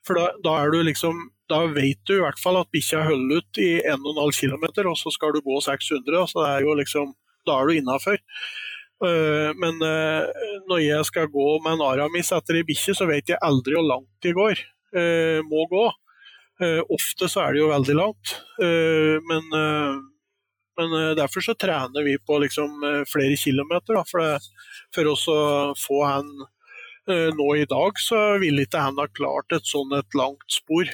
For 0.07 0.17
da, 0.17 0.29
da 0.45 0.55
er 0.63 0.71
du 0.71 0.79
liksom 0.87 1.27
da 1.47 1.61
vet 1.71 1.99
du 2.07 2.17
i 2.17 2.23
hvert 2.23 2.39
fall 2.41 2.57
at 2.59 2.71
bikkja 2.75 3.05
holder 3.07 3.39
ut 3.39 3.59
i 3.63 3.77
1,5 3.79 4.39
km, 4.39 4.65
og 4.89 4.97
så 4.99 5.11
skal 5.15 5.31
du 5.35 5.39
gå 5.45 5.59
600, 5.63 6.25
så 6.27 6.41
det 6.43 6.49
er 6.49 6.65
jo 6.65 6.73
liksom, 6.75 7.13
da 7.47 7.55
er 7.55 7.69
du 7.69 7.77
innafor. 7.77 8.17
Eh, 9.07 9.53
men 9.55 9.79
når 10.67 10.81
jeg 10.83 11.07
skal 11.07 11.29
gå 11.31 11.47
med 11.63 11.77
en 11.77 11.85
aramis 11.87 12.33
etter 12.35 12.59
ei 12.59 12.65
bikkje, 12.67 12.97
så 12.99 13.07
vet 13.07 13.31
jeg 13.31 13.39
aldri 13.47 13.77
hvor 13.77 13.87
langt 13.87 14.11
de 14.27 14.35
går, 14.35 14.59
må 15.47 15.65
gå. 15.71 15.85
Ofte 16.93 17.27
så 17.29 17.41
er 17.43 17.53
det 17.53 17.59
jo 17.59 17.69
veldig 17.69 17.95
langt, 17.97 18.31
men, 18.57 19.43
men 20.79 20.95
derfor 21.19 21.45
så 21.45 21.53
trener 21.53 22.05
vi 22.07 22.15
på 22.17 22.39
liksom 22.41 22.81
flere 23.11 23.35
kilometer. 23.37 23.99
Da, 23.99 24.05
for, 24.09 24.23
det, 24.23 24.39
for 24.95 25.11
å 25.11 25.17
få 25.77 25.99
han 26.07 26.31
Nå 27.07 27.45
i 27.55 27.67
dag 27.69 27.99
så 28.03 28.17
ville 28.41 28.65
ikke 28.65 28.81
han 28.83 28.97
ha 28.99 29.05
klart 29.15 29.53
et 29.55 29.69
sånn 29.69 29.93
et 29.95 30.17
langt 30.17 30.49
spor. 30.51 30.89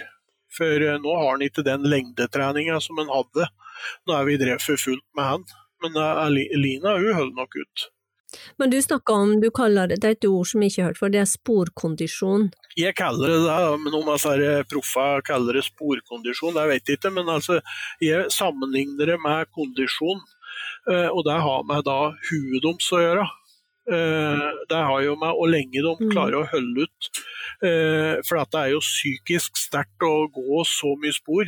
For 0.57 0.85
eh, 0.85 0.99
nå 1.01 1.17
har 1.17 1.31
han 1.33 1.45
ikke 1.45 1.65
den 1.65 1.87
lengdetreninga 1.89 2.79
som 2.83 3.01
han 3.01 3.11
hadde 3.11 3.49
da 4.07 4.21
vi 4.27 4.37
drev 4.39 4.61
for 4.63 4.79
fullt 4.79 5.05
med 5.17 5.29
han. 5.29 5.45
Men 5.83 5.97
eh, 5.99 6.57
Lina 6.59 6.97
hun 6.99 7.13
holder 7.17 7.37
nok 7.41 7.57
ut. 7.57 7.87
Men 8.61 8.73
du 8.73 8.79
snakker 8.81 9.13
om, 9.25 9.35
du 9.41 9.49
kaller 9.53 9.91
det, 9.91 9.99
det 10.03 10.09
er 10.09 10.17
et 10.17 10.29
ord 10.29 10.47
som 10.49 10.63
jeg 10.63 10.73
ikke 10.73 10.81
har 10.81 10.91
hørt 10.91 11.01
for, 11.01 11.13
det 11.13 11.21
er 11.21 11.29
sporkondisjon? 11.29 12.49
Jeg 12.79 12.97
kaller 12.97 13.35
det 13.35 13.41
det, 13.45 13.59
men 13.83 13.99
om 13.99 14.09
altså, 14.15 14.33
proffa 14.71 15.07
kaller 15.25 15.59
det 15.59 15.67
sporkondisjon, 15.69 16.55
det 16.57 16.65
vet 16.71 16.89
jeg 16.89 16.99
ikke. 16.99 17.13
Men 17.13 17.29
altså, 17.35 17.59
jeg 18.01 18.31
sammenligner 18.33 19.13
det 19.13 19.19
med 19.21 19.51
kondisjon, 19.53 20.23
eh, 20.89 21.09
og 21.09 21.23
det 21.29 21.39
har 21.45 21.69
med 21.69 21.85
da 21.87 22.01
huet 22.29 22.61
deres 22.65 22.91
å 22.91 23.05
gjøre. 23.05 23.29
Det 23.83 24.77
har 24.79 25.01
jo 25.03 25.17
med 25.19 25.33
hvor 25.35 25.49
lenge 25.51 25.81
de 25.83 25.89
mm. 25.91 26.11
klarer 26.13 26.37
å 26.39 26.45
holde 26.47 26.85
ut 26.85 27.09
Eh, 27.63 28.19
for 28.27 28.41
det 28.41 28.59
er 28.59 28.71
jo 28.73 28.81
psykisk 28.83 29.59
sterkt 29.59 30.03
å 30.03 30.27
gå 30.33 30.63
så 30.67 30.95
mye 30.99 31.15
spor. 31.15 31.47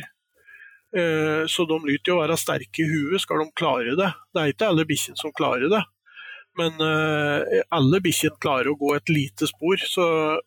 Eh, 0.96 1.42
så 1.50 1.66
de 1.68 1.76
lyter 1.84 2.14
jo 2.14 2.20
være 2.22 2.38
sterke 2.40 2.84
i 2.84 2.88
huet, 2.88 3.20
skal 3.20 3.42
de 3.42 3.50
klare 3.58 3.96
det. 3.98 4.12
Det 4.32 4.42
er 4.42 4.54
ikke 4.54 4.70
alle 4.70 4.86
bikkjene 4.88 5.20
som 5.20 5.34
klarer 5.36 5.68
det. 5.72 5.82
Men 6.56 6.80
uh, 6.80 7.42
alle 7.76 8.00
bikkjer 8.04 8.38
klarer 8.40 8.72
å 8.72 8.78
gå 8.80 8.94
et 8.96 9.12
lite 9.12 9.48
spor, 9.50 9.76
så 9.76 10.06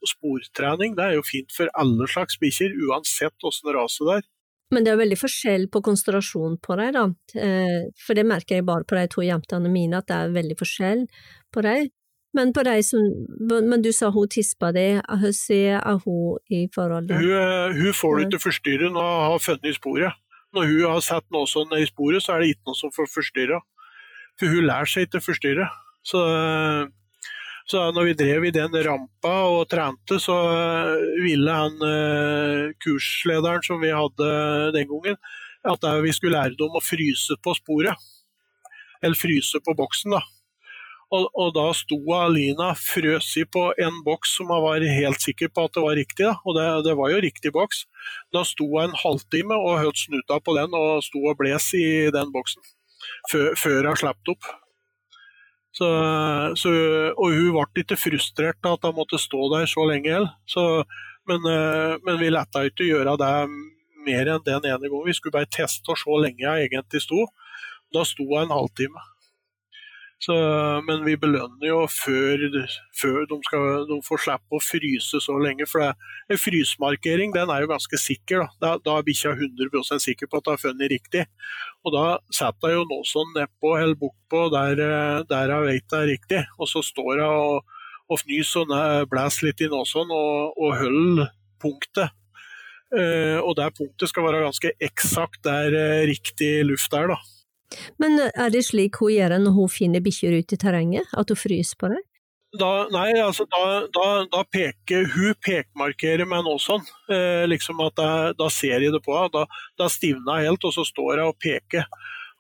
sportrening 0.09 0.95
det 0.97 1.05
er 1.05 1.17
jo 1.19 1.25
fint 1.27 1.53
for 1.53 1.69
alle 1.77 2.07
slags 2.09 2.39
bikkjer, 2.41 2.73
uansett 2.89 3.45
åssen 3.45 3.69
rase 3.75 4.07
det 4.07 4.17
er. 4.19 4.27
Men 4.73 4.85
det 4.85 4.91
er 4.93 4.99
veldig 4.99 5.17
forskjell 5.17 5.67
på 5.73 5.81
konsentrasjon 5.85 6.59
på 6.61 6.75
dem, 6.77 6.97
da. 6.97 7.05
For 7.97 8.17
det 8.17 8.25
merker 8.29 8.59
jeg 8.59 8.67
bare 8.67 8.85
på 8.85 8.97
de 8.99 9.07
to 9.09 9.23
jentene 9.25 9.71
mine, 9.73 9.97
at 9.97 10.09
det 10.11 10.17
er 10.17 10.35
veldig 10.35 10.57
forskjell 10.59 11.07
på 11.53 11.63
dem. 11.65 11.87
Men, 12.37 12.53
på 12.53 12.63
de 12.63 12.75
som, 12.85 13.05
men 13.49 13.81
du 13.81 13.89
sa 13.95 14.11
hun 14.13 14.29
tispa 14.29 14.69
di, 14.75 14.85
hvordan 15.01 15.79
er 15.79 16.01
hun 16.03 16.37
i 16.53 16.67
forhold 16.73 17.09
Hun, 17.09 17.31
eh, 17.33 17.73
hun 17.73 17.93
får 17.93 18.17
du 18.17 18.25
ikke 18.27 18.43
forstyrre 18.43 18.91
når 18.93 19.07
hun 19.09 19.31
har 19.31 19.39
funnet 19.41 19.75
sporet. 19.75 20.13
Når 20.53 20.65
hun 20.69 20.85
har 20.93 21.01
sett 21.05 21.25
noe 21.33 21.49
sånn 21.49 21.73
i 21.77 21.87
sporet, 21.89 22.21
så 22.21 22.35
er 22.35 22.43
det 22.43 22.53
ikke 22.53 22.69
noe 22.69 22.77
som 22.77 22.93
får 22.93 23.09
forstyrre. 23.09 23.61
For 24.37 24.53
hun 24.53 24.67
lærer 24.69 24.89
seg 24.89 25.07
ikke 25.07 25.21
å 25.21 25.25
forstyrre. 25.25 25.69
Så, 26.05 26.21
så 27.69 27.83
når 27.95 28.09
vi 28.09 28.17
drev 28.21 28.47
i 28.47 28.53
den 28.55 28.77
rampa 28.85 29.35
og 29.51 29.67
trente, 29.71 30.19
så 30.21 30.37
ville 31.21 31.59
han 31.59 31.85
eh, 31.85 32.71
kurslederen 32.81 33.65
som 33.65 33.83
vi 33.83 33.93
hadde 33.93 34.31
den 34.75 34.89
gangen, 34.89 35.19
at 35.69 35.87
vi 36.03 36.15
skulle 36.15 36.37
lære 36.39 36.57
dem 36.59 36.75
å 36.75 36.83
fryse 36.83 37.37
på 37.43 37.55
sporet. 37.57 38.09
Eller 39.03 39.15
fryse 39.15 39.59
på 39.63 39.75
boksen, 39.77 40.15
da. 40.17 40.23
Og, 41.09 41.25
og, 41.33 41.47
da 41.55 41.71
sto 41.73 41.97
Alina 42.13 42.69
frøsig 42.77 43.47
på 43.49 43.63
en 43.81 43.95
boks 44.05 44.35
som 44.37 44.51
hun 44.53 44.61
var 44.61 44.83
helt 44.85 45.23
sikker 45.23 45.49
på 45.49 45.65
at 45.65 45.73
det 45.73 45.81
var 45.81 45.97
riktig, 45.97 46.25
da. 46.27 46.35
og 46.45 46.57
det, 46.57 46.65
det, 46.85 46.93
var 46.99 47.09
jo 47.09 47.21
riktig 47.25 47.51
boks. 47.55 47.85
Da 48.35 48.43
sto 48.45 48.67
hun 48.75 48.91
en 48.91 48.99
halvtime 48.99 49.57
og 49.57 49.79
holdt 49.81 50.03
snuta 50.03 50.37
på 50.37 50.53
den 50.59 50.75
og 50.77 51.01
sto 51.05 51.23
og 51.25 51.39
bles 51.39 51.71
i 51.77 51.87
den 52.13 52.33
boksen 52.35 52.61
før, 53.31 53.55
før 53.57 53.89
hun 53.89 54.01
slapp 54.03 54.33
opp. 54.35 54.51
Så, 55.75 55.87
så, 56.57 56.71
og 57.13 57.35
hun 57.35 57.53
ble 57.53 57.83
ikke 57.83 57.99
frustrert 57.99 58.65
av 58.65 58.79
at 58.79 58.87
hun 58.89 58.97
måtte 58.97 59.19
stå 59.21 59.51
der 59.53 59.69
så 59.69 59.85
lenge 59.89 60.11
heller. 60.11 60.33
Men, 61.29 61.45
men, 61.45 62.15
vi 62.17 62.31
letta 62.33 62.63
ikke 62.65 62.87
gjøre 62.87 63.13
det 63.21 63.33
mer 64.07 64.31
enn 64.33 64.45
den 64.47 64.65
ene 64.65 64.89
gangen. 64.89 65.05
Vi 65.05 65.13
skulle 65.13 65.35
bare 65.35 65.51
teste 65.53 65.93
og 65.93 65.99
se 66.01 66.17
lenge 66.23 66.41
jeg 66.41 66.71
egentlig 66.71 67.03
sto. 67.05 67.27
Da 67.93 68.01
sto 68.07 68.25
jeg 68.25 68.47
en 68.47 68.55
halvtime. 68.55 69.03
Så, 70.19 70.35
men 70.83 71.05
vi 71.05 71.13
belønner 71.15 71.69
jo 71.69 71.77
før, 71.87 72.41
før 72.99 73.21
de, 73.29 73.37
skal, 73.47 73.85
de, 73.87 73.99
får 74.03 74.23
slippe 74.25 74.57
å 74.57 74.59
fryse 74.59 75.21
så 75.23 75.37
lenge. 75.39 75.63
For 75.69 75.85
det, 75.85 76.09
en 76.27 76.41
frysmarkering 76.41 77.31
den 77.35 77.53
er 77.53 77.63
jo 77.63 77.71
ganske 77.71 77.99
sikker. 78.03 78.43
Da, 78.43 78.49
da, 78.59 78.73
da 78.83 78.97
er 78.99 79.07
bikkja 79.07 79.31
100 79.37 80.03
sikker 80.03 80.27
på 80.27 80.41
at 80.41 80.49
hun 80.49 80.57
har 80.57 80.61
funnet 80.65 80.91
riktig. 80.91 81.23
Og 81.87 81.95
da 81.95 82.05
setter 82.35 82.73
jeg 82.73 82.81
jo 82.81 82.89
noe 82.91 83.07
sånn 83.07 83.31
nedpå 83.37 83.73
eller 83.79 83.95
bortpå 84.03 84.45
der, 84.51 84.83
der 85.31 85.55
jeg 85.55 85.67
vet 85.69 85.87
det 85.87 86.03
er 86.03 86.11
riktig. 86.11 86.43
Og 86.59 86.71
så 86.73 86.83
står 86.83 87.23
jeg 87.23 87.41
og, 87.47 87.75
og 88.11 88.23
fnyser 88.25 88.67
og 88.67 89.09
blåser 89.13 89.49
litt 89.49 89.63
i 89.63 89.71
nåsen 89.71 90.15
og, 90.19 90.59
og 90.59 90.79
holder 90.83 91.35
punktet. 91.63 92.15
Uh, 92.89 93.37
og 93.45 93.53
det 93.59 93.67
punktet 93.77 94.09
skal 94.09 94.25
være 94.25 94.47
ganske 94.47 94.71
eksakt 94.81 95.43
der 95.45 95.75
uh, 95.77 96.07
riktig 96.09 96.55
luft 96.65 96.93
er. 96.97 97.13
da. 97.13 97.38
Men 98.01 98.19
er 98.29 98.53
det 98.53 98.65
slik 98.67 98.99
hun 99.01 99.13
gjør 99.13 99.37
når 99.39 99.57
hun 99.57 99.71
finner 99.71 100.03
bikkjer 100.05 100.39
ute 100.41 100.57
i 100.57 100.61
terrenget, 100.61 101.09
at 101.13 101.29
hun 101.29 101.39
fryser 101.39 101.79
på 101.79 101.91
det? 101.93 102.01
Da, 102.57 102.87
nei, 102.89 103.11
altså 103.21 103.45
da, 103.45 103.65
da, 103.93 104.05
da, 104.25 104.39
peker 104.49 105.05
hun 105.13 105.35
pekmarkerer 105.45 106.25
meg 106.25 106.41
nå 106.47 106.55
sånn. 106.61 106.81
Eh, 107.13 107.45
liksom 107.45 107.81
at 107.85 108.01
jeg, 108.01 108.31
Da 108.39 108.47
ser 108.49 108.81
jeg 108.81 108.95
det 108.95 109.03
på 109.05 109.13
henne. 109.13 109.29
Da, 109.35 109.43
da 109.77 109.89
stivner 109.93 110.41
jeg 110.41 110.49
helt, 110.49 110.65
og 110.65 110.73
så 110.73 110.85
står 110.87 111.21
jeg 111.21 111.29
og 111.29 111.37
peker. 111.37 111.85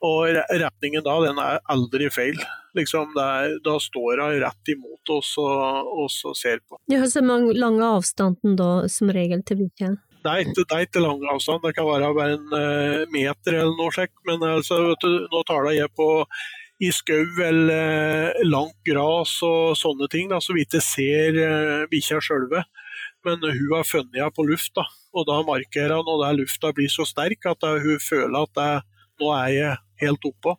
Og 0.09 0.33
retningen 0.33 1.03
da, 1.05 1.13
den 1.27 1.41
er 1.43 1.61
aldri 1.69 2.09
feil. 2.09 2.41
Liksom 2.77 3.13
er, 3.21 3.59
da 3.65 3.75
står 3.81 4.23
hun 4.23 4.41
rett 4.41 4.73
imot 4.73 5.13
oss 5.13 5.35
og, 5.41 5.93
og 6.01 6.09
så 6.13 6.33
ser 6.37 6.63
på. 6.63 6.79
Ja, 6.89 7.03
så 7.09 7.21
mange 7.25 7.53
lange 7.57 7.85
avstanden 7.85 8.57
da, 8.57 8.87
som 8.89 9.11
regel 9.13 9.43
til 9.45 9.65
bikkja? 9.65 9.93
Det 10.19 10.31
er, 10.31 10.41
ikke, 10.43 10.79
ikke 10.83 11.01
lang 11.03 11.21
avstand, 11.31 11.61
det 11.63 11.75
kan 11.77 11.87
være 11.87 12.09
bare 12.15 12.35
en 12.35 12.49
uh, 12.51 13.03
meter 13.13 13.55
eller 13.61 13.75
noe 13.77 13.93
slikt. 13.95 14.17
Men 14.27 14.43
altså, 14.43 14.79
du, 14.99 15.07
nå 15.31 15.43
taler 15.47 15.77
jeg 15.77 15.91
på 15.95 16.09
i 16.83 16.89
skau 16.95 17.39
eller 17.43 18.33
uh, 18.35 18.41
langt 18.47 18.75
gras 18.87 19.37
og 19.47 19.77
sånne 19.79 20.09
ting, 20.11 20.27
da, 20.31 20.41
så 20.43 20.55
vi 20.55 20.65
ikke 20.67 20.83
ser 20.83 21.39
uh, 21.39 21.87
bikkja 21.91 22.19
sjølve. 22.23 22.65
Men 23.27 23.39
hun 23.43 23.75
har 23.77 23.87
funnet 23.87 24.19
henne 24.19 24.35
på 24.35 24.47
luft, 24.47 24.73
da, 24.75 24.85
og 25.15 25.27
da 25.31 25.39
markerer 25.47 25.95
han, 25.95 26.07
og 26.07 26.23
der 26.25 26.37
lufta 26.39 26.73
blir 26.75 26.91
så 26.91 27.07
sterk 27.07 27.47
at 27.47 27.63
hun 27.63 28.03
føler 28.03 28.43
at 28.43 28.53
det, 28.59 28.69
nå 29.19 29.31
er 29.35 29.49
jeg 29.55 29.79
helt 30.03 30.29
oppå. 30.29 30.55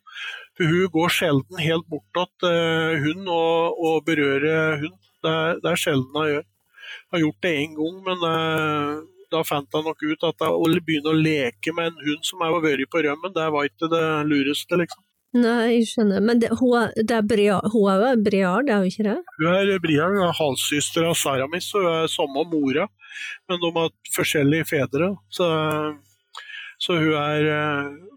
For 0.56 0.68
Hun 0.68 0.90
går 0.92 1.14
sjelden 1.16 1.60
helt 1.60 1.86
bort 1.88 2.36
til 2.40 3.00
hund 3.04 3.28
og, 3.32 3.80
og 3.80 4.04
berører 4.08 4.80
hund. 4.82 4.98
Det 5.24 5.38
det 5.64 5.72
er 5.72 5.80
sjelden 5.80 6.16
hun 6.16 6.28
gjør. 6.28 6.44
Hun 6.44 7.16
har 7.16 7.24
gjort 7.24 7.42
det 7.44 7.56
én 7.62 7.72
gang, 7.78 7.96
men 8.08 8.28
da 9.30 9.44
fant 9.46 9.70
han 9.76 9.86
nok 9.86 10.02
ut 10.02 10.26
at 10.28 10.42
å 10.48 10.64
begynne 10.80 11.12
å 11.12 11.20
leke 11.20 11.74
med 11.76 11.92
en 11.92 12.02
hund 12.06 12.26
som 12.26 12.42
har 12.44 12.58
vært 12.62 12.90
på 12.90 13.04
rømmen, 13.06 13.34
det 13.36 13.46
var 13.54 13.68
ikke 13.68 13.90
det 13.92 14.04
lureste, 14.30 14.78
liksom. 14.80 15.04
Nei, 15.30 15.76
jeg 15.76 15.86
skjønner. 15.92 16.22
Men 16.26 16.40
det, 16.42 16.50
hun, 16.58 16.90
det 16.96 17.14
er 17.14 17.26
Briard, 17.26 17.70
hun 17.70 17.86
er 17.92 18.00
jo 18.02 18.22
Briard, 18.26 18.70
er 18.70 18.82
hun 18.82 18.90
ikke 18.90 19.06
det? 19.06 19.16
Hun 19.38 19.50
er 19.54 19.82
Briard, 19.82 20.16
hun 20.16 20.26
er 20.26 20.38
halvsøster 20.40 21.06
av 21.06 21.18
Saramis, 21.18 21.70
og 21.76 21.86
hun 21.86 21.98
er 22.00 22.10
samme 22.10 22.46
mora. 22.50 22.86
Men 23.50 23.62
de 23.62 23.70
har 23.76 23.92
forskjellige 24.16 24.66
fedre. 24.72 25.12
Så, 25.30 25.46
så 26.82 26.98
hun 26.98 27.14
er 27.18 27.46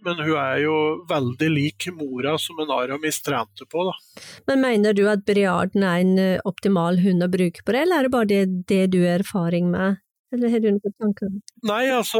Men 0.03 0.19
hun 0.19 0.35
er 0.35 0.57
jo 0.63 0.75
veldig 1.09 1.49
lik 1.53 1.87
mora 1.95 2.33
som 2.41 2.57
en 2.59 2.73
Aramis 2.75 3.21
trente 3.21 3.69
på, 3.69 3.85
da. 3.91 4.23
Men 4.49 4.65
mener 4.65 4.97
du 4.97 5.05
at 5.07 5.23
Briarden 5.27 5.85
er 5.85 6.01
en 6.01 6.17
eh, 6.19 6.41
optimal 6.49 6.97
hund 7.05 7.23
å 7.23 7.29
bruke 7.31 7.61
på 7.63 7.75
det, 7.77 7.85
eller 7.85 8.01
er 8.01 8.09
det 8.09 8.15
bare 8.17 8.31
det, 8.33 8.41
det 8.67 8.81
du 8.91 9.03
har 9.05 9.21
erfaring 9.21 9.69
med? 9.71 10.01
Eller 10.33 10.49
har 10.49 10.63
du 10.63 10.69
noen 10.71 10.93
tanker? 10.97 11.29
Nei, 11.67 11.83
altså, 11.93 12.19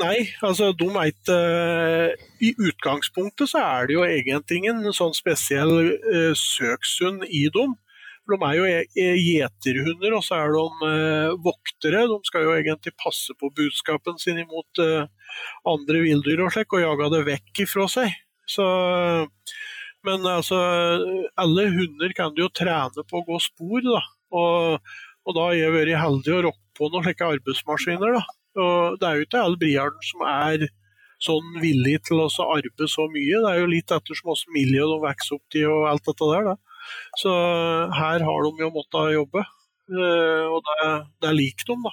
nei, 0.00 0.16
altså 0.46 0.70
de 0.76 0.88
er 1.02 1.12
uh, 1.28 2.28
I 2.40 2.52
utgangspunktet 2.56 3.50
så 3.52 3.60
er 3.60 3.88
det 3.90 3.96
jo 3.98 4.06
egentlig 4.06 4.62
ingen 4.62 4.86
sånn 4.96 5.12
spesiell 5.16 5.74
uh, 5.92 6.32
søkshund 6.38 7.26
i 7.28 7.44
dem. 7.52 7.76
De 8.30 8.38
er 8.38 8.54
jo 8.54 8.64
e, 8.70 8.78
e, 8.96 9.06
gjeterhunder, 9.18 10.14
og 10.16 10.24
så 10.24 10.38
er 10.38 10.54
de 10.54 10.64
uh, 10.86 11.34
voktere. 11.44 12.06
De 12.08 12.18
skal 12.30 12.46
jo 12.46 12.56
egentlig 12.56 12.94
passe 12.96 13.36
på 13.36 13.52
budskapen 13.52 14.16
sin 14.22 14.40
imot 14.40 14.82
andre 15.68 16.02
villdyr 16.06 16.46
og 16.46 16.54
slik, 16.54 16.72
og 16.72 16.84
jage 16.86 17.12
det 17.16 17.22
vekk 17.28 17.64
ifra 17.66 17.88
seg. 17.90 18.16
Så, 18.48 18.64
men 20.06 20.24
altså, 20.28 20.56
alle 21.40 21.68
hunder 21.74 22.16
kan 22.16 22.32
du 22.32 22.44
jo 22.46 22.50
trene 22.54 23.04
på 23.04 23.20
å 23.20 23.26
gå 23.28 23.44
spor, 23.44 23.84
da. 23.84 24.02
Og, 24.32 24.92
og 25.26 25.36
da 25.36 25.48
har 25.50 25.58
jeg 25.58 25.76
vært 25.76 26.00
heldig 26.00 26.36
å 26.38 26.42
rokke 26.48 26.61
på 26.76 26.88
noen 26.90 27.06
slike 27.06 27.28
arbeidsmaskiner. 27.36 28.18
Da. 28.18 28.22
Og 28.62 29.00
det 29.00 29.08
er 29.08 29.18
jo 29.18 29.26
ikke 29.26 29.42
alle 29.42 29.60
Briarden 29.60 30.06
som 30.06 30.24
er 30.28 30.68
sånn 31.22 31.56
villig 31.62 32.00
til 32.08 32.20
å 32.22 32.28
arbeide 32.44 32.88
så 32.90 33.06
mye. 33.10 33.40
Det 33.44 33.50
er 33.50 33.60
jo 33.62 33.70
litt 33.70 33.94
ettersom 33.94 34.32
åssen 34.34 34.54
miljø 34.56 34.88
de 34.90 35.00
vokser 35.04 35.38
opp 35.38 35.58
i 35.58 35.64
og 35.68 35.88
alt 35.92 36.06
dette 36.08 36.30
der. 36.32 36.48
Da. 36.50 36.56
Så 37.22 37.32
her 37.98 38.24
har 38.26 38.46
de 38.46 38.64
jo 38.64 38.70
måttet 38.74 39.14
jobbe, 39.14 39.44
eh, 39.92 40.46
og 40.50 40.64
det, 40.66 40.88
det 41.22 41.34
liker 41.38 41.70
de, 41.70 41.78
da. 41.86 41.92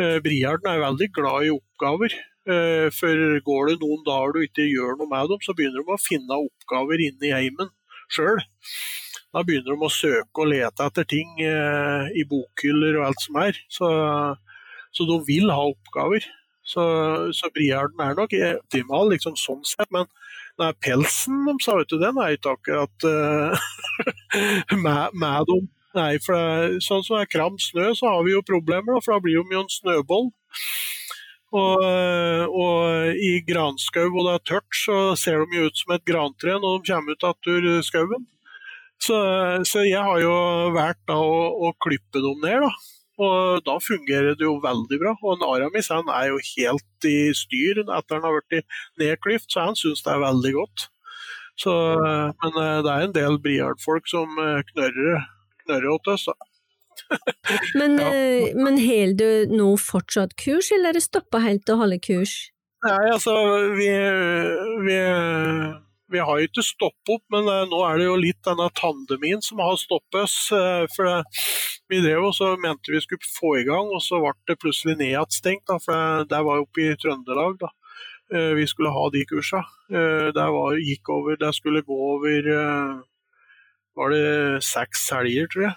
Eh, 0.00 0.18
Briarden 0.24 0.68
er 0.70 0.84
veldig 0.84 1.08
glad 1.16 1.46
i 1.48 1.54
oppgaver. 1.54 2.16
Eh, 2.50 2.88
for 2.94 3.40
går 3.46 3.70
det 3.70 3.80
noen 3.82 4.04
dager 4.06 4.36
du 4.36 4.44
ikke 4.44 4.68
gjør 4.68 4.96
noe 5.00 5.10
med 5.10 5.32
dem, 5.32 5.42
så 5.44 5.56
begynner 5.56 5.84
de 5.84 5.96
å 5.96 6.00
finne 6.00 6.40
oppgaver 6.46 7.02
inne 7.08 7.28
i 7.28 7.34
heimen 7.36 7.72
sjøl. 8.10 8.40
Da 9.30 9.44
begynner 9.46 9.76
de 9.76 9.86
å 9.86 9.92
søke 9.94 10.42
og 10.42 10.50
lete 10.50 10.86
etter 10.86 11.06
ting 11.06 11.38
eh, 11.44 12.10
i 12.18 12.26
bokhyller 12.26 12.98
og 12.98 13.10
alt 13.10 13.22
som 13.22 13.38
er. 13.42 13.58
Så, 13.70 13.88
så 14.90 15.06
de 15.06 15.18
vil 15.28 15.52
ha 15.54 15.62
oppgaver. 15.70 16.26
Så, 16.66 16.82
så 17.34 17.50
Briarden 17.54 18.02
er 18.02 18.16
nok 18.18 18.34
optimal 18.34 19.10
liksom 19.14 19.36
sånn 19.38 19.62
sett, 19.66 19.88
men 19.94 20.06
den 20.60 20.76
pelsen 20.84 21.44
de 21.46 21.54
sa, 21.64 21.76
vet 21.78 21.90
du, 21.90 21.96
den 22.02 22.18
er 22.20 22.36
ikke 22.36 22.56
akkurat 22.58 23.06
eh, 23.08 23.70
med, 24.84 25.14
med, 25.14 25.46
dem. 25.50 25.70
Nei, 25.96 26.12
for 26.22 26.36
det, 26.36 26.82
sånn 26.86 27.02
som 27.06 27.16
det 27.16 27.24
er 27.24 27.32
kram 27.32 27.56
snø, 27.58 27.88
så 27.98 28.12
har 28.12 28.26
vi 28.26 28.34
jo 28.36 28.46
problemer, 28.46 28.98
for 29.02 29.16
da 29.16 29.24
blir 29.24 29.40
de 29.40 29.56
jo 29.56 29.62
en 29.64 29.72
snøboll. 29.72 30.30
Og, 31.50 31.80
og, 31.82 33.08
i 33.18 33.40
granskau 33.42 34.04
og 34.06 34.20
det 34.28 34.34
er 34.36 34.44
tørt, 34.52 34.68
så 34.84 34.98
ser 35.18 35.42
de 35.42 35.58
jo 35.58 35.70
ut 35.70 35.80
som 35.80 35.96
et 35.96 36.04
grantre 36.06 36.54
når 36.62 36.76
de 36.76 36.92
kommer 36.92 37.18
ut 37.18 37.26
av 37.26 37.82
skauen. 37.88 38.28
Så, 39.00 39.16
så, 39.64 39.82
jeg 39.86 40.00
har 40.04 40.20
jo 40.20 40.32
valgt 40.76 41.12
å, 41.12 41.20
å, 41.68 41.72
klippe 41.80 42.20
dem 42.20 42.42
ned, 42.44 42.66
da. 42.66 42.72
Og 43.20 43.64
da 43.66 43.76
fungerer 43.84 44.36
det 44.36 44.46
jo 44.46 44.58
veldig 44.62 44.98
bra. 45.00 45.14
Og 45.20 45.34
en 45.34 45.46
Aramis 45.48 45.90
han 45.92 46.08
er 46.12 46.30
jo 46.30 46.40
helt 46.54 47.08
i 47.08 47.32
styr 47.36 47.82
etter 47.82 48.16
han 48.16 48.26
har 48.26 48.38
blitt 48.48 48.78
nedklipt, 49.00 49.48
så 49.52 49.68
han 49.68 49.76
syns 49.78 50.04
det 50.04 50.14
er 50.14 50.24
veldig 50.24 50.54
godt. 50.56 50.86
Så, 51.60 51.72
men 52.00 52.54
eh, 52.56 52.78
det 52.84 52.92
er 52.92 53.02
en 53.04 53.16
del 53.16 53.36
Briard-folk 53.44 54.08
som 54.08 54.38
eh, 54.40 54.62
knørrer, 54.70 55.26
knørrer 55.66 55.90
åt 55.92 56.08
oss, 56.14 56.28
da. 56.30 56.36
men 57.80 57.98
ja. 58.00 58.08
Eh, 58.14 58.56
men 58.56 58.78
holder 58.80 59.18
du 59.20 59.54
nå 59.58 59.68
fortsatt 59.80 60.36
kurs, 60.40 60.70
eller 60.72 60.92
er 60.92 61.00
det 61.00 61.04
stoppa 61.04 61.42
helt 61.44 61.68
å 61.68 61.76
holde 61.82 62.00
kurs? 62.00 62.38
Nei, 62.86 63.10
altså 63.12 63.34
vi, 63.76 63.90
vi 64.86 64.98
vi 66.10 66.22
har 66.22 66.42
ikke 66.42 66.64
stoppet 66.64 67.14
opp, 67.14 67.24
men 67.32 67.48
uh, 67.48 67.66
nå 67.70 67.80
er 67.86 68.00
det 68.00 68.06
jo 68.08 68.16
litt 68.20 68.40
denne 68.46 68.68
tandemien 68.78 69.42
som 69.44 69.62
har 69.62 69.76
stoppet 69.80 70.22
oss. 70.24 70.36
Uh, 70.52 70.86
for 70.94 71.06
det, 71.06 71.18
vi 71.90 72.02
drev 72.04 72.30
og 72.30 72.34
så 72.36 72.52
mente 72.60 72.94
vi 72.94 73.02
skulle 73.02 73.32
få 73.34 73.56
i 73.60 73.66
gang, 73.68 73.90
og 73.90 74.02
så 74.04 74.20
ble 74.22 74.34
det 74.50 74.58
plutselig 74.62 74.98
nedstengt. 75.00 75.70
For 75.84 76.26
det, 76.30 76.42
var 76.46 76.62
oppe 76.62 76.84
i 76.84 76.96
Trøndelag 76.98 77.60
da. 77.62 77.72
Vi 78.30 78.62
skulle 78.70 78.92
ha 78.94 79.08
de 79.10 79.24
kursa. 79.26 79.64
det 79.90 80.44
var, 80.54 80.76
skulle 81.50 81.82
gå 81.82 81.96
over 82.12 82.44
var 83.98 84.14
det 84.14 84.62
seks 84.62 85.08
helger, 85.10 85.48
tror 85.50 85.64
jeg. 85.66 85.74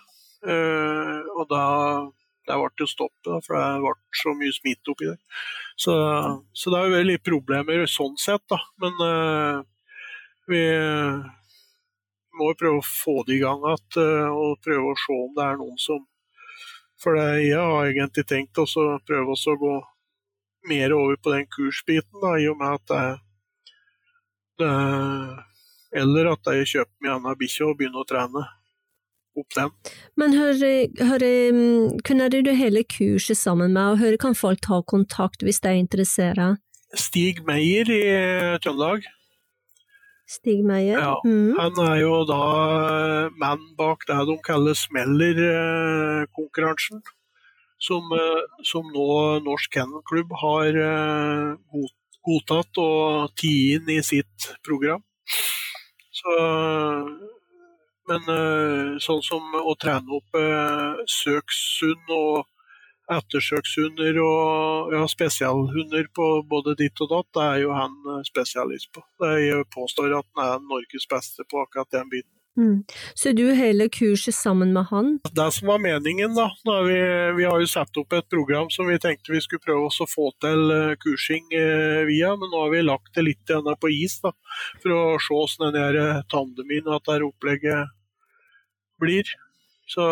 og 1.34 1.50
da 1.50 1.64
der 2.46 2.62
ble 2.62 2.70
det 2.78 2.90
stopp, 2.92 3.16
for 3.26 3.58
det 3.58 3.82
ble 3.82 4.22
så 4.22 4.36
mye 4.38 4.54
smitte 4.54 4.94
oppi 4.94 5.10
der. 5.10 5.20
Så, 5.82 5.98
så 6.54 6.70
det 6.70 6.78
har 6.78 6.94
jo 6.94 7.04
litt 7.10 7.26
problemer 7.26 7.88
sånn 7.90 8.22
sett, 8.22 8.46
da. 8.54 8.62
Men 8.84 9.02
vi 10.50 10.64
må 12.40 12.50
prøve 12.58 12.82
å 12.82 12.86
få 12.86 13.22
det 13.28 13.38
i 13.38 13.44
gang 13.44 13.62
igjen 13.64 14.02
eh, 14.02 14.30
og 14.34 14.62
prøve 14.66 14.92
å 14.92 15.00
se 15.00 15.18
om 15.26 15.32
det 15.38 15.46
er 15.46 15.62
noen 15.62 15.80
som 15.82 16.02
For 17.04 17.20
jeg 17.20 17.60
har 17.60 17.90
egentlig 17.90 18.26
tenkt 18.30 18.60
å 18.62 18.66
prøve 19.06 19.36
å 19.36 19.56
gå 19.60 19.76
mer 20.70 20.94
over 20.96 21.18
på 21.20 21.34
den 21.34 21.48
kursbiten, 21.52 22.22
da, 22.22 22.38
i 22.40 22.48
og 22.48 22.60
med 22.62 22.78
at 22.78 22.92
det, 22.92 23.08
det 24.64 24.74
Eller 26.02 26.32
at 26.32 26.54
jeg 26.56 26.70
kjøper 26.76 26.94
meg 27.02 27.12
en 27.12 27.18
annen 27.20 27.40
bikkje 27.42 27.66
og 27.68 27.80
begynner 27.80 28.02
å 28.02 28.10
trene 28.10 28.46
opp 29.34 29.56
den. 29.58 29.74
Men 30.18 30.36
hør, 30.38 30.62
hør, 31.10 31.26
kunne 32.06 32.30
du 32.30 32.52
hele 32.54 32.84
kurset 32.86 33.38
sammen 33.38 33.74
med, 33.74 33.96
og 33.96 34.02
hør, 34.02 34.18
kan 34.22 34.38
folk 34.38 34.62
ta 34.66 34.80
kontakt 34.86 35.46
hvis 35.46 35.62
de 35.62 35.74
er 35.74 35.82
interessert? 35.82 36.62
Stig 36.94 37.42
Meyer 37.46 37.90
i 37.90 38.02
Trøndelag. 38.64 39.06
Stig 40.34 40.66
Meyer. 40.66 40.98
Ja, 40.98 41.22
mm. 41.26 41.58
Han 41.60 41.74
er 41.86 41.98
jo 42.02 42.26
da 42.30 42.44
mann 43.40 43.76
bak 43.78 44.00
det 44.10 44.26
de 44.30 44.36
kaller 44.46 44.74
Smeller-konkurransen. 44.78 47.02
som, 47.84 48.04
som 48.64 48.86
nå 48.96 49.40
Norsk 49.44 49.74
Kennelklubb 49.76 50.32
har 50.40 50.72
godtatt 52.24 52.78
og 52.80 53.36
tatt 53.36 53.44
inn 53.50 53.84
i 53.92 54.00
sitt 54.08 54.56
program. 54.64 55.04
Så, 56.16 56.32
men 58.08 58.24
sånn 59.04 59.20
som 59.28 59.44
å 59.60 59.76
trene 59.82 60.08
opp 60.16 60.32
søksund 61.12 62.08
og 62.16 62.48
ettersøkshunder 63.12 64.20
og 64.24 64.94
ja, 64.96 65.04
spesialhunder 65.12 66.08
på 66.16 66.28
både 66.48 66.78
ditt 66.80 67.02
og 67.04 67.12
datt, 67.12 67.32
det 67.36 67.48
er 67.48 67.58
jo 67.66 67.74
han 67.76 67.98
eh, 68.14 68.22
spesialist 68.28 68.94
på. 68.96 69.04
Jeg 69.40 69.68
påstår 69.76 70.16
at 70.20 70.30
han 70.38 70.46
er 70.46 70.64
Norges 70.70 71.10
beste 71.12 71.44
på 71.50 71.66
akkurat 71.66 71.92
den 71.92 72.10
biten. 72.14 72.32
Mm. 72.58 72.84
Så 73.18 73.32
du 73.34 73.48
hele 73.58 73.88
kurset 73.90 74.36
sammen 74.36 74.74
med 74.74 74.86
han? 74.92 75.16
Det 75.32 75.52
som 75.56 75.68
var 75.68 75.80
meningen, 75.82 76.36
da. 76.38 76.52
Vi, 76.64 77.00
vi, 77.38 77.48
har 77.50 77.60
jo 77.60 77.70
satt 77.70 77.98
opp 77.98 78.14
et 78.14 78.30
program 78.30 78.70
som 78.70 78.86
vi 78.88 79.00
tenkte 79.02 79.34
vi 79.34 79.42
skulle 79.42 79.64
prøve 79.64 79.90
å 79.90 80.08
få 80.10 80.30
til 80.44 80.76
eh, 80.76 80.94
kursing 81.02 81.50
eh, 81.58 82.04
via, 82.10 82.36
men 82.38 82.54
nå 82.54 82.66
har 82.66 82.76
vi 82.76 82.86
lagt 82.86 83.16
det 83.18 83.26
litt 83.26 83.56
på 83.82 83.92
is 83.92 84.20
da, 84.24 84.36
for 84.84 84.96
å 84.96 85.04
se 85.18 85.34
hvordan 85.34 85.74
den 85.76 86.24
tandemien, 86.30 86.86
dette 86.86 87.20
opplegget 87.26 87.90
blir. 89.02 89.34
Så 89.90 90.04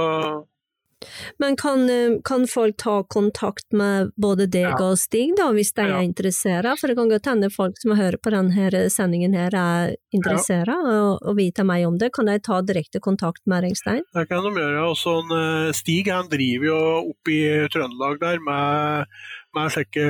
men 1.37 1.55
kan, 1.57 1.89
eh, 1.89 2.19
kan, 2.23 2.47
folk 2.47 2.77
ta 2.77 3.03
kontakt 3.03 3.73
med 3.73 4.11
både 4.15 4.47
deg 4.51 4.69
ja. 4.69 4.77
og 4.81 4.97
Stig, 4.99 5.33
da, 5.37 5.49
hvis 5.55 5.73
de 5.77 5.85
ja. 5.87 5.97
er 5.97 6.07
interessert? 6.07 6.67
For 6.79 6.91
det 6.91 6.97
kan 6.99 7.11
godt 7.11 7.29
hende 7.29 7.51
folk 7.53 7.79
som 7.81 7.95
hører 7.97 8.17
på 8.21 8.33
denne 8.33 8.83
sendingen 8.93 9.35
her 9.37 9.55
er 9.57 9.95
interessert 10.15 10.69
ja. 10.71 10.77
og, 10.77 11.21
og 11.25 11.37
vite 11.39 11.65
meg 11.67 11.87
om 11.87 11.97
det. 12.01 12.11
Kan 12.15 12.29
de 12.29 12.37
ta 12.43 12.61
direkte 12.65 13.01
kontakt 13.03 13.41
med 13.49 13.65
Rengstein? 13.65 14.03
Det 14.13 14.27
kan 14.29 14.45
de 14.45 14.53
gjøre. 14.55 14.85
Også 14.91 15.15
sånn, 15.17 15.35
eh, 15.37 15.71
Stig 15.77 16.11
han 16.11 16.29
driver 16.31 16.69
jo 16.71 16.81
oppe 17.11 17.33
i 17.33 17.41
Trøndelag 17.73 18.21
der 18.21 18.43
med, 18.45 19.17
med 19.57 19.73
slike 19.73 20.05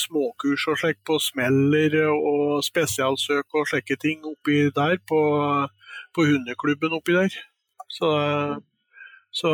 småkurs 0.00 0.66
og 0.70 0.80
slik 0.80 1.00
på 1.06 1.18
smeller 1.22 2.00
og 2.14 2.64
spesialsøk 2.66 3.60
og 3.60 3.68
slike 3.70 3.98
ting 4.00 4.24
oppi 4.28 4.66
der, 4.74 4.98
på, 5.06 5.20
på 6.16 6.26
hundeklubben 6.32 6.96
oppi 6.96 7.16
der. 7.18 7.38
Så 7.90 8.08
så, 9.30 9.50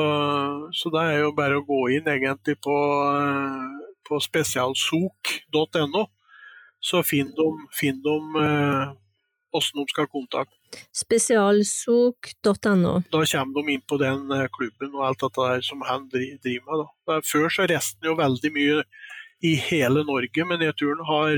så 0.73 0.91
det 0.93 1.03
er 1.05 1.19
jo 1.21 1.33
bare 1.37 1.59
å 1.61 1.65
gå 1.67 1.81
inn 1.99 2.07
egentlig 2.09 2.57
på, 2.65 2.77
eh, 3.13 3.89
på 4.09 4.21
spesialsok.no, 4.25 6.05
så 6.81 7.03
finner 7.05 7.35
de, 7.37 8.21
eh, 8.41 8.95
hvordan 9.53 9.83
de 9.83 9.85
skal 9.93 10.09
kontakte. 10.13 10.55
Spesialsok.no. 10.97 12.95
Da 13.13 13.21
kommer 13.33 13.53
de 13.61 13.77
inn 13.77 13.85
på 13.85 14.01
den 14.01 14.33
eh, 14.33 14.49
klubben 14.57 14.97
og 14.97 15.05
alt 15.11 15.21
dette 15.27 15.51
der 15.51 15.61
som 15.69 15.85
han 15.89 16.09
driver 16.13 16.65
med. 16.71 16.87
Da. 17.05 17.21
Før 17.29 17.53
så 17.53 17.69
reiste 17.69 18.01
han 18.01 18.11
jo 18.15 18.21
veldig 18.23 18.53
mye 18.57 18.81
i 19.45 19.53
hele 19.61 20.01
Norge, 20.09 20.49
men 20.49 20.65
jeg 20.65 20.75
tror 20.81 20.97
han 20.97 21.09
har, 21.13 21.37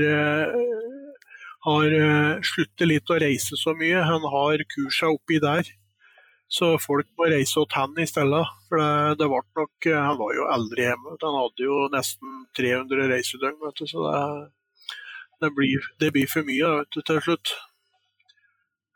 har 1.67 1.95
sluttet 2.47 2.87
litt 2.87 3.11
å 3.11 3.19
reise 3.19 3.59
så 3.59 3.75
mye. 3.75 4.07
Han 4.07 4.23
har 4.31 4.63
kursa 4.71 5.11
oppi 5.11 5.43
der 5.43 5.67
så 6.49 6.73
folk 6.81 7.05
må 7.17 7.29
reise 7.29 7.61
til 7.61 7.77
han 7.77 7.97
i 8.01 8.07
stedet. 8.09 8.43
For 8.69 8.81
det, 8.81 9.17
det 9.21 9.29
ble 9.29 9.41
nok 9.61 9.89
Han 9.93 10.19
var 10.19 10.35
jo 10.35 10.47
aldri 10.49 10.87
hjemme. 10.87 11.17
Han 11.21 11.39
hadde 11.43 11.65
jo 11.67 11.81
nesten 11.93 12.39
300 12.57 13.09
reisedøgn, 13.13 13.59
vet 13.63 13.81
du, 13.81 13.85
så 13.89 14.05
det, 14.07 14.23
det, 15.45 15.51
blir, 15.57 15.89
det 16.01 16.13
blir, 16.15 16.29
for 16.31 16.47
mye 16.47 16.71
vet 16.79 16.95
du, 16.95 17.03
til 17.05 17.21
slutt. 17.27 17.53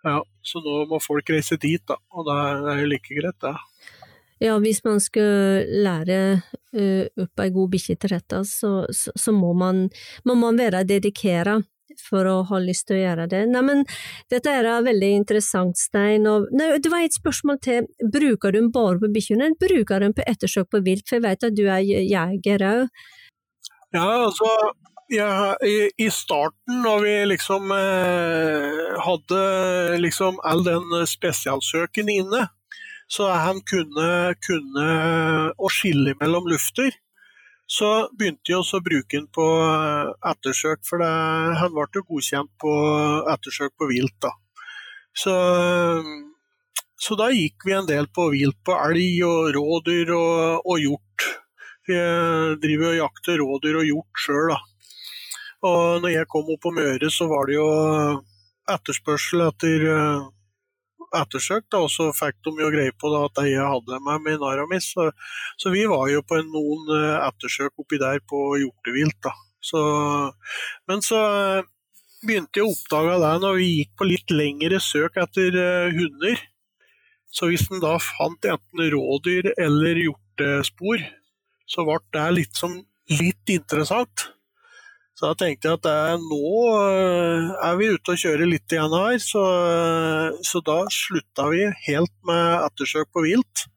Ja, 0.03 0.17
Så 0.43 0.59
nå 0.59 0.81
må 0.89 0.99
folk 0.99 1.29
reise 1.31 1.55
dit, 1.61 1.83
da. 1.87 1.95
Og 2.11 2.27
det 2.27 2.39
er 2.73 2.81
jo 2.81 2.89
like 2.91 3.19
greit, 3.21 3.39
det. 3.45 3.55
Ja, 4.43 4.57
hvis 4.59 4.81
man 4.83 4.99
skal 4.99 5.69
lære 5.85 6.17
uh, 6.75 7.05
opp 7.23 7.39
ei 7.39 7.51
god 7.53 7.69
bikkje 7.71 7.95
til 8.01 8.11
rette, 8.11 8.41
så, 8.49 8.71
så, 8.91 9.13
så, 9.15 9.31
må, 9.31 9.53
man, 9.55 9.85
må 10.27 10.51
være 10.57 10.83
dedikert 10.89 11.63
for 12.01 12.27
å 12.29 12.35
ha 12.49 12.61
lyst 12.63 12.87
til 12.89 12.97
å 12.97 13.01
gjøre 13.03 13.27
det. 13.31 13.43
Neimen, 13.51 13.83
dette 14.31 14.51
er 14.51 14.69
veldig 14.85 15.11
interessant, 15.19 15.79
Stein. 15.79 16.27
Og, 16.29 16.47
nei, 16.55 16.71
det 16.83 16.91
var 16.93 17.05
et 17.05 17.17
spørsmål 17.17 17.59
til. 17.63 17.89
Bruker 18.03 18.53
du 18.53 18.59
den 18.61 18.71
bare 18.75 19.01
på 19.01 19.11
bikkjene, 19.13 19.51
eller 19.51 19.59
bruker 19.61 19.99
du 19.99 20.07
den 20.07 20.17
på 20.17 20.25
ettersøk 20.29 20.71
på 20.73 20.83
vilt? 20.85 21.07
For 21.09 21.19
jeg 21.19 21.27
vet 21.27 21.49
at 21.49 21.57
du 21.57 21.65
er 21.67 21.83
jeger 21.83 22.65
òg. 22.69 23.05
Ja, 23.93 24.07
altså 24.25 24.49
ja, 25.13 25.53
i, 25.61 25.91
i, 25.97 26.09
starten, 26.11 26.81
når 26.81 27.03
vi 27.03 27.13
liksom 27.29 27.71
eh, 27.75 28.99
hadde 29.05 29.41
liksom 30.01 30.39
all 30.47 30.63
den 30.65 31.05
spesialsøken 31.07 32.09
inne, 32.09 32.47
så 33.11 33.29
han 33.29 33.59
kunne, 33.69 34.33
kunne 34.41 34.87
å 35.53 35.69
skille 35.69 36.15
mellom 36.21 36.47
lufter 36.49 36.95
så 37.73 37.89
begynte 38.13 38.51
jeg 38.51 38.59
også 38.59 38.79
å 38.79 38.85
bruke 38.85 39.17
den 39.17 39.29
på 39.33 39.45
eh, 39.63 40.11
ettersøk, 40.29 40.83
for 40.85 41.01
det, 41.01 41.11
han 41.59 41.73
ble 41.73 41.87
jo 41.97 42.05
godkjent 42.11 42.51
på 42.61 42.73
ettersøk 43.33 43.73
på 43.79 43.89
vilt. 43.89 44.17
da. 44.21 44.33
Så, 45.23 45.33
så, 46.97 47.17
da 47.17 47.29
gikk 47.33 47.65
vi 47.65 47.75
en 47.77 47.89
del 47.89 48.09
på 48.13 48.27
vilt 48.33 48.59
på 48.65 48.77
elg 48.77 49.23
og 49.29 49.49
rådyr 49.57 50.13
og, 50.17 50.69
og 50.69 50.83
hjort. 50.83 51.27
Vi 51.87 51.97
driver 52.63 52.91
og 52.91 52.99
jakter 52.99 53.41
rådyr 53.41 53.81
og 53.81 53.89
hjort 53.89 54.21
sjøl, 54.25 54.53
da. 54.53 54.61
Og 55.63 56.03
når 56.03 56.11
jeg 56.11 56.29
kom 56.31 56.49
opp 56.51 56.61
på 56.65 56.73
Møre, 56.75 57.09
så 57.11 57.27
var 57.31 57.47
det 57.47 57.55
jo 57.55 57.67
etterspørsel 58.73 59.45
etter 59.47 59.85
eh, 61.13 61.61
da, 61.71 61.79
og 61.79 61.89
så 61.91 62.09
fikk 62.15 62.39
de 62.45 62.53
jo 62.63 62.71
greie 62.73 62.93
på 62.97 63.11
da, 63.13 63.25
at 63.29 63.43
jeg 63.47 63.61
hadde 63.61 63.99
med 64.05 64.23
meg 64.25 64.39
Naramis. 64.41 64.91
Så, 64.95 65.09
så, 65.57 65.73
vi 65.73 65.85
var 65.89 66.09
jo 66.11 66.23
på 66.25 66.39
noen 66.41 66.93
eh, 66.97 67.27
ettersøk 67.27 67.83
oppi 67.83 67.99
der 68.01 68.19
på 68.29 68.57
hjortevilt. 68.61 69.29
men 70.87 71.01
så 71.01 71.19
eh, 71.19 71.69
begynte 72.23 72.59
jeg 72.59 72.67
å 72.67 72.73
oppdage 72.73 73.19
det 73.23 73.33
når 73.43 73.59
vi 73.59 73.69
gikk 73.77 73.93
på 73.99 74.07
litt 74.07 74.33
lengre 74.33 74.79
søk 74.79 75.17
etter 75.19 75.57
uh, 75.59 75.91
hunder. 75.91 76.39
Så 77.33 77.49
hvis 77.49 77.65
en 77.71 77.81
da 77.83 77.97
fant 77.99 78.45
enten 78.45 78.85
rådyr 78.93 79.51
eller 79.57 79.99
hjortespor, 79.99 81.03
så 81.67 81.85
ble 81.87 81.99
det 82.15 82.27
litt, 82.37 82.55
som, 82.55 82.77
litt 83.09 83.51
interessant. 83.51 84.29
Så 85.13 85.29
da 85.29 85.37
tenkte 85.37 85.69
jeg 85.69 85.77
at 85.77 85.85
det, 85.85 86.21
nå 86.25 86.53
eh, 86.73 87.51
er 87.67 87.75
vi 87.77 87.91
ute 87.93 88.15
og 88.15 88.23
kjører 88.23 88.49
litt 88.49 88.73
igjen 88.73 88.95
her, 88.97 89.19
så, 89.21 89.43
så 90.41 90.61
da 90.65 90.79
slutta 90.91 91.45
vi 91.53 91.67
helt 91.87 92.15
med 92.25 92.63
ettersøk 92.63 93.11
på 93.13 93.27
vilt. 93.27 93.67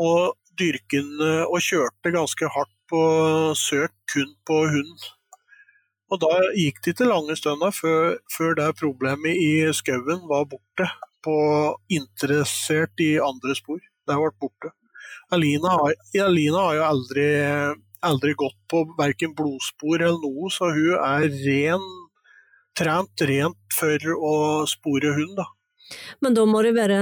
Og 0.00 0.36
dyrken 0.60 1.08
og 1.48 1.56
kjørte 1.64 2.12
ganske 2.12 2.48
hardt 2.52 2.76
på 2.90 3.00
søk 3.56 3.94
kun 4.12 4.34
på 4.46 4.58
hund. 4.74 5.08
Og 6.10 6.18
da 6.18 6.30
gikk 6.58 6.80
det 6.82 6.94
ikke 6.94 7.06
lange 7.06 7.36
stunder 7.38 7.74
før, 7.74 8.16
før 8.34 8.56
det 8.58 8.72
problemet 8.80 9.38
i 9.38 9.52
skauen 9.76 10.26
var 10.30 10.48
borte. 10.50 10.88
På 11.20 11.36
interessert 11.92 13.02
i 13.04 13.12
andre 13.20 13.54
spor. 13.54 13.78
Det 13.78 14.16
ble 14.16 14.30
borte. 14.40 14.72
Alina 15.30 15.76
Alina 16.24 16.64
har 16.64 16.78
jo 16.78 16.86
aldri 16.88 17.26
aldri 18.06 18.34
gått 18.38 18.58
på 18.70 18.84
verken 18.98 19.34
blodspor 19.36 20.00
eller 20.00 20.20
noe, 20.24 20.50
så 20.52 20.70
hun 20.74 20.98
er 20.98 21.28
ren, 21.44 21.86
trent 22.78 23.24
rent 23.28 23.76
for 23.76 24.12
å 24.16 24.34
spore 24.70 25.14
hund. 25.16 25.36
da. 25.38 25.48
Men 26.22 26.36
da 26.36 26.44
må, 26.46 26.60
det 26.62 26.74
være, 26.76 26.98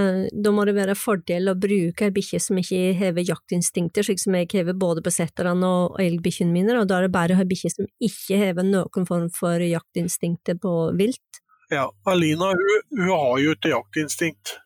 må 0.54 0.64
det 0.64 0.74
være 0.76 0.94
fordel 0.96 1.50
å 1.50 1.56
bruke 1.60 2.06
ei 2.06 2.14
bikkje 2.14 2.40
som 2.40 2.60
ikke 2.60 2.94
har 2.96 3.18
jaktinstinkter, 3.20 4.06
slik 4.06 4.22
som 4.22 4.36
jeg 4.38 4.48
har 4.54 4.70
både 4.80 5.04
på 5.04 5.12
setterne 5.12 5.68
og 5.68 5.98
elgbikkjene 6.02 6.54
mine, 6.54 6.78
og 6.80 6.88
da 6.88 6.98
er 6.98 7.08
det 7.08 7.16
bare 7.16 7.36
å 7.36 7.40
ha 7.40 7.48
bikkje 7.48 7.74
som 7.74 7.90
ikke 8.00 8.40
har 8.40 8.62
noen 8.64 9.08
form 9.08 9.28
for 9.34 9.64
jaktinstinkter 9.64 10.56
på 10.62 10.74
vilt? 10.98 11.42
Ja, 11.68 11.90
Alina 12.08 12.54
hun, 12.56 12.80
hun 12.96 13.12
har 13.12 13.44
jo 13.44 13.52
ikke 13.52 13.74
jaktinstinkt. 13.74 14.56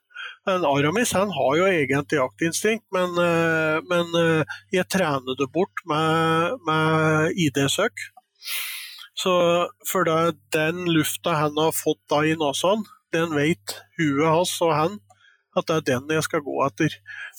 En 0.50 0.64
Aramis 0.66 1.12
han 1.14 1.30
har 1.30 1.52
jo 1.54 1.66
egentlig 1.70 2.18
jaktinstinkt, 2.18 2.84
men, 2.94 3.14
eh, 3.22 3.78
men 3.86 4.08
eh, 4.18 4.56
jeg 4.74 4.88
trener 4.90 5.38
det 5.38 5.46
bort 5.54 5.84
med, 5.86 6.56
med 6.66 7.38
ID-søk. 7.38 8.08
Så 9.14 9.34
for 9.86 10.08
det, 10.08 10.34
den 10.56 10.82
lufta 10.90 11.36
han 11.38 11.54
har 11.60 11.70
fått 11.76 12.00
da 12.10 12.24
i 12.26 12.34
nesen, 12.40 12.82
den 13.14 13.36
vet 13.36 13.76
huet 14.00 14.26
hans 14.26 14.56
og 14.64 14.74
han 14.74 15.00
at 15.58 15.68
det 15.68 15.74
er 15.76 15.88
den 15.90 16.12
jeg 16.16 16.24
skal 16.24 16.42
gå 16.44 16.54
etter. 16.64 16.94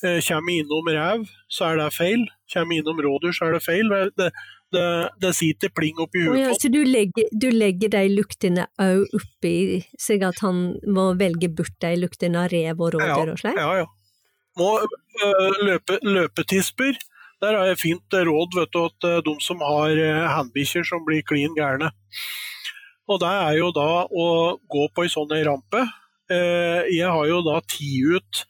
Eh, 0.06 0.20
kommer 0.22 0.54
jeg 0.54 0.64
innom 0.64 0.90
rev, 0.94 1.24
så 1.52 1.72
er 1.72 1.80
det 1.82 1.90
feil. 1.96 2.28
Kommer 2.54 2.76
jeg 2.78 2.84
innom 2.84 3.02
rådyr, 3.02 3.34
så 3.34 3.48
er 3.48 3.58
det 3.58 3.64
feil. 3.66 3.90
Det, 4.20 4.30
det, 4.74 4.90
det 5.22 5.32
sitter 5.38 5.72
pling 5.76 6.00
oppi 6.02 6.24
huet. 6.26 6.34
på 6.34 6.42
ja, 6.42 6.54
så 6.60 6.72
du 6.74 6.82
legger, 6.88 7.30
du 7.32 7.50
legger 7.54 7.94
de 7.94 8.04
luktene 8.14 8.68
òg 8.82 9.16
oppi, 9.18 9.56
slik 10.02 10.26
at 10.28 10.42
han 10.46 10.66
må 10.90 11.12
velge 11.20 11.50
bort 11.54 11.76
de 11.84 11.96
luktene 12.02 12.44
av 12.44 12.52
rev 12.54 12.82
og 12.82 12.96
rådyr 12.98 13.34
og 13.36 13.42
slik? 13.42 13.60
Ja, 13.60 13.84
ja. 13.84 13.90
Må 14.60 14.70
øh, 14.84 15.64
løpe, 15.66 15.98
løpetisper. 16.06 17.00
Der 17.42 17.58
har 17.58 17.72
jeg 17.72 17.82
fint 17.82 18.16
råd 18.16 18.60
vet 18.60 18.76
du, 18.76 18.84
at 18.86 19.08
de 19.26 19.34
som 19.44 19.64
har 19.66 19.98
handbikkjer 20.38 20.86
som 20.88 21.02
blir 21.08 21.26
klin 21.28 21.56
gærne. 21.58 21.90
Og 23.12 23.20
det 23.20 23.32
er 23.32 23.58
jo 23.58 23.72
da 23.76 24.06
å 24.08 24.28
gå 24.72 24.86
på 24.94 25.04
ei 25.04 25.12
sånn 25.12 25.34
rampe. 25.44 25.82
Jeg 26.32 27.10
har 27.10 27.26
jo 27.28 27.42
da 27.44 27.58
ti 27.68 27.98
ut 28.14 28.46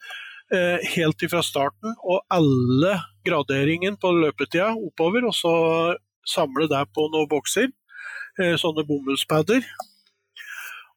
helt 0.93 1.26
ifra 1.26 1.41
starten, 1.41 1.95
og 2.05 2.21
alle 2.30 2.99
graderingen 3.26 3.97
på 3.97 4.11
løpetida 4.13 4.74
oppover, 4.76 5.26
og 5.28 5.36
så 5.36 5.53
samle 6.30 6.67
det 6.71 6.84
på 6.95 7.07
noen 7.11 7.30
bokser. 7.32 7.71
Eh, 8.41 8.55
sånne 8.57 8.82
bomullspadder. 8.88 9.65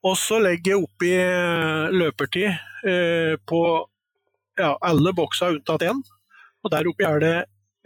Og 0.07 0.14
så 0.16 0.39
legger 0.41 0.72
jeg 0.77 0.87
oppi 0.87 1.11
eh, 1.18 1.93
løpertid 1.93 2.49
eh, 2.49 3.35
på 3.45 3.61
ja, 4.57 4.70
alle 4.81 5.12
boksa 5.16 5.51
unntatt 5.53 5.85
én. 5.85 6.01
Og 6.64 6.72
der 6.72 6.89
oppi 6.89 7.05
er 7.05 7.20
det 7.22 7.37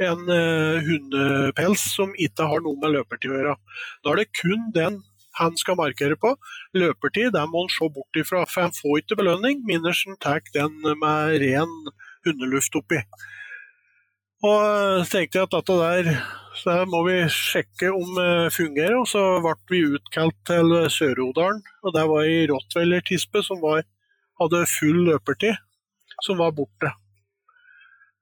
en 0.01 0.23
hundepels 0.81 1.83
som 1.93 2.15
ikke 2.17 2.47
har 2.49 2.63
noe 2.65 2.79
med 2.81 2.95
løpertid 2.95 3.35
å 3.35 3.37
gjøre. 3.37 3.57
Da 4.01 4.13
er 4.15 4.21
det 4.23 4.31
kun 4.39 4.71
den 4.73 5.03
han 5.37 5.59
skal 5.61 5.77
markere 5.77 6.17
på. 6.17 6.31
Løpertid 6.73 7.35
der 7.35 7.51
må 7.51 7.67
han 7.67 7.75
se 7.75 7.91
bort 7.93 8.17
ifra, 8.17 8.47
for 8.49 8.65
han 8.65 8.73
får 8.77 9.03
ikke 9.03 9.19
belønning 9.21 9.61
Minnersen 9.69 10.17
tar 10.23 10.41
den 10.55 10.79
med 11.03 11.37
ren 11.43 11.75
hundeluft 12.25 12.81
oppi. 12.81 13.03
Og 14.41 14.61
så 15.05 15.11
tenkte 15.13 15.39
jeg 15.39 15.49
at 15.49 15.57
dette 15.59 15.75
der 15.81 16.15
så 16.61 16.75
må 16.89 17.03
vi 17.07 17.17
sjekke 17.33 17.91
om 17.95 18.17
det 18.17 18.53
fungerer. 18.55 18.97
Og 19.01 19.09
så 19.09 19.23
ble 19.45 19.55
vi 19.71 19.83
utkalt 19.97 20.37
til 20.49 20.73
Sør-Odalen. 20.93 21.61
Og 21.85 21.95
det 21.97 22.07
var 22.11 22.27
ei 22.29 22.47
rottweiler-tispe 22.51 23.45
som 23.47 23.61
var, 23.63 23.85
hadde 24.41 24.65
full 24.69 25.05
løpertid, 25.09 25.61
som 26.27 26.41
var 26.41 26.57
borte. 26.57 26.93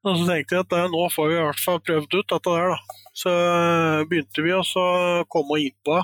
Og 0.07 0.21
så 0.21 0.29
tenkte 0.29 0.57
jeg 0.57 0.67
at 0.67 0.71
det, 0.75 0.85
nå 0.93 1.09
får 1.11 1.31
vi 1.31 1.37
i 1.39 1.43
hvert 1.43 1.65
fall 1.65 1.81
prøvd 1.87 2.15
ut 2.15 2.35
dette 2.35 2.55
der, 2.55 2.75
da. 2.75 3.01
Så 3.19 3.33
begynte 4.11 4.45
vi 4.45 4.55
å 4.55 4.63
komme 5.33 5.59
innpå. 5.65 5.99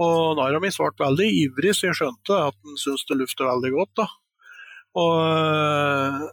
Og 0.00 0.38
Naramis 0.38 0.80
ble 0.80 0.94
veldig 1.02 1.28
ivrig, 1.42 1.74
så 1.76 1.90
jeg 1.90 1.98
skjønte 1.98 2.38
at 2.48 2.56
han 2.56 2.80
syntes 2.80 3.04
det 3.08 3.18
luftet 3.20 3.48
veldig 3.48 3.72
godt. 3.76 3.92
da. 4.00 4.06
Og 5.00 6.30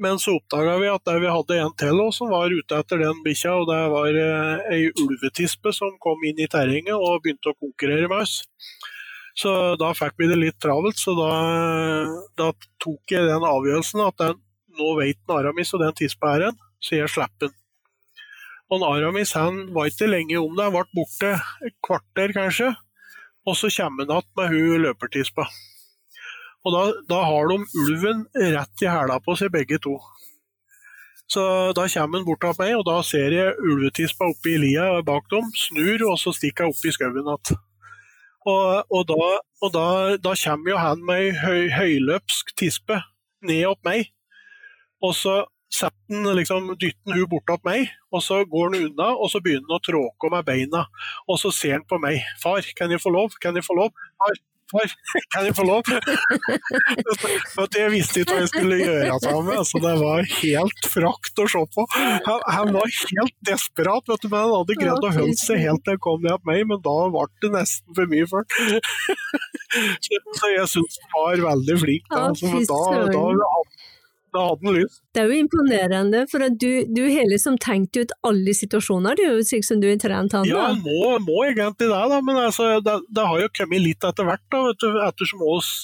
men 0.00 0.18
så 0.18 0.36
oppdaga 0.38 0.78
vi 0.80 0.88
at 0.88 1.10
vi 1.20 1.28
hadde 1.28 1.58
en 1.60 1.74
til 1.78 2.00
som 2.16 2.30
var 2.32 2.52
ute 2.52 2.78
etter 2.78 3.02
den 3.02 3.20
bikkja, 3.24 3.52
og 3.60 3.68
det 3.68 3.80
var 3.92 4.18
eh, 4.22 4.62
ei 4.72 4.82
ulvetispe 5.04 5.72
som 5.76 5.98
kom 6.00 6.22
inn 6.28 6.40
i 6.40 6.48
terrenget 6.50 6.96
og 6.96 7.20
begynte 7.24 7.52
å 7.52 7.58
konkurrere 7.60 8.08
med 8.08 8.24
oss. 8.24 8.40
Så 9.36 9.52
da 9.80 9.92
fikk 9.96 10.18
vi 10.20 10.28
det 10.28 10.38
litt 10.40 10.58
travelt, 10.60 10.98
så 11.00 11.14
da, 11.16 11.32
da 12.36 12.50
tok 12.82 13.14
jeg 13.14 13.28
den 13.28 13.48
avgjørelsen 13.48 14.04
at 14.04 14.18
den, 14.20 14.40
nå 14.78 14.94
vet 15.00 15.32
Aramis 15.32 15.72
og 15.76 15.84
den 15.84 15.96
tispa 15.96 16.36
er 16.36 16.48
en, 16.50 16.62
så 16.80 16.96
jeg 16.98 17.12
slipper 17.12 17.48
den. 17.48 17.58
Og 18.72 18.84
Aramis 18.88 19.34
han 19.36 19.66
var 19.74 19.90
ikke 19.90 20.08
lenge 20.08 20.38
om 20.40 20.56
det, 20.56 20.68
han 20.68 20.76
ble 20.76 20.86
borte 20.96 21.34
et 21.68 21.76
kvarter 21.84 22.32
kanskje, 22.36 22.70
og 23.44 23.58
så 23.58 23.68
kommer 23.76 24.08
han 24.08 24.22
igjen 24.22 24.32
med 24.38 24.52
hun 24.54 24.86
løpertispa. 24.86 25.48
Og 26.62 26.74
da, 26.74 26.82
da 27.10 27.20
har 27.26 27.50
de 27.50 27.58
ulven 27.82 28.26
rett 28.54 28.84
i 28.84 28.90
hæla 28.90 29.18
på 29.24 29.34
seg, 29.38 29.50
begge 29.54 29.80
to. 29.82 29.96
Så 31.32 31.42
da 31.76 31.86
kommer 31.88 32.20
han 32.20 32.26
bort 32.26 32.42
til 32.44 32.56
meg, 32.60 32.74
og 32.76 32.84
da 32.86 32.98
ser 33.06 33.34
jeg 33.34 33.54
ulvetispa 33.58 34.28
oppi 34.30 34.56
lia 34.60 34.88
bak 35.06 35.30
dem, 35.32 35.48
snur, 35.56 36.04
og 36.10 36.18
så 36.20 36.34
stikker 36.36 36.68
jeg 36.68 36.74
opp 36.74 36.84
i 36.84 36.92
skauen 36.94 37.18
igjen. 37.22 37.62
Og, 38.42 38.90
og, 38.90 39.02
da, 39.06 39.28
og 39.62 39.72
da, 39.74 39.86
da, 40.18 40.34
kommer 40.42 40.72
jo 40.74 40.82
han 40.82 41.02
med 41.06 41.22
ei 41.22 41.32
høy, 41.38 41.62
høyløpsk 41.76 42.52
tispe 42.58 42.98
ned 43.46 43.64
opp 43.70 43.80
meg, 43.86 44.10
og 45.02 45.14
så 45.16 45.36
setter 45.72 46.18
han 46.18 46.36
liksom, 46.36 46.72
dytter 46.76 47.16
hun 47.16 47.30
bort 47.30 47.52
opp 47.54 47.64
meg, 47.66 47.90
og 48.12 48.22
så 48.26 48.42
går 48.44 48.68
han 48.68 48.88
unna, 48.90 49.12
og 49.14 49.30
så 49.32 49.40
begynner 49.42 49.70
han 49.70 49.78
å 49.78 49.84
tråke 49.86 50.32
med 50.34 50.46
beina. 50.46 50.84
Og 51.30 51.40
så 51.40 51.52
ser 51.54 51.78
han 51.78 51.86
på 51.88 51.98
meg. 52.02 52.20
'Far, 52.42 52.66
kan 52.76 52.92
jeg 52.92 53.00
få 53.00 53.14
lov? 53.14 53.38
Kan 53.40 53.56
jeg 53.56 53.64
få 53.64 53.78
lov?' 53.78 53.94
'Far, 54.20 54.36
far, 54.72 54.94
kan 55.34 55.46
jeg 55.48 55.56
få 55.56 55.66
lov? 55.68 55.86
For 57.54 57.78
jeg 57.78 57.92
visste 57.94 58.22
ikke 58.22 58.36
hva 58.36 58.42
jeg 58.44 58.52
skulle 58.52 58.80
gjøre 58.80 59.12
av 59.14 59.28
ham. 59.28 59.50
Altså, 59.56 59.82
det 59.84 59.94
var 60.02 60.26
helt 60.38 60.90
frakt 60.92 61.42
å 61.42 61.48
se 61.54 61.64
på. 61.76 61.86
Han, 61.94 62.44
han 62.56 62.74
var 62.76 62.92
helt 62.98 63.36
desperat, 63.48 64.08
vet 64.10 64.24
du, 64.24 64.30
men 64.32 64.44
han 64.44 64.54
hadde 64.56 64.78
greid 64.80 65.08
å 65.08 65.14
holde 65.18 65.38
seg 65.40 65.62
helt 65.62 65.84
til 65.86 65.96
han 65.96 66.02
kom 66.02 66.22
ned 66.24 66.38
til 66.40 66.48
meg, 66.48 66.64
men 66.70 66.82
da 66.84 66.96
ble 67.12 67.28
det 67.44 67.52
nesten 67.56 67.96
for 67.96 68.12
mye 68.12 68.28
for 68.30 68.42
ham. 68.42 68.80
Så 70.38 70.52
jeg 70.52 70.68
syns 70.68 71.00
han 71.00 71.14
var 71.16 71.44
veldig 71.52 71.78
flink. 71.80 72.08
Da, 72.12 72.28
altså, 72.28 72.50
da, 72.68 72.80
da 73.08 73.54
da 74.32 74.44
hadde 74.48 74.68
han 74.68 74.78
lyst. 74.80 75.00
Det 75.14 75.22
er 75.22 75.32
jo 75.32 75.40
imponerende, 75.44 76.22
for 76.30 76.44
at 76.46 76.58
du, 76.60 76.70
du 76.88 77.02
har 77.06 77.28
liksom 77.30 77.58
tenkt 77.62 77.98
ut 78.00 78.14
alle 78.28 78.54
situasjoner, 78.56 79.18
er 79.20 79.36
jo 79.36 79.46
slik 79.46 79.66
som 79.68 79.82
du 79.82 79.88
har 79.90 79.98
trent 80.02 80.36
han. 80.36 80.48
Ja, 80.48 80.70
må, 80.76 81.16
må 81.24 81.42
egentlig 81.48 81.88
det, 81.88 81.90
da, 81.90 82.20
men 82.24 82.38
altså, 82.40 82.74
det, 82.84 83.00
det, 83.12 83.26
har 83.28 83.42
jo 83.44 83.50
kommet 83.58 83.84
litt 83.84 84.06
etter 84.08 84.28
hvert, 84.28 84.46
da, 84.52 84.64
vet 84.70 84.80
du, 84.84 85.02
ettersom 85.08 85.44
oss 85.52 85.74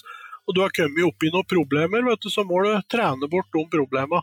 og 0.49 0.55
du 0.57 0.63
har 0.63 0.73
kommet 0.73 1.05
opp 1.05 1.25
i 1.27 1.29
noen 1.29 1.45
problemer, 1.45 2.05
vet 2.07 2.23
du, 2.25 2.31
så 2.33 2.41
må 2.49 2.63
du 2.65 2.71
trene 2.89 3.29
bort 3.29 3.51
de 3.53 3.65
problemene. 3.69 4.23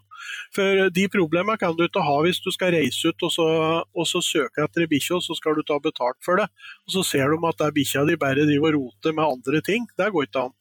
For 0.58 0.88
de 0.90 1.04
problemene 1.14 1.60
kan 1.62 1.76
du 1.78 1.84
ikke 1.86 2.02
ha 2.02 2.16
hvis 2.26 2.42
du 2.42 2.50
skal 2.54 2.74
reise 2.74 3.12
ut 3.14 3.26
og 3.28 3.34
så, 3.36 3.46
og 3.86 4.10
så 4.10 4.24
søke 4.26 4.66
etter 4.66 4.88
ei 4.88 4.90
bikkje, 4.90 5.20
og 5.20 5.26
så 5.28 5.38
skal 5.38 5.54
du 5.54 5.62
ta 5.62 5.78
betalt 5.84 6.18
for 6.26 6.42
det. 6.42 6.50
Og 6.90 6.98
så 6.98 7.06
ser 7.06 7.30
de 7.30 7.38
at 7.46 7.62
det 7.62 7.76
bikkja 7.78 8.08
di 8.10 8.18
bare 8.18 8.48
driver 8.50 8.74
og 8.74 8.88
roter 8.88 9.14
med 9.14 9.38
andre 9.38 9.62
ting. 9.70 9.86
Det 9.94 10.10
går 10.16 10.26
ikke 10.26 10.48
an. 10.48 10.56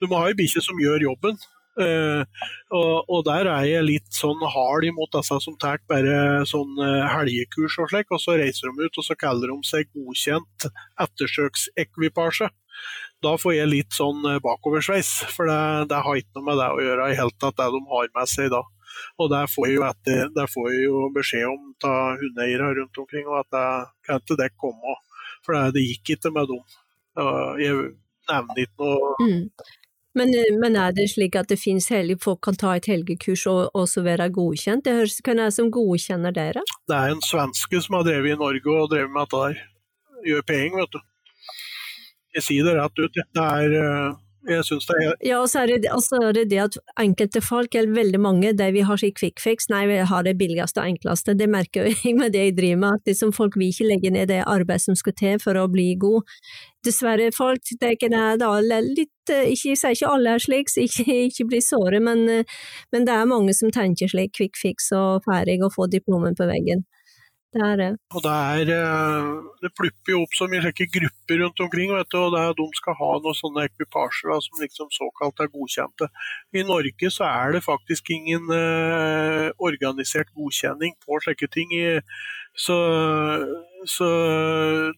Du 0.00 0.08
må 0.10 0.20
ha 0.20 0.28
ei 0.28 0.36
bikkje 0.36 0.66
som 0.68 0.84
gjør 0.84 1.08
jobben. 1.08 1.40
Uh, 1.76 2.24
og, 2.72 3.04
og, 3.04 3.18
der 3.26 3.50
er 3.52 3.64
jeg 3.68 3.84
litt 3.84 4.14
sånn 4.16 4.40
hard 4.48 4.86
imot 4.88 5.12
disse 5.12 5.36
som 5.44 5.58
tar 5.60 5.82
bare 5.90 6.46
sånn 6.48 6.72
uh, 6.80 7.04
helgekurs 7.12 7.76
og 7.82 7.90
slik, 7.92 8.08
og 8.16 8.22
så 8.22 8.38
reiser 8.40 8.72
de 8.72 8.86
ut 8.86 8.96
og 9.02 9.04
så 9.04 9.16
kaller 9.20 9.52
de 9.52 9.68
seg 9.68 9.90
godkjent 9.92 10.70
ettersøksekvipasje. 11.04 12.48
Da 13.24 13.34
får 13.40 13.58
jeg 13.58 13.72
litt 13.74 13.98
sånn 13.98 14.24
uh, 14.24 14.38
bakoversveis, 14.44 15.12
for 15.36 15.52
det, 15.52 15.60
det, 15.92 16.00
har 16.08 16.22
ikke 16.22 16.40
noe 16.40 16.48
med 16.48 16.60
det 16.62 16.70
å 16.72 16.82
gjøre 16.88 17.12
i 17.12 17.20
hele 17.20 17.36
tatt, 17.36 17.60
det 17.60 17.68
de 17.76 17.84
har 17.92 18.10
med 18.16 18.32
seg 18.32 18.50
da. 18.56 18.64
Og 19.20 19.32
der 19.34 19.52
får 19.52 19.68
jeg 19.68 19.76
jo, 19.76 19.86
etter, 19.90 20.26
der 20.32 20.48
får 20.48 20.72
jeg 20.72 20.84
jo 20.86 21.06
beskjed 21.12 21.48
om 21.50 21.72
av 21.84 22.20
hundeeiere 22.22 22.72
rundt 22.78 23.00
omkring 23.02 23.26
og 23.28 23.42
at 23.42 23.52
det 23.52 23.70
kan 24.08 24.22
ikke 24.22 24.40
det 24.40 24.52
komme, 24.56 25.00
for 25.44 25.58
det, 25.58 25.74
det, 25.76 25.88
gikk 25.90 26.16
ikke 26.16 26.32
med 26.32 26.48
dem. 26.48 26.62
Jeg 27.60 27.90
nevner 28.30 28.62
ikke 28.64 28.80
noe 28.80 29.16
mm. 29.20 29.42
Men, 30.16 30.32
men, 30.62 30.76
er 30.80 30.94
det 30.96 31.10
slik 31.12 31.34
at 31.36 31.50
det 31.52 31.58
finnes 31.60 31.90
helg, 31.92 32.16
folk 32.24 32.40
kan 32.46 32.56
ta 32.56 32.72
et 32.78 32.88
helgekurs 32.88 33.44
og 33.50 33.74
også 33.76 34.00
være 34.06 34.30
godkjent? 34.32 34.86
Det 34.86 34.94
høres 34.96 35.18
hvem 35.20 35.42
er 35.42 35.50
det 35.50 35.56
som 35.58 35.68
godkjenner 35.74 36.32
dere? 36.36 36.62
Det 36.88 36.96
er 36.96 37.12
en 37.12 37.24
svenske 37.24 37.82
som 37.84 37.98
har 37.98 38.06
drevet 38.06 38.32
i 38.32 38.38
Norge 38.40 38.72
og 38.72 38.88
drevet 38.94 39.12
med 39.12 39.26
dette 39.26 39.42
der. 39.42 39.58
Gjør 40.26 40.46
penger, 40.48 40.78
vet 40.80 40.96
du. 40.96 41.02
Jeg 42.36 42.46
sier 42.48 42.68
det 42.68 42.78
rett 42.78 43.02
ut. 43.02 43.20
Det 43.36 43.44
er 43.44 43.76
eh, 43.82 44.16
jeg 44.48 44.64
syns 44.68 44.86
det 44.88 44.96
er 45.02 45.14
Ja, 45.26 45.40
og 45.42 45.48
så 45.50 45.62
er 45.62 45.72
det, 45.72 45.90
altså 45.92 46.20
er 46.22 46.36
det 46.36 46.46
det 46.50 46.60
at 46.62 46.78
enkelte 47.00 47.42
folk, 47.44 47.74
eller 47.74 47.94
veldig 47.96 48.20
mange, 48.20 48.52
de 48.56 48.70
vi 48.74 48.84
har 48.86 49.00
slik 49.00 49.18
quick 49.18 49.42
fix, 49.42 49.68
nei, 49.72 49.84
vi 49.90 49.98
har 50.10 50.26
det 50.26 50.36
billigste 50.38 50.82
og 50.82 50.90
enkleste. 50.92 51.34
Det 51.38 51.48
merker 51.50 51.90
jeg 51.90 52.14
med 52.20 52.32
det 52.36 52.46
jeg 52.48 52.56
driver 52.60 52.82
med, 52.84 53.00
at 53.00 53.12
liksom 53.12 53.34
folk 53.36 53.58
vil 53.58 53.72
ikke 53.72 53.90
legge 53.90 54.14
ned 54.14 54.30
det 54.32 54.42
arbeidet 54.46 54.86
som 54.86 54.98
skal 54.98 55.16
til 55.18 55.38
for 55.42 55.58
å 55.58 55.66
bli 55.72 55.92
god. 56.00 56.26
Dessverre, 56.86 57.30
folk 57.34 57.62
tenker 57.66 57.88
er 57.88 57.96
ikke 57.96 58.38
da, 58.40 58.50
litt, 58.84 59.32
eh, 59.32 59.50
ikke, 59.52 59.72
Jeg 59.72 59.80
sier 59.80 59.96
ikke 59.96 60.12
alle 60.12 60.36
er 60.36 60.42
slik, 60.42 60.70
så 60.70 60.84
ikke, 60.86 61.06
ikke 61.30 61.48
bli 61.50 61.62
såre, 61.64 62.00
men, 62.00 62.28
eh, 62.30 62.58
men, 62.92 63.08
det 63.08 63.14
er 63.14 63.30
mange 63.30 63.54
som 63.56 63.72
tenker 63.74 64.10
slik, 64.12 64.36
quick 64.36 64.58
fix 64.60 64.92
og 64.94 65.26
ferdig 65.26 65.58
og 65.62 65.74
få 65.74 65.90
diplomen 65.90 66.38
på 66.38 66.46
veggen. 66.48 66.86
Det 67.56 67.64
er 67.64 67.78
det. 67.80 67.88
Og 68.12 68.22
det, 68.24 68.32
er, 68.32 68.70
eh, 68.76 69.28
det 69.64 69.70
plupper 69.78 70.12
jo 70.12 70.22
opp 70.26 70.34
så 70.36 70.48
mye 70.50 70.60
slike 70.64 70.88
grupper 70.92 71.40
rundt 71.40 71.62
omkring, 71.64 71.92
vet 71.96 72.10
du, 72.12 72.18
og 72.20 72.34
det 72.34 72.42
er, 72.42 72.56
de 72.58 72.66
skal 72.76 72.98
ha 72.98 73.08
noen 73.24 73.38
sånne 73.38 73.64
ekvipasjer 73.70 74.32
da, 74.32 74.36
som 74.44 74.60
liksom 74.60 74.90
såkalt 74.92 75.40
er 75.40 75.48
godkjente. 75.54 76.10
I 76.52 76.66
Norge 76.68 77.12
så 77.14 77.24
er 77.30 77.56
det 77.56 77.64
faktisk 77.64 78.12
ingen 78.12 78.52
eh, 78.52 79.48
organisert 79.70 80.32
godkjenning 80.36 80.98
på 81.00 81.20
slike 81.24 81.48
ting. 81.56 81.72
I, 81.72 81.96
så, 82.66 82.76
så, 83.88 84.12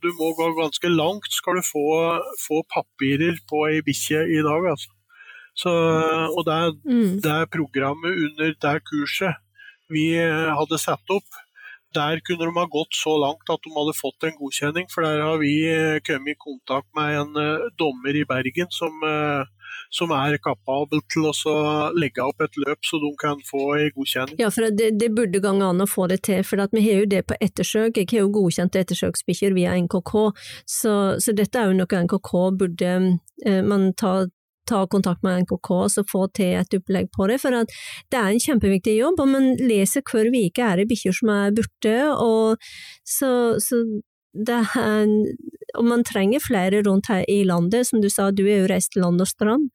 du 0.03 0.11
må 0.19 0.35
gå 0.39 0.53
ganske 0.59 0.91
langt 0.91 1.31
skal 1.35 1.59
du 1.59 1.67
få, 1.67 1.89
få 2.43 2.63
papirer 2.75 3.39
på 3.51 3.67
ei 3.71 3.83
bikkje 3.87 4.27
i 4.35 4.43
dag. 4.47 4.73
altså. 4.75 4.95
Så, 5.59 5.71
og 6.39 6.45
det 6.47 6.59
mm. 6.87 7.19
det 7.23 7.39
programmet 7.51 8.15
under 8.15 8.53
det 8.63 8.79
kurset 8.87 9.39
vi 9.91 10.13
hadde 10.21 10.79
satt 10.79 11.11
opp 11.11 11.39
der 11.95 12.21
kunne 12.21 12.45
de 12.45 12.55
ha 12.55 12.67
gått 12.69 12.97
så 12.97 13.15
langt 13.21 13.49
at 13.49 13.63
de 13.65 13.73
hadde 13.73 13.95
fått 13.97 14.27
en 14.29 14.37
godkjenning. 14.37 14.89
For 14.93 15.07
der 15.07 15.23
har 15.25 15.39
vi 15.41 15.53
eh, 15.71 16.01
kommet 16.05 16.37
i 16.37 16.41
kontakt 16.41 16.89
med 16.97 17.15
en 17.17 17.39
uh, 17.39 17.69
dommer 17.81 18.17
i 18.17 18.27
Bergen 18.29 18.69
som, 18.75 18.93
uh, 19.05 19.47
som 19.95 20.13
er 20.13 20.37
kapabel 20.45 21.01
til 21.13 21.29
å 21.31 21.57
legge 21.97 22.25
opp 22.25 22.45
et 22.45 22.61
løp 22.61 22.85
så 22.85 23.01
de 23.03 23.13
kan 23.21 23.41
få 23.49 23.65
en 23.79 23.93
godkjenning. 23.97 24.41
Ja, 24.43 24.53
for 24.53 24.69
det, 24.69 24.93
det 25.01 25.11
burde 25.17 25.43
gange 25.45 25.69
an 25.69 25.85
å 25.85 25.89
få 25.89 26.09
det 26.13 26.23
til, 26.29 26.45
for 26.45 26.61
vi 26.75 26.85
har 26.85 27.05
jo 27.05 27.11
det 27.17 27.25
på 27.31 27.39
ettersøk. 27.41 27.97
Jeg 27.97 28.13
har 28.13 28.27
jo 28.27 28.33
godkjent 28.37 28.77
ettersøksbikkjer 28.77 29.57
via 29.57 29.77
NKK, 29.81 30.15
så, 30.69 30.95
så, 31.17 31.37
dette 31.37 31.61
er 31.61 31.71
jo 31.71 31.79
noe 31.81 32.05
NKK 32.05 32.35
burde 32.59 32.97
man 33.65 33.93
ta 33.95 34.27
ta 34.69 34.85
kontakt 34.91 35.25
med 35.27 35.45
NKK 35.45 35.71
og 35.77 36.11
få 36.11 36.27
til 36.37 36.59
et 36.61 36.77
opplegg 36.77 37.11
på 37.15 37.29
det. 37.31 37.41
For 37.43 37.55
det 37.55 38.21
er 38.21 38.29
en 38.29 38.43
kjempeviktig 38.45 38.99
jobb, 38.99 39.23
og 39.25 39.33
man 39.33 39.55
leser 39.61 40.05
hver 40.07 40.31
uke 40.31 40.65
er 40.65 40.81
det 40.81 40.89
bikkjer 40.91 41.17
som 41.21 41.33
er 41.35 41.57
borte. 41.57 41.97
og 42.13 42.69
så, 43.07 43.31
så 43.63 43.83
det 44.39 44.59
er, 44.79 45.09
og 45.79 45.85
man 45.89 46.05
trenger 46.07 46.45
flere 46.45 46.83
rundt 46.87 47.09
her 47.09 47.25
i 47.29 47.43
landet. 47.49 47.89
Som 47.89 48.03
du 48.05 48.11
sa, 48.13 48.31
du 48.31 48.45
er 48.47 48.63
jo 48.63 48.71
reist 48.71 48.93
til 48.95 49.03
land 49.07 49.21
og 49.21 49.31
strand. 49.31 49.71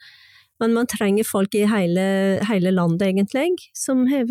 men 0.61 0.73
man 0.73 0.87
trenger 0.87 1.25
folk 1.27 1.55
i 1.57 1.65
hele, 1.67 2.39
hele 2.47 2.71
landet, 2.71 3.01
egentlig, 3.01 3.57
som 3.75 4.05
har 4.07 4.29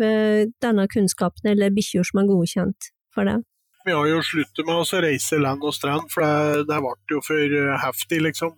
denne 0.63 0.87
kunnskapen, 0.89 1.49
eller 1.51 1.69
bikkjer 1.69 2.07
som 2.07 2.23
er 2.23 2.29
godkjent 2.31 2.87
for 3.13 3.27
det. 3.29 3.43
Vi 3.85 3.91
har 3.91 4.07
jo 4.07 4.21
sluttet 4.23 4.65
med 4.65 4.79
å 4.79 5.01
reise 5.03 5.37
land 5.37 5.61
og 5.61 5.75
strand, 5.75 6.07
for 6.09 6.23
det, 6.23 6.63
det 6.71 6.79
ble 6.81 6.95
jo 7.11 7.21
for 7.27 7.57
heftig, 7.83 8.21
liksom. 8.23 8.55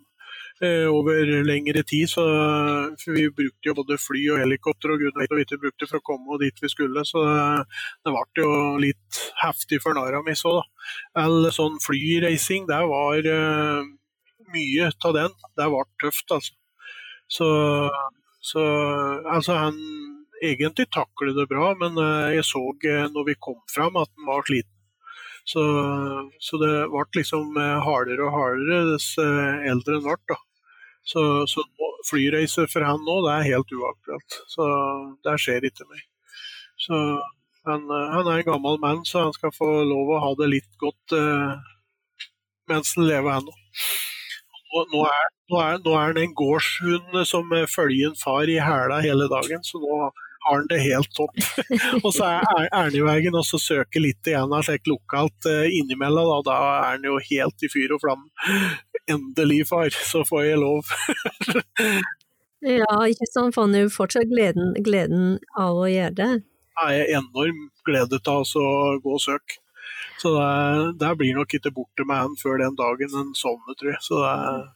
Eh, 0.62 0.88
over 0.88 1.44
lengre 1.44 1.82
tid. 1.82 2.08
Så, 2.08 2.22
for 3.04 3.12
vi 3.12 3.28
brukte 3.30 3.68
jo 3.68 3.74
både 3.76 3.98
fly 4.00 4.22
og 4.32 4.40
helikopter 4.40 4.94
og 4.94 5.02
gud 5.02 5.18
vet 5.20 5.28
hva 5.28 5.40
vi 5.42 5.58
brukte 5.60 5.88
for 5.90 6.00
å 6.00 6.06
komme 6.06 6.38
dit 6.40 6.62
vi 6.62 6.70
skulle. 6.72 7.04
Så 7.04 7.24
det, 7.26 8.14
ble 8.14 8.44
jo 8.44 8.52
litt 8.80 9.20
heftig 9.42 9.82
for 9.84 9.96
narra 9.98 10.22
mi 10.24 10.36
så, 10.38 10.54
da. 10.56 10.64
Eller 11.26 11.52
sånn 11.52 11.76
flyreising, 11.84 12.64
det 12.70 12.80
var 12.88 13.28
uh, 13.28 13.84
mye 14.54 14.88
av 14.94 15.18
den. 15.18 15.36
Det 15.60 15.68
ble 15.74 15.84
tøft, 16.00 16.32
altså. 16.38 16.56
Så, 17.28 17.50
så 18.40 18.64
altså 19.26 19.58
han 19.58 19.76
egentlig 20.46 20.86
takler 20.94 21.34
det 21.36 21.48
bra, 21.50 21.74
men 21.76 22.00
uh, 22.00 22.32
jeg 22.32 22.46
så 22.48 22.62
når 23.12 23.28
vi 23.28 23.36
kom 23.36 23.60
fram 23.74 24.00
at 24.00 24.08
han 24.14 24.32
var 24.32 24.48
sliten. 24.48 24.72
Så, 25.46 25.62
så, 26.42 26.58
det 26.58 26.72
ble 26.90 27.04
liksom 27.20 27.54
hardere 27.84 28.24
og 28.24 28.34
hardere 28.34 28.80
dess 28.94 29.12
eldre 29.20 30.00
han 30.00 30.08
ble. 30.26 30.40
Så, 31.06 31.22
så 31.46 31.62
flyreiser 32.10 32.66
for 32.70 32.82
han 32.86 33.02
nå, 33.06 33.20
det 33.26 33.34
er 33.34 33.48
helt 33.52 33.72
uaktuelt. 33.72 34.38
Så 34.50 34.66
det 35.26 35.36
skjer 35.42 35.68
ikke 35.68 35.86
mer. 35.86 36.02
Så 36.82 36.98
han, 37.66 37.86
han, 37.90 38.26
er 38.26 38.40
en 38.40 38.50
gammel 38.50 38.80
mann, 38.82 39.04
så 39.06 39.26
han 39.26 39.34
skal 39.36 39.54
få 39.54 39.68
lov 39.86 40.10
å 40.12 40.20
ha 40.24 40.34
det 40.38 40.50
litt 40.52 40.76
godt 40.82 41.14
eh, 41.16 41.54
mens 42.70 42.92
han 42.98 43.08
lever 43.08 43.38
ennå. 43.38 43.54
Nå, 44.66 44.82
nå, 44.92 45.02
er, 45.06 45.28
nå, 45.50 45.62
nå 45.86 45.94
er 45.94 46.10
han 46.10 46.20
en 46.20 46.36
gårdshund 46.36 47.18
som 47.30 47.54
følger 47.70 48.10
en 48.10 48.18
far 48.18 48.50
i 48.50 48.58
hæla 48.62 49.00
hele 49.04 49.28
dagen, 49.30 49.62
så 49.66 49.80
nå 49.82 50.00
har 50.46 50.60
han 50.60 50.68
det 50.70 50.78
helt 50.84 51.10
topp. 51.16 51.34
og 52.04 52.10
så 52.14 52.28
er 52.38 52.68
Ernevegen 52.70 53.36
også 53.38 53.60
søker 53.62 54.02
litt 54.02 54.30
igjen 54.30 54.54
av 54.54 54.66
slikt 54.66 54.90
lokalt 54.90 55.48
uh, 55.50 55.66
innimellom, 55.66 56.30
og 56.38 56.46
da 56.46 56.56
er 56.56 56.86
han 56.92 57.08
jo 57.08 57.18
helt 57.30 57.66
i 57.66 57.70
fyr 57.72 57.96
og 57.96 58.02
flamme. 58.04 58.30
Endelig, 59.12 59.64
far, 59.70 59.90
så 59.90 60.24
får 60.26 60.48
jeg 60.48 60.62
lov. 60.62 60.88
ja, 62.80 62.94
ikke 63.06 63.28
sant, 63.30 63.54
for 63.54 63.66
han 63.66 63.76
jo 63.78 63.92
fortsatt 63.92 64.30
gleden, 64.32 64.74
gleden, 64.86 65.36
av 65.54 65.78
å 65.78 65.86
gjøre 65.90 66.16
det. 66.18 66.32
Jeg 66.76 67.04
er 67.04 67.14
enorm 67.20 67.68
glede 67.86 68.18
av 68.26 68.42
å 68.42 68.66
gå 69.02 69.14
og 69.14 69.22
søke. 69.22 69.60
Så 70.18 70.32
det, 70.32 70.96
det, 71.00 71.12
blir 71.20 71.36
nok 71.36 71.54
ikke 71.54 71.74
borte 71.76 72.06
med 72.08 72.18
han 72.24 72.34
før 72.40 72.58
den 72.62 72.76
dagen 72.78 73.14
han 73.14 73.30
sovner, 73.38 73.76
tror 73.78 73.92
jeg. 73.92 74.02
Så 74.04 74.22
det, 74.24 74.66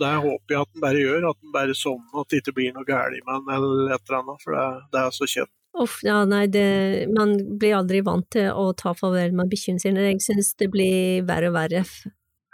det 0.00 0.14
håper 0.24 0.54
jeg 0.54 0.64
at 0.64 0.72
den 0.72 0.82
bare 0.84 1.02
gjør, 1.02 1.28
at 1.30 1.40
den 1.40 1.52
bare 1.54 1.76
sovner, 1.78 2.22
at 2.22 2.32
det 2.32 2.40
ikke 2.42 2.56
blir 2.56 2.72
noe 2.74 2.88
galt 2.88 3.20
med 3.20 3.34
den 3.34 3.52
eller 3.56 3.94
et 3.94 4.02
eller 4.08 4.18
annet, 4.20 4.42
for 4.42 4.56
det, 4.56 4.66
det 4.94 5.02
er 5.02 5.14
så 5.14 5.28
kjent. 5.36 5.54
Uff, 5.74 5.96
ja, 6.06 6.20
nei, 6.30 6.44
det, 6.54 6.66
man 7.10 7.34
blir 7.58 7.80
aldri 7.80 8.02
vant 8.06 8.28
til 8.30 8.52
å 8.54 8.68
ta 8.78 8.92
farvel 8.94 9.34
med 9.34 9.50
bikkjene 9.50 9.82
sine. 9.82 10.04
Jeg 10.06 10.20
synes 10.22 10.52
det 10.60 10.68
blir 10.70 11.24
verre 11.26 11.50
og 11.50 11.56
verre 11.56 11.82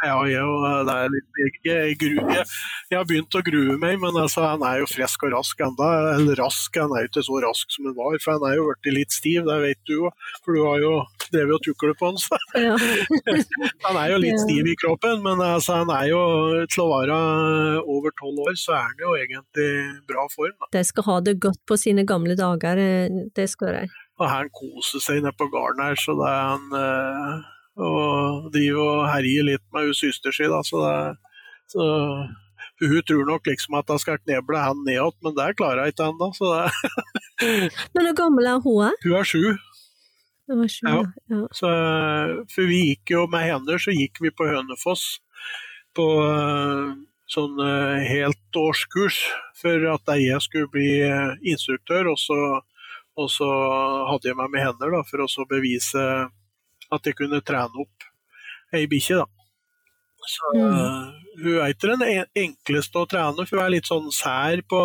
jeg, 0.00 0.32
jeg, 0.32 1.54
jeg, 1.64 1.96
jeg, 2.00 2.96
har 2.96 3.06
begynt 3.08 3.36
å 3.36 3.42
grue 3.44 3.76
meg, 3.80 3.98
men 4.00 4.16
altså, 4.16 4.46
han 4.48 4.62
er 4.64 4.80
jo 4.80 4.88
frisk 4.88 5.26
og 5.28 5.34
rask 5.34 5.60
enda. 5.66 5.88
Eller 6.14 6.40
rask, 6.40 6.76
han 6.80 6.94
er 6.96 7.04
jo 7.04 7.10
ikke 7.10 7.24
så 7.26 7.40
rask 7.44 7.74
som 7.74 7.90
han 7.90 7.96
var, 7.98 8.16
for 8.24 8.38
han 8.38 8.46
er 8.48 8.56
jo 8.56 8.68
blitt 8.70 8.96
litt 8.96 9.16
stiv, 9.16 9.44
det 9.48 9.58
vet 9.64 9.80
du 9.88 9.96
jo. 9.98 10.12
For 10.44 10.56
du 10.56 10.62
har 10.64 10.80
jo 10.80 10.94
drevet 11.30 11.56
og 11.58 11.64
tuklet 11.66 12.00
på 12.00 12.10
han. 12.10 12.18
Ja. 12.56 12.74
han 13.86 14.00
er 14.00 14.14
jo 14.14 14.22
litt 14.24 14.40
stiv 14.42 14.72
i 14.72 14.76
kroppen, 14.80 15.20
men 15.26 15.44
altså, 15.44 15.80
han 15.82 15.92
er 15.94 16.08
jo 16.10 16.22
til 16.72 16.84
å 16.86 16.90
være 16.94 17.20
over 17.84 18.16
tolv 18.20 18.44
år, 18.48 18.56
så 18.60 18.76
er 18.78 18.88
han 18.88 19.04
jo 19.04 19.14
egentlig 19.20 19.70
bra 20.08 20.26
form. 20.32 20.56
Da. 20.56 20.72
De 20.78 20.84
skal 20.88 21.08
ha 21.10 21.20
det 21.28 21.38
godt 21.44 21.60
på 21.68 21.78
sine 21.80 22.06
gamle 22.08 22.38
dager, 22.40 22.80
eh, 22.80 23.22
det 23.36 23.50
skal 23.52 23.82
de. 23.82 23.86
Og 24.20 24.28
han 24.28 24.50
koser 24.52 25.00
seg 25.00 25.22
nede 25.24 25.36
på 25.38 25.48
gården 25.52 25.84
her, 25.84 25.96
så 26.00 26.16
det 26.18 26.28
er 26.28 26.44
han 26.50 26.78
eh, 26.80 27.48
og 27.80 28.50
driver 28.54 28.84
og 28.84 29.08
herjer 29.08 29.46
litt 29.48 29.64
med 29.74 29.88
hun 29.88 29.96
søster 29.96 30.34
si. 30.34 30.46
Så, 30.68 30.84
så 31.72 31.88
hun 32.80 33.02
tror 33.08 33.26
nok 33.28 33.48
liksom 33.48 33.76
at 33.80 33.90
hun 33.92 34.00
skal 34.00 34.20
kneble 34.22 34.60
han 34.60 34.84
ned 34.84 34.96
igjen, 34.96 35.16
men 35.24 35.36
det 35.36 35.50
klarer 35.58 35.84
hun 35.84 35.92
ikke 35.92 36.08
ennå. 36.12 36.30
men 37.94 38.06
hvor 38.06 38.16
gammel 38.22 38.48
er 38.52 38.62
hun? 38.64 38.96
Hun 39.04 39.18
er 39.18 39.28
sju. 39.28 39.44
Hun 40.50 40.64
er 40.64 40.72
sju, 40.72 40.88
ja. 40.88 41.02
ja. 41.30 41.42
Så, 41.54 41.68
for 42.52 42.70
vi 42.70 42.80
gikk 42.90 43.14
jo 43.14 43.26
med 43.30 43.46
henne, 43.46 43.78
så 43.78 43.94
gikk 43.94 44.22
vi 44.24 44.32
på 44.34 44.48
Hønefoss 44.48 45.20
på 45.96 46.06
uh, 46.22 46.90
sånn 47.30 47.58
heltårskurs 47.60 48.08
helt 48.10 48.58
årskurs 48.58 49.20
for 49.60 49.86
at 49.92 50.12
jeg 50.18 50.42
skulle 50.42 50.70
bli 50.72 50.90
uh, 51.06 51.36
instruktør. 51.46 52.12
Og 52.14 52.18
så, 52.18 52.40
og 53.20 53.30
så, 53.30 53.48
hadde 54.10 54.30
jeg 54.30 54.38
meg 54.40 54.52
med 54.54 54.66
henne 54.66 54.92
da, 54.96 55.04
for 55.06 55.26
å 55.26 55.48
bevise 55.50 56.04
at 56.94 57.06
jeg 57.06 57.18
kunne 57.18 57.42
trene 57.46 57.84
opp 57.84 58.08
ei 58.76 58.86
bikkje, 58.90 59.20
da. 59.22 59.40
Så 60.20 60.58
mm. 60.58 60.64
uh, 60.64 61.12
hun 61.40 61.54
er 61.62 61.72
ikke 61.72 61.94
den 61.94 62.26
enkleste 62.42 63.00
å 63.00 63.08
trene, 63.08 63.46
for 63.48 63.56
hun 63.56 63.64
er 63.64 63.72
litt 63.76 63.88
sånn 63.88 64.10
sær 64.12 64.60
på 64.68 64.80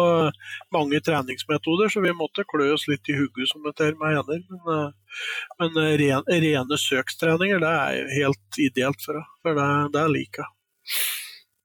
mange 0.74 1.02
treningsmetoder, 1.04 1.92
så 1.92 2.04
vi 2.06 2.14
måtte 2.16 2.48
klø 2.48 2.72
oss 2.78 2.88
litt 2.88 3.12
i 3.12 3.18
hodet 3.18 3.50
som 3.52 3.66
det 3.66 3.76
er 3.84 3.98
med 4.00 4.16
hender. 4.16 4.46
Men, 4.48 4.64
uh, 4.70 5.20
men 5.60 5.82
uh, 5.82 5.92
ren, 6.02 6.24
rene 6.46 6.80
søkstreninger, 6.86 7.62
det 7.64 7.74
er 7.84 8.16
helt 8.16 8.64
ideelt 8.70 9.04
for 9.04 9.20
henne, 9.20 9.38
for 9.44 9.60
det, 9.60 9.70
det 9.98 10.08
liker 10.16 10.48
hun. 10.48 10.58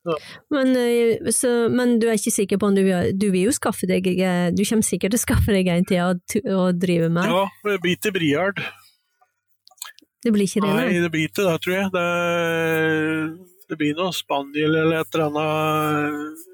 Ja. 0.08 0.14
Men, 0.48 0.70
så, 1.36 1.48
men, 1.68 1.98
du 2.00 2.06
er 2.08 2.16
ikke 2.16 2.32
sikker 2.32 2.56
på 2.56 2.70
om 2.70 2.76
du, 2.76 2.86
du 3.20 3.26
vil 3.34 3.50
jo 3.50 3.52
skaffe 3.52 3.84
deg 3.84 4.06
Du 4.56 4.62
kommer 4.64 4.86
sikkert 4.86 5.12
til 5.12 5.18
å 5.18 5.20
skaffe 5.20 5.52
deg 5.52 5.68
en 5.68 5.84
til 5.84 6.00
å, 6.00 6.14
å 6.56 6.70
drive 6.72 7.10
med? 7.12 7.28
Ja, 7.28 7.74
til 8.00 8.14
Briard. 8.16 8.62
Det 10.20 10.32
blir 10.34 10.48
ikke 10.48 10.62
det? 10.64 10.70
Nei, 10.76 11.00
det 11.00 11.10
blir 11.12 11.28
ikke 11.28 11.46
det, 11.46 11.56
tror 11.64 11.76
jeg. 11.76 11.90
Det, 11.94 12.06
det 13.70 13.78
blir 13.80 13.96
noe 13.98 14.12
spaniel 14.16 14.76
eller 14.82 15.00
et 15.00 15.16
eller 15.16 15.28
annet 15.30 16.46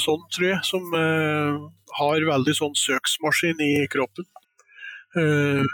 sånn, 0.00 0.22
tror 0.32 0.46
jeg, 0.48 0.60
som 0.64 0.84
uh, 0.96 1.68
har 1.98 2.24
veldig 2.24 2.54
sånn 2.56 2.76
søksmaskin 2.78 3.60
i 3.64 3.72
kroppen. 3.92 4.28
Uh, 5.16 5.64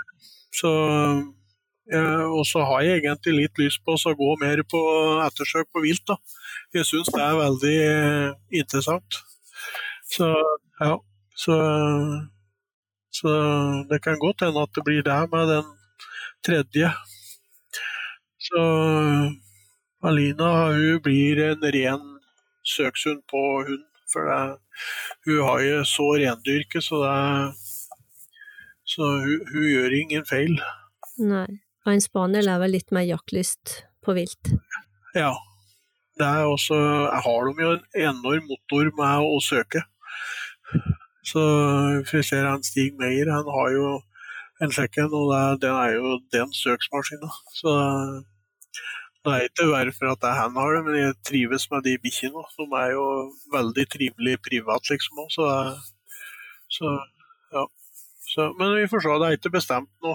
så 0.55 0.71
Og 1.85 2.47
så 2.49 2.63
har 2.65 2.81
jeg 2.81 3.03
egentlig 3.03 3.33
litt 3.37 3.59
lyst 3.61 3.83
på 3.85 3.93
å 3.93 4.13
gå 4.17 4.29
mer 4.41 4.63
på 4.65 4.79
ettersøk 5.21 5.67
på 5.69 5.83
vilt. 5.85 6.01
da. 6.09 6.17
Jeg 6.73 6.87
syns 6.89 7.11
det 7.13 7.21
er 7.21 7.37
veldig 7.37 7.81
interessant. 8.57 9.19
Så 10.09 10.31
ja. 10.81 10.95
Så, 11.37 11.55
så 13.11 13.31
det 13.91 14.01
kan 14.01 14.17
godt 14.23 14.47
hende 14.47 14.63
at 14.65 14.73
det 14.73 14.85
blir 14.87 15.03
det 15.05 15.19
med 15.33 15.51
den 15.51 15.69
tredje. 16.45 16.91
Så 18.45 18.63
Alina 20.05 20.51
hun 20.75 21.01
blir 21.05 21.41
en 21.47 21.65
ren 21.77 22.05
søkshund 22.65 23.25
på 23.31 23.43
hund. 23.69 23.87
For 24.13 24.29
det, 24.29 24.59
hun 25.27 25.41
har 25.49 25.63
jo 25.65 25.79
så 25.89 26.07
rendyrke, 26.21 26.83
så, 26.85 27.01
det, 27.03 27.55
så 28.85 29.09
hun, 29.25 29.41
hun, 29.49 29.65
gjør 29.73 29.97
ingen 29.97 30.27
feil. 30.29 30.61
Nei. 31.19 31.49
Og 31.85 31.93
en 31.93 32.05
spaniel 32.05 32.49
er 32.49 32.61
vel 32.63 32.77
litt 32.77 32.95
mer 32.95 33.05
jaktlyst 33.09 33.81
på 34.05 34.15
vilt? 34.17 34.55
Ja. 35.17 35.35
Det 36.15 36.27
er 36.29 36.47
også, 36.47 36.77
har 37.11 37.49
de 37.49 37.65
jo 37.65 37.71
en 37.75 37.87
enorm 38.07 38.45
motor 38.47 38.91
med 38.95 39.25
å 39.27 39.41
søke. 39.43 39.81
Så 41.27 41.43
ser 42.07 42.47
han 42.47 42.63
Stig 42.63 42.95
Meyer, 43.01 43.33
han 43.35 43.49
har 43.51 43.73
jo 43.75 43.89
en 44.63 44.73
sjekken, 44.75 45.11
og 45.11 45.33
det, 45.63 45.71
er 45.71 45.97
jo 45.97 46.19
den 46.35 46.53
søksmaskina. 46.55 47.31
Så 47.59 47.73
det 49.25 49.33
er 49.33 49.49
ikke 49.49 49.71
verre 49.71 49.95
for 49.97 50.13
at 50.13 50.27
han 50.37 50.59
har 50.59 50.77
det, 50.77 50.85
men 50.87 51.01
jeg 51.01 51.17
trives 51.27 51.67
med 51.73 51.87
de 51.87 51.97
bikkjene. 52.03 52.45
De 52.59 52.69
er 52.83 52.93
jo 52.93 53.07
veldig 53.55 53.87
trivelige 53.97 54.43
privat, 54.45 54.91
liksom. 54.91 55.25
Så, 55.33 55.49
så, 56.77 56.95
ja. 57.57 57.65
Så, 58.35 58.53
men 58.59 58.77
vi 58.79 58.89
får 58.91 59.05
se, 59.05 59.19
det 59.21 59.29
er 59.31 59.41
ikke 59.41 59.57
bestemt 59.59 59.93
nå. 60.05 60.15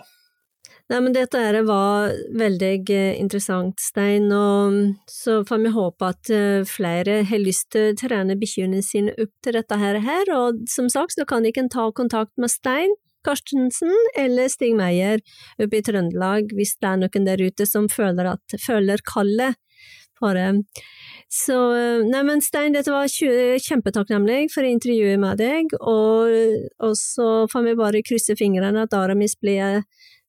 Nei, 0.89 0.99
men 1.05 1.13
dette 1.13 1.39
var 1.67 2.09
veldig 2.33 2.69
eh, 2.89 3.19
interessant, 3.21 3.77
Stein, 3.77 4.31
og 4.33 4.95
så 5.09 5.43
får 5.45 5.59
vi 5.61 5.73
håpe 5.75 6.07
at 6.15 6.31
eh, 6.33 6.63
flere 6.65 7.19
har 7.29 7.43
lyst 7.43 7.67
til 7.75 7.91
å 7.91 7.97
trene 7.99 8.37
bikkjene 8.39 8.81
sine 8.85 9.13
opp 9.13 9.29
til 9.45 9.53
dette 9.59 9.77
her, 9.77 10.31
og 10.33 10.63
som 10.69 10.89
sagt 10.89 11.13
så 11.13 11.27
kan 11.29 11.45
de 11.45 11.53
ikke 11.53 11.67
ta 11.69 11.91
kontakt 11.93 12.33
med 12.41 12.49
Stein 12.49 12.97
Karstensen 13.25 13.93
eller 14.17 14.49
Stig 14.51 14.75
Meyer 14.77 15.21
oppe 15.59 15.79
i 15.79 15.83
Trøndelag, 15.85 16.53
hvis 16.55 16.77
det 16.79 16.91
er 16.91 17.01
noen 17.01 17.27
der 17.27 17.41
ute 17.43 17.67
som 17.67 17.89
føler, 17.91 18.35
at, 18.35 18.59
føler 18.63 19.03
kallet 19.07 19.59
på 20.19 20.31
det. 20.35 20.49
Så 21.31 21.55
nei, 22.09 22.21
men 22.25 22.41
Stein, 22.43 22.73
dette 22.75 22.91
var 22.91 23.09
kjempetakknemlig 23.11 24.49
for 24.53 24.67
intervjuet 24.67 25.19
med 25.21 25.39
deg, 25.41 25.75
og, 25.79 26.31
og, 26.81 26.95
så 26.97 27.45
får 27.51 27.67
vi 27.67 27.75
bare 27.79 28.05
krysse 28.05 28.35
fingrene 28.39 28.87
at 28.87 28.95
Aramis 28.97 29.37
blir 29.39 29.61
en 29.61 29.85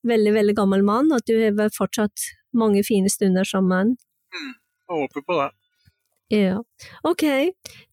veldig, 0.07 0.35
veldig 0.37 0.57
gammel 0.59 0.85
mann, 0.87 1.11
og 1.11 1.23
at 1.23 1.31
du 1.31 1.39
har 1.41 1.73
fortsatt 1.77 2.29
mange 2.57 2.85
fine 2.87 3.11
stunder 3.13 3.49
sammen. 3.49 3.97
Mm, 4.35 4.53
jeg 4.53 5.01
håper 5.03 5.27
på 5.27 5.41
det. 5.41 5.49
Ja, 6.31 6.61
ok. 7.03 7.25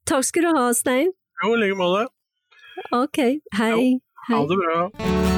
Takk 0.05 0.27
skal 0.27 0.45
du 0.45 0.51
ha, 0.59 0.67
Stein. 0.77 1.15
Jo, 1.43 1.55
i 1.55 1.61
like 1.63 1.79
måte. 1.79 2.09
Ok, 2.93 3.23
hei. 3.57 3.71
Ha 3.71 4.06
det 4.29 4.57
bra. 4.57 5.36